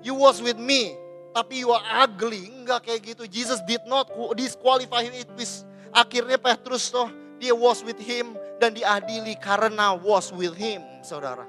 You 0.00 0.14
was 0.14 0.38
with 0.38 0.56
me, 0.56 0.94
tapi 1.34 1.66
you 1.66 1.74
are 1.74 1.82
ugly. 2.06 2.48
Enggak 2.52 2.86
kayak 2.86 3.00
gitu. 3.02 3.26
Jesus 3.26 3.58
did 3.66 3.82
not 3.90 4.08
disqualify 4.38 5.02
him. 5.02 5.12
It 5.18 5.28
was, 5.34 5.66
akhirnya 5.90 6.38
Petrus 6.38 6.88
toh 6.88 7.10
dia 7.36 7.52
was 7.52 7.84
with 7.84 8.00
him 8.00 8.34
dan 8.56 8.72
diadili 8.72 9.36
karena 9.38 9.92
was 9.96 10.32
with 10.32 10.56
him, 10.56 10.82
saudara. 11.04 11.44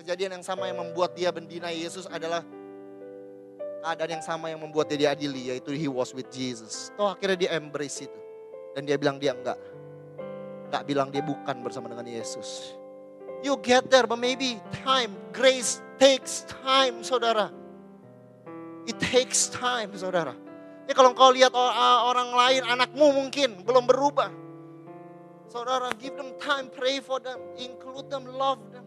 Kejadian 0.00 0.40
yang 0.40 0.44
sama 0.44 0.68
yang 0.68 0.78
membuat 0.80 1.16
dia 1.16 1.32
bendina 1.32 1.72
Yesus 1.72 2.04
adalah 2.12 2.44
keadaan 3.84 4.20
yang 4.20 4.24
sama 4.24 4.52
yang 4.52 4.60
membuat 4.60 4.92
dia 4.92 5.08
diadili, 5.08 5.48
yaitu 5.52 5.72
he 5.72 5.88
was 5.88 6.12
with 6.12 6.28
Jesus. 6.28 6.92
Toh 6.96 7.12
akhirnya 7.16 7.48
dia 7.48 7.50
embrace 7.56 8.04
itu. 8.04 8.20
Dan 8.76 8.84
dia 8.84 9.00
bilang 9.00 9.16
dia 9.16 9.32
enggak. 9.32 9.56
Enggak 10.68 10.82
bilang 10.84 11.08
dia 11.08 11.22
bukan 11.24 11.56
bersama 11.64 11.88
dengan 11.88 12.04
Yesus. 12.04 12.76
You 13.44 13.60
get 13.60 13.92
there, 13.92 14.08
but 14.08 14.16
maybe 14.16 14.56
time, 14.84 15.12
grace 15.36 15.84
takes 16.00 16.48
time, 16.64 17.04
saudara. 17.04 17.52
It 18.84 18.96
takes 19.00 19.48
time, 19.52 19.92
saudara. 19.96 20.36
Ya 20.84 20.92
kalau 20.92 21.16
engkau 21.16 21.32
lihat 21.32 21.56
orang 21.56 22.36
lain, 22.36 22.62
anakmu 22.68 23.16
mungkin 23.16 23.64
belum 23.64 23.88
berubah. 23.88 24.28
Saudara, 25.48 25.88
give 25.96 26.12
them 26.18 26.34
time, 26.36 26.68
pray 26.68 27.00
for 27.00 27.22
them, 27.22 27.40
include 27.56 28.10
them, 28.12 28.28
love 28.28 28.60
them. 28.74 28.84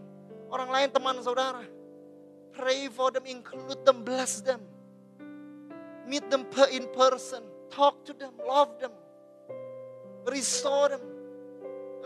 Orang 0.53 0.69
lain 0.69 0.93
teman 0.93 1.17
saudara. 1.23 1.65
Pray 2.53 2.91
for 2.91 3.09
them, 3.09 3.25
include 3.25 3.81
them, 3.81 4.05
bless 4.05 4.45
them. 4.45 4.61
Meet 6.05 6.29
them 6.29 6.45
in 6.69 6.85
person, 6.93 7.41
talk 7.73 8.05
to 8.05 8.13
them, 8.13 8.35
love 8.45 8.77
them. 8.77 8.93
Restore 10.27 10.95
them. 10.95 11.03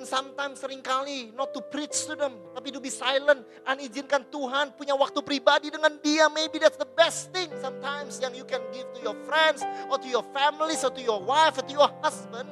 And 0.02 0.10
sometimes 0.10 0.58
sering 0.58 0.82
kali 0.82 1.30
not 1.38 1.54
to 1.54 1.62
preach 1.62 2.10
to 2.10 2.18
them, 2.18 2.34
tapi 2.58 2.74
to 2.74 2.82
be 2.82 2.90
silent. 2.90 3.46
Anizinkan 3.70 4.26
Tuhan 4.34 4.74
punya 4.74 4.98
waktu 4.98 5.22
pribadi 5.22 5.70
dengan 5.70 5.94
dia. 6.02 6.26
Maybe 6.26 6.58
that's 6.58 6.74
the 6.82 6.90
best 6.90 7.30
thing 7.30 7.54
sometimes 7.62 8.18
yang 8.18 8.34
you 8.34 8.42
can 8.42 8.66
give 8.74 8.90
to 8.98 9.00
your 9.06 9.14
friends, 9.30 9.62
or 9.94 10.02
to 10.02 10.10
your 10.10 10.26
families, 10.34 10.82
or 10.82 10.90
to 10.90 11.06
your 11.06 11.22
wife, 11.22 11.54
or 11.62 11.66
to 11.70 11.74
your 11.78 11.94
husband, 12.02 12.50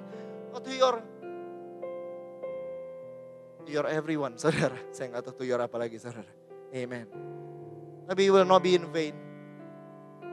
or 0.54 0.62
to 0.62 0.70
your 0.70 1.02
to 3.66 3.70
your 3.74 3.90
everyone, 3.90 4.38
saudara. 4.46 4.78
Saya 4.94 5.10
nggak 5.10 5.26
tahu 5.26 5.42
to 5.42 5.50
your 5.50 5.58
apa 5.58 5.74
lagi, 5.82 5.98
saudara. 5.98 6.30
Amen. 6.70 7.10
Tapi 8.06 8.30
you 8.30 8.38
will 8.38 8.46
not 8.46 8.62
be 8.62 8.78
in 8.78 8.86
vain. 8.94 9.18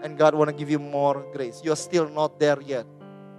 And 0.04 0.20
God 0.20 0.36
wanna 0.36 0.52
give 0.52 0.68
you 0.68 0.76
more 0.76 1.24
grace. 1.32 1.64
You're 1.64 1.80
still 1.80 2.12
not 2.12 2.36
there 2.36 2.60
yet. 2.60 2.84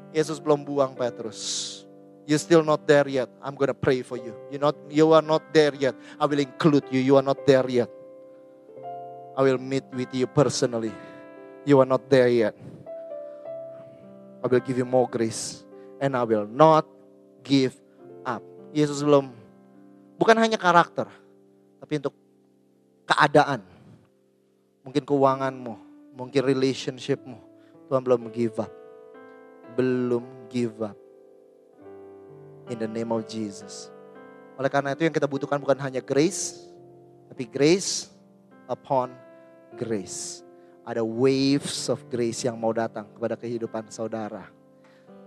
Yesus 0.10 0.42
belum 0.42 0.66
buang 0.66 0.98
Petrus. 0.98 1.86
You're 2.28 2.44
still 2.44 2.60
not 2.60 2.84
there 2.84 3.08
yet. 3.08 3.32
I'm 3.40 3.56
gonna 3.56 3.72
pray 3.72 4.04
for 4.04 4.20
you. 4.20 4.36
You 4.52 4.60
not 4.60 4.76
you 4.92 5.16
are 5.16 5.24
not 5.24 5.48
there 5.56 5.72
yet. 5.72 5.96
I 6.20 6.28
will 6.28 6.44
include 6.44 6.84
you. 6.92 7.00
You 7.00 7.16
are 7.16 7.24
not 7.24 7.40
there 7.48 7.64
yet. 7.72 7.88
I 9.32 9.48
will 9.48 9.56
meet 9.56 9.88
with 9.96 10.12
you 10.12 10.28
personally. 10.28 10.92
You 11.64 11.80
are 11.80 11.88
not 11.88 12.04
there 12.12 12.28
yet. 12.28 12.52
I 14.44 14.52
will 14.52 14.60
give 14.60 14.76
you 14.76 14.84
more 14.84 15.08
grace 15.08 15.64
and 16.04 16.20
I 16.20 16.28
will 16.28 16.44
not 16.44 16.84
give 17.48 17.80
up. 18.28 18.44
Yesus 18.76 19.00
belum 19.08 19.32
bukan 20.20 20.36
hanya 20.36 20.60
karakter, 20.60 21.08
tapi 21.80 21.96
untuk 21.96 22.12
keadaan. 23.08 23.64
Mungkin 24.84 25.08
keuanganmu, 25.08 25.74
mungkin 26.12 26.42
relationshipmu. 26.44 27.40
Tuhan 27.88 28.04
belum 28.04 28.28
give 28.36 28.60
up. 28.60 28.72
Belum 29.80 30.28
give 30.52 30.76
up 30.84 31.07
in 32.68 32.78
the 32.80 32.89
name 32.89 33.11
of 33.11 33.28
Jesus. 33.28 33.91
Oleh 34.57 34.72
karena 34.72 34.97
itu 34.97 35.05
yang 35.05 35.13
kita 35.13 35.30
butuhkan 35.30 35.61
bukan 35.61 35.78
hanya 35.80 36.01
grace, 36.01 36.65
tapi 37.30 37.45
grace 37.45 38.09
upon 38.65 39.13
grace. 39.78 40.41
Ada 40.88 41.03
waves 41.03 41.91
of 41.91 41.99
grace 42.07 42.47
yang 42.47 42.55
mau 42.55 42.72
datang 42.72 43.05
kepada 43.11 43.36
kehidupan 43.36 43.91
saudara. 43.91 44.47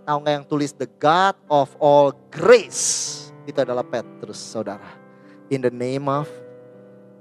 Tahu 0.01 0.17
nggak 0.25 0.33
yang 0.33 0.47
tulis 0.49 0.73
the 0.73 0.89
God 0.97 1.37
of 1.45 1.69
all 1.77 2.09
grace? 2.33 3.29
Itu 3.45 3.61
adalah 3.61 3.85
Petrus 3.85 4.41
saudara. 4.41 4.97
In 5.53 5.61
the 5.61 5.69
name 5.69 6.09
of 6.09 6.25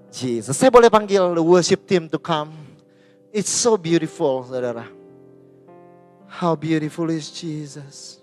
Jesus. 0.09 0.57
Saya 0.57 0.73
boleh 0.73 0.89
panggil 0.89 1.37
the 1.37 1.45
worship 1.45 1.85
team 1.85 2.09
to 2.09 2.17
come. 2.17 2.51
It's 3.31 3.53
so 3.53 3.77
beautiful 3.77 4.43
saudara. 4.49 4.89
How 6.27 6.57
beautiful 6.57 7.11
is 7.13 7.29
Jesus. 7.29 8.20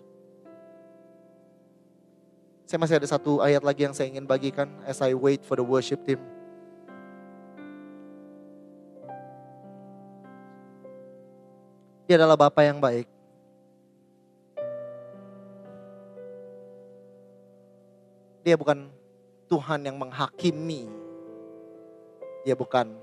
Saya 2.68 2.84
masih 2.84 3.00
ada 3.00 3.08
satu 3.08 3.40
ayat 3.40 3.64
lagi 3.64 3.88
yang 3.88 3.96
saya 3.96 4.12
ingin 4.12 4.28
bagikan 4.28 4.68
as 4.84 5.00
I 5.00 5.16
wait 5.16 5.40
for 5.40 5.56
the 5.56 5.64
worship 5.64 6.04
team. 6.04 6.20
Dia 12.12 12.20
adalah 12.20 12.36
Bapak 12.36 12.68
yang 12.68 12.84
baik. 12.84 13.08
Dia 18.44 18.60
bukan 18.60 18.92
Tuhan 19.48 19.88
yang 19.88 19.96
menghakimi. 19.96 20.92
Dia 22.44 22.56
bukan 22.60 23.00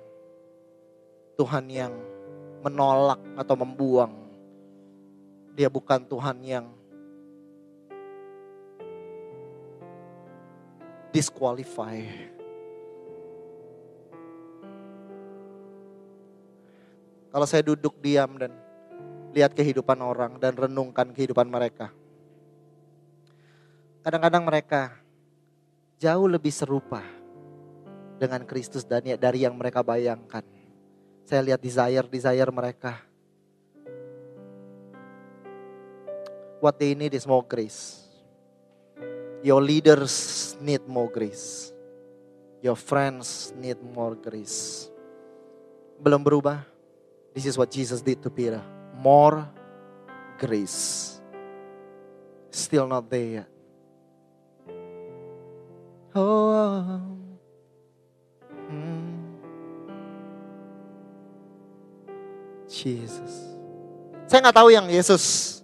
Tuhan 1.41 1.65
yang 1.73 1.93
menolak 2.61 3.21
atau 3.41 3.57
membuang. 3.57 4.13
Dia 5.57 5.73
bukan 5.73 6.05
Tuhan 6.05 6.37
yang 6.45 6.69
disqualify. 11.15 12.03
Kalau 17.31 17.47
saya 17.47 17.63
duduk 17.63 18.03
diam 18.03 18.35
dan 18.35 18.51
lihat 19.31 19.55
kehidupan 19.55 19.99
orang 20.03 20.43
dan 20.43 20.59
renungkan 20.59 21.15
kehidupan 21.15 21.47
mereka. 21.47 21.95
Kadang-kadang 24.03 24.43
mereka 24.43 24.83
jauh 26.03 26.27
lebih 26.27 26.51
serupa 26.51 27.03
dengan 28.19 28.43
Kristus 28.47 28.83
dan 28.83 29.07
dari 29.07 29.47
yang 29.47 29.55
mereka 29.55 29.87
bayangkan. 29.87 30.43
Saya 31.25 31.41
lihat 31.41 31.63
desire-desire 31.63 32.51
mereka. 32.51 33.01
What 36.63 36.79
they 36.79 36.95
need 36.95 37.17
is 37.17 37.27
more 37.27 37.43
grace. 37.43 38.04
Your 39.45 39.61
leaders 39.61 40.57
need 40.57 40.89
more 40.89 41.13
grace. 41.13 41.69
Your 42.65 42.81
friends 42.81 43.53
need 43.53 43.77
more 43.77 44.17
grace. 44.17 44.89
Belum 46.01 46.25
berubah. 46.25 46.65
This 47.37 47.45
is 47.45 47.61
what 47.61 47.69
Jesus 47.69 48.01
did 48.01 48.25
to 48.25 48.33
Peter. 48.33 48.65
More 48.97 49.45
grace. 50.41 51.21
Still 52.49 52.89
not 52.89 53.05
there 53.13 53.45
yet. 53.45 53.49
Oh. 56.17 57.05
Hmm. 58.73 59.29
Jesus. 62.65 63.33
Saya 64.25 64.41
nggak 64.41 64.57
tahu 64.57 64.73
yang 64.73 64.89
Yesus 64.89 65.61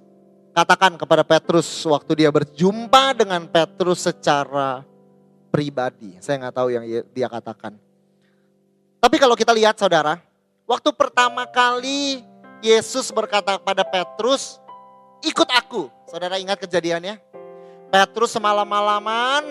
katakan 0.51 0.99
kepada 0.99 1.23
Petrus 1.23 1.67
waktu 1.87 2.25
dia 2.25 2.31
berjumpa 2.31 3.15
dengan 3.15 3.47
Petrus 3.47 4.05
secara 4.07 4.83
pribadi. 5.51 6.19
Saya 6.23 6.47
nggak 6.47 6.55
tahu 6.55 6.69
yang 6.71 6.85
dia 7.11 7.29
katakan. 7.31 7.75
Tapi 9.01 9.17
kalau 9.17 9.35
kita 9.35 9.51
lihat 9.57 9.81
saudara, 9.81 10.21
waktu 10.69 10.91
pertama 10.93 11.49
kali 11.49 12.21
Yesus 12.61 13.09
berkata 13.09 13.57
kepada 13.57 13.83
Petrus, 13.83 14.61
ikut 15.25 15.49
aku. 15.49 15.89
Saudara 16.05 16.37
ingat 16.37 16.61
kejadiannya? 16.61 17.17
Petrus 17.91 18.31
semalam-malaman 18.31 19.43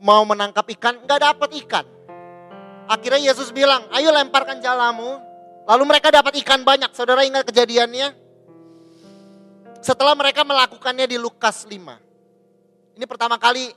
mau 0.00 0.22
menangkap 0.26 0.66
ikan, 0.76 0.96
nggak 1.04 1.20
dapat 1.22 1.50
ikan. 1.66 1.86
Akhirnya 2.86 3.30
Yesus 3.34 3.50
bilang, 3.50 3.82
ayo 3.94 4.14
lemparkan 4.14 4.62
jalamu, 4.62 5.18
Lalu 5.66 5.82
mereka 5.82 6.14
dapat 6.14 6.38
ikan 6.46 6.62
banyak. 6.62 6.94
Saudara 6.94 7.26
ingat 7.26 7.42
kejadiannya? 7.50 8.14
Setelah 9.82 10.14
mereka 10.14 10.46
melakukannya 10.46 11.06
di 11.10 11.18
Lukas 11.18 11.66
5. 11.66 12.96
Ini 12.96 13.04
pertama 13.04 13.36
kali 13.36 13.74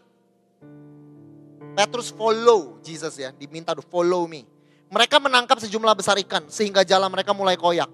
Petrus 1.73 2.13
follow 2.13 2.77
Jesus 2.85 3.17
ya. 3.17 3.33
Diminta 3.33 3.73
to 3.73 3.81
follow 3.81 4.29
me. 4.29 4.45
Mereka 4.89 5.21
menangkap 5.21 5.61
sejumlah 5.61 5.93
besar 5.93 6.17
ikan 6.25 6.49
sehingga 6.49 6.81
jalan 6.81 7.13
mereka 7.13 7.33
mulai 7.33 7.57
koyak. 7.57 7.89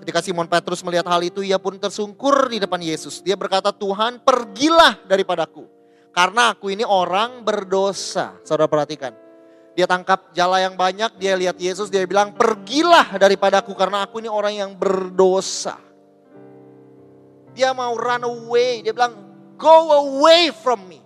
Ketika 0.00 0.24
Simon 0.24 0.48
Petrus 0.48 0.80
melihat 0.80 1.04
hal 1.12 1.20
itu, 1.20 1.44
ia 1.44 1.60
pun 1.60 1.76
tersungkur 1.76 2.48
di 2.48 2.56
depan 2.56 2.80
Yesus. 2.80 3.20
Dia 3.20 3.36
berkata, 3.36 3.68
Tuhan 3.68 4.24
pergilah 4.24 5.04
daripadaku. 5.04 5.68
Karena 6.16 6.56
aku 6.56 6.72
ini 6.72 6.80
orang 6.80 7.44
berdosa. 7.44 8.40
Saudara 8.40 8.72
perhatikan. 8.72 9.27
Dia 9.78 9.86
tangkap 9.86 10.34
jala 10.34 10.58
yang 10.58 10.74
banyak, 10.74 11.22
dia 11.22 11.38
lihat 11.38 11.54
Yesus, 11.54 11.86
dia 11.86 12.02
bilang, 12.02 12.34
pergilah 12.34 13.14
daripadaku 13.14 13.78
karena 13.78 14.02
aku 14.02 14.18
ini 14.18 14.26
orang 14.26 14.58
yang 14.58 14.70
berdosa. 14.74 15.78
Dia 17.54 17.70
mau 17.70 17.94
run 17.94 18.26
away, 18.26 18.82
dia 18.82 18.90
bilang, 18.90 19.14
go 19.54 19.94
away 20.02 20.50
from 20.50 20.82
me. 20.90 20.98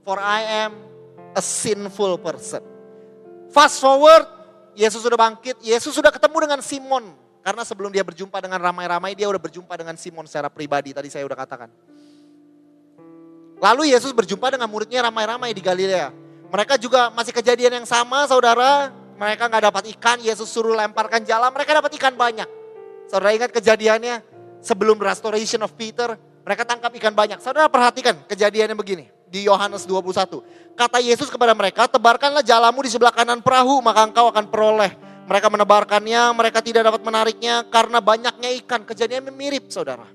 For 0.00 0.16
I 0.16 0.64
am 0.64 0.80
a 1.36 1.44
sinful 1.44 2.24
person. 2.24 2.64
Fast 3.52 3.84
forward, 3.84 4.32
Yesus 4.72 5.04
sudah 5.04 5.20
bangkit, 5.20 5.60
Yesus 5.60 5.92
sudah 5.92 6.08
ketemu 6.08 6.40
dengan 6.40 6.60
Simon. 6.64 7.12
Karena 7.44 7.68
sebelum 7.68 7.92
dia 7.92 8.00
berjumpa 8.00 8.40
dengan 8.40 8.64
ramai-ramai, 8.64 9.12
dia 9.12 9.28
udah 9.28 9.36
berjumpa 9.44 9.76
dengan 9.76 10.00
Simon 10.00 10.24
secara 10.24 10.48
pribadi, 10.48 10.96
tadi 10.96 11.12
saya 11.12 11.28
udah 11.28 11.36
katakan. 11.36 11.68
Lalu 13.60 13.92
Yesus 13.92 14.16
berjumpa 14.16 14.56
dengan 14.56 14.72
muridnya 14.72 15.04
ramai-ramai 15.04 15.52
di 15.52 15.60
Galilea. 15.60 16.23
Mereka 16.54 16.78
juga 16.78 17.10
masih 17.10 17.34
kejadian 17.34 17.82
yang 17.82 17.86
sama 17.90 18.30
saudara. 18.30 18.94
Mereka 19.18 19.50
nggak 19.50 19.64
dapat 19.74 19.84
ikan, 19.98 20.22
Yesus 20.22 20.46
suruh 20.46 20.78
lemparkan 20.78 21.26
jala, 21.26 21.50
mereka 21.50 21.74
dapat 21.74 21.98
ikan 21.98 22.14
banyak. 22.14 22.46
Saudara 23.10 23.34
ingat 23.34 23.50
kejadiannya 23.50 24.22
sebelum 24.62 24.94
restoration 25.02 25.66
of 25.66 25.74
Peter, 25.74 26.14
mereka 26.46 26.62
tangkap 26.62 26.94
ikan 26.94 27.10
banyak. 27.10 27.42
Saudara 27.42 27.66
perhatikan 27.66 28.22
kejadiannya 28.30 28.78
begini 28.78 29.10
di 29.26 29.50
Yohanes 29.50 29.82
21. 29.82 30.78
Kata 30.78 31.02
Yesus 31.02 31.26
kepada 31.26 31.58
mereka, 31.58 31.90
tebarkanlah 31.90 32.46
jalamu 32.46 32.86
di 32.86 32.90
sebelah 32.94 33.10
kanan 33.10 33.42
perahu, 33.42 33.82
maka 33.82 34.06
engkau 34.06 34.30
akan 34.30 34.46
peroleh. 34.46 34.94
Mereka 35.26 35.50
menebarkannya, 35.50 36.22
mereka 36.38 36.62
tidak 36.62 36.86
dapat 36.86 37.02
menariknya 37.02 37.66
karena 37.66 37.98
banyaknya 37.98 38.50
ikan. 38.62 38.86
Kejadiannya 38.86 39.34
mirip 39.34 39.74
saudara. 39.74 40.06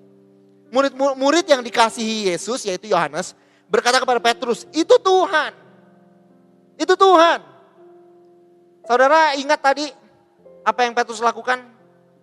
Murid-murid 0.72 1.52
yang 1.52 1.60
dikasihi 1.60 2.32
Yesus 2.32 2.64
yaitu 2.64 2.88
Yohanes 2.88 3.36
berkata 3.68 4.00
kepada 4.00 4.24
Petrus, 4.24 4.64
itu 4.72 4.96
Tuhan. 5.04 5.69
Itu 6.80 6.96
Tuhan. 6.96 7.44
Saudara 8.88 9.36
ingat 9.36 9.60
tadi 9.60 9.92
apa 10.64 10.88
yang 10.88 10.96
Petrus 10.96 11.20
lakukan? 11.20 11.60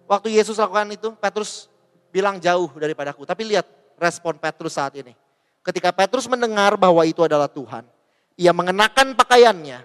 Waktu 0.09 0.33
Yesus 0.33 0.57
lakukan 0.57 0.89
itu, 0.97 1.13
Petrus 1.21 1.69
bilang 2.09 2.41
jauh 2.41 2.73
daripadaku. 2.73 3.29
Tapi 3.29 3.45
lihat 3.45 3.69
respon 4.01 4.41
Petrus 4.41 4.81
saat 4.81 4.97
ini. 4.97 5.13
Ketika 5.61 5.93
Petrus 5.93 6.25
mendengar 6.31 6.79
bahwa 6.81 7.05
itu 7.05 7.21
adalah 7.21 7.51
Tuhan, 7.51 7.85
ia 8.39 8.55
mengenakan 8.57 9.13
pakaiannya 9.13 9.85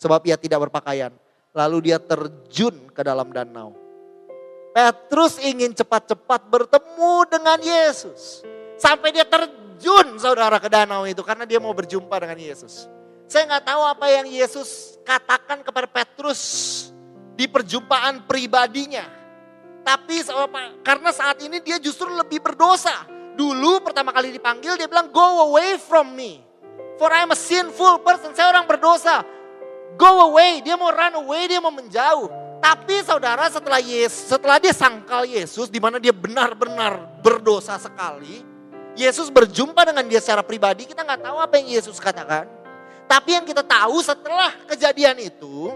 sebab 0.00 0.24
ia 0.26 0.34
tidak 0.34 0.66
berpakaian. 0.66 1.14
Lalu 1.54 1.92
dia 1.92 2.02
terjun 2.02 2.90
ke 2.90 3.00
dalam 3.06 3.30
danau. 3.30 3.76
Petrus 4.72 5.36
ingin 5.42 5.76
cepat-cepat 5.76 6.48
bertemu 6.48 7.14
dengan 7.28 7.58
Yesus. 7.60 8.42
Sampai 8.78 9.10
dia 9.10 9.26
terjun 9.26 10.16
saudara 10.16 10.56
ke 10.62 10.70
danau 10.70 11.04
itu 11.04 11.20
karena 11.20 11.44
dia 11.44 11.60
mau 11.60 11.74
berjumpa 11.74 12.14
dengan 12.18 12.38
Yesus. 12.38 12.97
Saya 13.28 13.44
nggak 13.44 13.64
tahu 13.68 13.82
apa 13.84 14.06
yang 14.08 14.24
Yesus 14.24 14.96
katakan 15.04 15.60
kepada 15.60 15.84
Petrus 15.84 16.40
di 17.36 17.44
perjumpaan 17.44 18.24
pribadinya. 18.24 19.04
Tapi 19.84 20.24
karena 20.80 21.12
saat 21.12 21.36
ini 21.44 21.60
dia 21.60 21.76
justru 21.76 22.08
lebih 22.08 22.40
berdosa. 22.40 23.04
Dulu 23.36 23.84
pertama 23.84 24.16
kali 24.16 24.32
dipanggil 24.32 24.80
dia 24.80 24.88
bilang 24.88 25.12
go 25.12 25.52
away 25.52 25.76
from 25.76 26.16
me. 26.16 26.40
For 26.96 27.12
I 27.12 27.28
am 27.28 27.30
a 27.30 27.38
sinful 27.38 28.00
person. 28.00 28.32
Saya 28.32 28.50
orang 28.50 28.64
berdosa. 28.64 29.22
Go 30.00 30.32
away. 30.32 30.64
Dia 30.64 30.74
mau 30.80 30.88
run 30.88 31.22
away, 31.22 31.52
dia 31.52 31.60
mau 31.60 31.70
menjauh. 31.70 32.32
Tapi 32.58 33.06
saudara 33.06 33.46
setelah 33.46 33.78
Yesus, 33.78 34.34
setelah 34.34 34.58
dia 34.58 34.74
sangkal 34.74 35.22
Yesus 35.22 35.70
di 35.70 35.78
mana 35.78 36.02
dia 36.02 36.10
benar-benar 36.10 37.22
berdosa 37.22 37.78
sekali. 37.78 38.42
Yesus 38.98 39.30
berjumpa 39.30 39.86
dengan 39.86 40.02
dia 40.10 40.18
secara 40.18 40.42
pribadi, 40.42 40.90
kita 40.90 41.06
nggak 41.06 41.22
tahu 41.22 41.38
apa 41.38 41.54
yang 41.62 41.78
Yesus 41.78 42.02
katakan. 42.02 42.57
Tapi 43.08 43.40
yang 43.40 43.44
kita 43.48 43.64
tahu 43.64 44.04
setelah 44.04 44.52
kejadian 44.68 45.16
itu, 45.16 45.72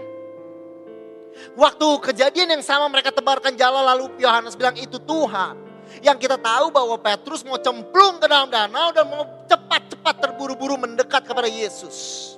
waktu 1.57 1.87
kejadian 2.13 2.53
yang 2.55 2.63
sama 2.63 2.85
mereka 2.85 3.09
tebarkan 3.09 3.57
jala 3.57 3.81
lalu 3.81 4.13
Yohanes 4.21 4.53
bilang 4.53 4.77
itu 4.77 5.01
Tuhan. 5.01 5.57
Yang 6.05 6.25
kita 6.29 6.37
tahu 6.41 6.73
bahwa 6.73 6.95
Petrus 7.01 7.41
mau 7.45 7.57
cemplung 7.57 8.21
ke 8.21 8.25
dalam 8.29 8.49
danau 8.49 8.89
dan 8.93 9.05
mau 9.09 9.25
cepat-cepat 9.49 10.15
terburu-buru 10.21 10.77
mendekat 10.77 11.25
kepada 11.25 11.49
Yesus. 11.49 12.29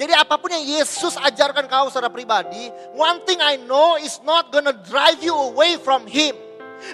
Jadi 0.00 0.16
apa 0.16 0.40
pun 0.40 0.48
yang 0.48 0.64
Yesus 0.64 1.12
ajarkan 1.20 1.68
kau 1.68 1.92
secara 1.92 2.08
pribadi, 2.08 2.72
one 2.96 3.20
thing 3.28 3.36
I 3.36 3.60
know 3.60 4.00
is 4.00 4.16
not 4.24 4.48
gonna 4.48 4.72
drive 4.72 5.20
you 5.20 5.36
away 5.36 5.76
from 5.76 6.08
Him. 6.08 6.32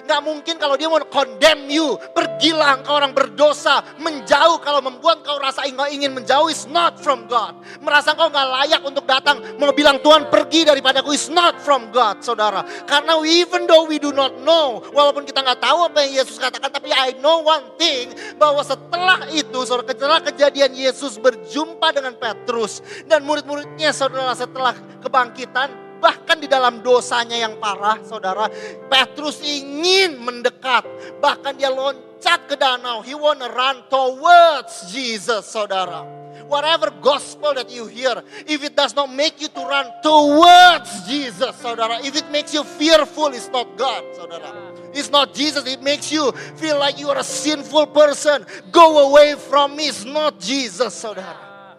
Gak 0.05 0.21
mungkin 0.21 0.55
kalau 0.59 0.75
dia 0.75 0.91
mau 0.91 0.99
condemn 1.07 1.71
you. 1.71 1.95
Pergilah 2.11 2.81
engkau 2.81 2.99
orang 2.99 3.15
berdosa. 3.15 3.81
Menjauh 3.97 4.59
kalau 4.59 4.83
membuat 4.83 5.23
kau 5.23 5.39
rasa 5.39 5.65
engkau 5.65 5.87
ingin 5.87 6.13
menjauh 6.13 6.51
is 6.51 6.67
not 6.67 6.99
from 6.99 7.25
God. 7.25 7.55
Merasa 7.79 8.13
engkau 8.13 8.27
gak 8.29 8.47
layak 8.47 8.81
untuk 8.83 9.07
datang. 9.07 9.39
Mau 9.57 9.71
bilang 9.71 10.03
Tuhan 10.03 10.27
pergi 10.27 10.67
daripadaku 10.67 11.15
is 11.15 11.31
not 11.31 11.57
from 11.63 11.89
God 11.95 12.21
saudara. 12.21 12.65
Karena 12.85 13.15
even 13.23 13.65
though 13.65 13.87
we 13.87 13.97
do 13.97 14.11
not 14.11 14.35
know. 14.43 14.83
Walaupun 14.91 15.23
kita 15.23 15.41
gak 15.41 15.63
tahu 15.63 15.87
apa 15.87 16.03
yang 16.03 16.23
Yesus 16.23 16.37
katakan. 16.37 16.69
Tapi 16.69 16.91
I 16.91 17.15
know 17.23 17.41
one 17.41 17.75
thing. 17.79 18.11
Bahwa 18.35 18.61
setelah 18.61 19.25
itu 19.31 19.63
saudara 19.63 19.87
setelah 19.87 20.19
kejadian 20.21 20.71
Yesus 20.75 21.15
berjumpa 21.17 21.95
dengan 21.95 22.13
Petrus. 22.17 22.83
Dan 23.07 23.23
murid-muridnya 23.23 23.95
saudara 23.95 24.33
setelah 24.35 24.75
kebangkitan 25.01 25.86
Bahkan 25.97 26.37
di 26.37 26.47
dalam 26.47 26.85
dosanya 26.85 27.37
yang 27.37 27.57
parah, 27.57 27.97
saudara, 28.05 28.45
Petrus 28.85 29.41
ingin 29.41 30.21
mendekat. 30.21 30.85
Bahkan 31.17 31.57
dia 31.57 31.73
loncat 31.73 32.45
ke 32.45 32.53
danau. 32.53 33.01
He 33.01 33.17
wanna 33.17 33.49
run 33.49 33.81
towards 33.89 34.93
Jesus, 34.93 35.49
saudara. 35.49 36.05
Whatever 36.47 36.93
gospel 37.03 37.51
that 37.59 37.67
you 37.67 37.91
hear, 37.91 38.23
if 38.47 38.63
it 38.63 38.71
does 38.71 38.95
not 38.95 39.11
make 39.11 39.41
you 39.41 39.51
to 39.51 39.61
run 39.67 39.89
towards 39.99 41.03
Jesus, 41.09 41.51
saudara. 41.59 41.99
If 42.05 42.15
it 42.15 42.29
makes 42.31 42.53
you 42.53 42.63
fearful, 42.63 43.35
it's 43.35 43.49
not 43.49 43.67
God, 43.75 44.05
saudara. 44.15 44.53
It's 44.93 45.11
not 45.11 45.35
Jesus. 45.35 45.67
It 45.67 45.83
makes 45.83 46.07
you 46.07 46.31
feel 46.55 46.79
like 46.79 46.97
you 47.01 47.09
are 47.09 47.19
a 47.19 47.25
sinful 47.25 47.91
person. 47.91 48.45
Go 48.71 49.11
away 49.11 49.35
from 49.35 49.75
me. 49.75 49.89
It's 49.89 50.05
not 50.05 50.39
Jesus, 50.39 50.95
saudara. 50.95 51.75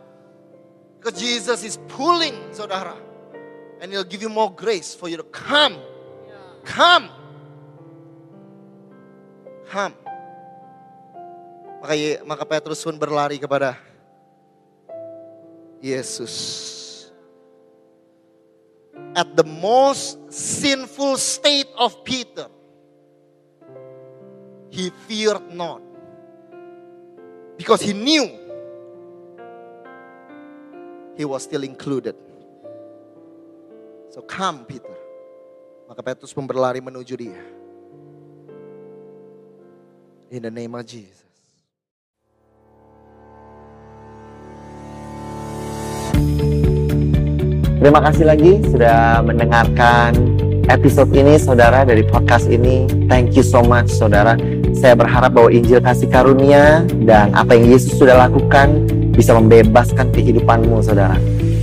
Because 1.01 1.19
Jesus 1.19 1.65
is 1.65 1.79
pulling, 1.89 2.35
saudara 2.53 3.08
And 3.81 3.93
he'll 3.93 4.05
give 4.05 4.23
you 4.23 4.29
more 4.29 4.51
grace 4.51 4.95
for 4.95 5.09
you 5.09 5.17
to 5.17 5.23
come. 5.23 5.79
Come. 6.65 7.09
Come. 9.71 9.95
Maka, 11.81 11.95
maka 12.27 12.45
Petrus 12.45 12.83
pun 12.83 12.99
berlari 12.99 13.39
kepada 13.39 13.79
Yesus. 15.79 16.35
At 19.15 19.39
the 19.39 19.47
most 19.47 20.19
sinful 20.27 21.17
state 21.17 21.71
of 21.79 22.03
Peter, 22.03 22.51
he 24.75 24.91
feared 25.07 25.55
not. 25.55 25.83
Because 27.57 27.83
he 27.83 27.95
knew 27.95 28.27
he 31.19 31.25
was 31.25 31.43
still 31.43 31.63
included. 31.63 32.15
So 34.19 34.27
come 34.27 34.67
Peter. 34.67 34.99
Maka 35.87 36.03
Petrus 36.03 36.35
pun 36.35 36.43
berlari 36.43 36.83
menuju 36.83 37.15
dia. 37.15 37.39
In 40.35 40.43
the 40.43 40.51
name 40.51 40.75
of 40.75 40.83
Jesus. 40.83 41.23
Terima 47.79 48.03
kasih 48.03 48.27
lagi 48.27 48.59
sudah 48.67 49.23
mendengarkan 49.23 50.19
episode 50.67 51.15
ini 51.15 51.39
saudara 51.39 51.87
dari 51.87 52.03
podcast 52.03 52.51
ini. 52.51 52.91
Thank 53.07 53.39
you 53.39 53.47
so 53.47 53.63
much 53.63 53.87
saudara. 53.87 54.35
Saya 54.75 54.99
berharap 54.99 55.31
bahwa 55.31 55.55
Injil 55.55 55.79
kasih 55.79 56.11
karunia 56.11 56.83
dan 57.07 57.31
apa 57.39 57.55
yang 57.55 57.71
Yesus 57.71 57.95
sudah 57.95 58.27
lakukan 58.27 58.83
bisa 59.15 59.31
membebaskan 59.39 60.11
kehidupanmu 60.11 60.83
saudara. 60.83 61.15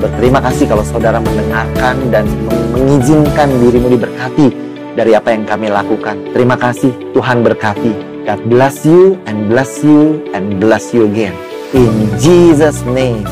Berterima 0.00 0.40
kasih 0.40 0.64
kalau 0.64 0.80
saudara 0.80 1.20
mendengarkan 1.20 1.96
dan 2.08 2.24
mengizinkan 2.72 3.52
dirimu 3.60 3.92
diberkati 3.92 4.48
dari 4.96 5.12
apa 5.12 5.36
yang 5.36 5.44
kami 5.44 5.68
lakukan. 5.68 6.16
Terima 6.32 6.56
kasih, 6.56 6.90
Tuhan 7.12 7.44
berkati. 7.44 7.92
God 8.24 8.40
bless 8.48 8.88
you 8.88 9.20
and 9.28 9.52
bless 9.52 9.84
you 9.84 10.24
and 10.32 10.56
bless 10.56 10.96
you 10.96 11.04
again. 11.04 11.36
In 11.76 11.92
Jesus 12.16 12.80
name. 12.88 13.28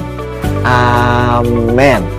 Amen. 0.69 2.18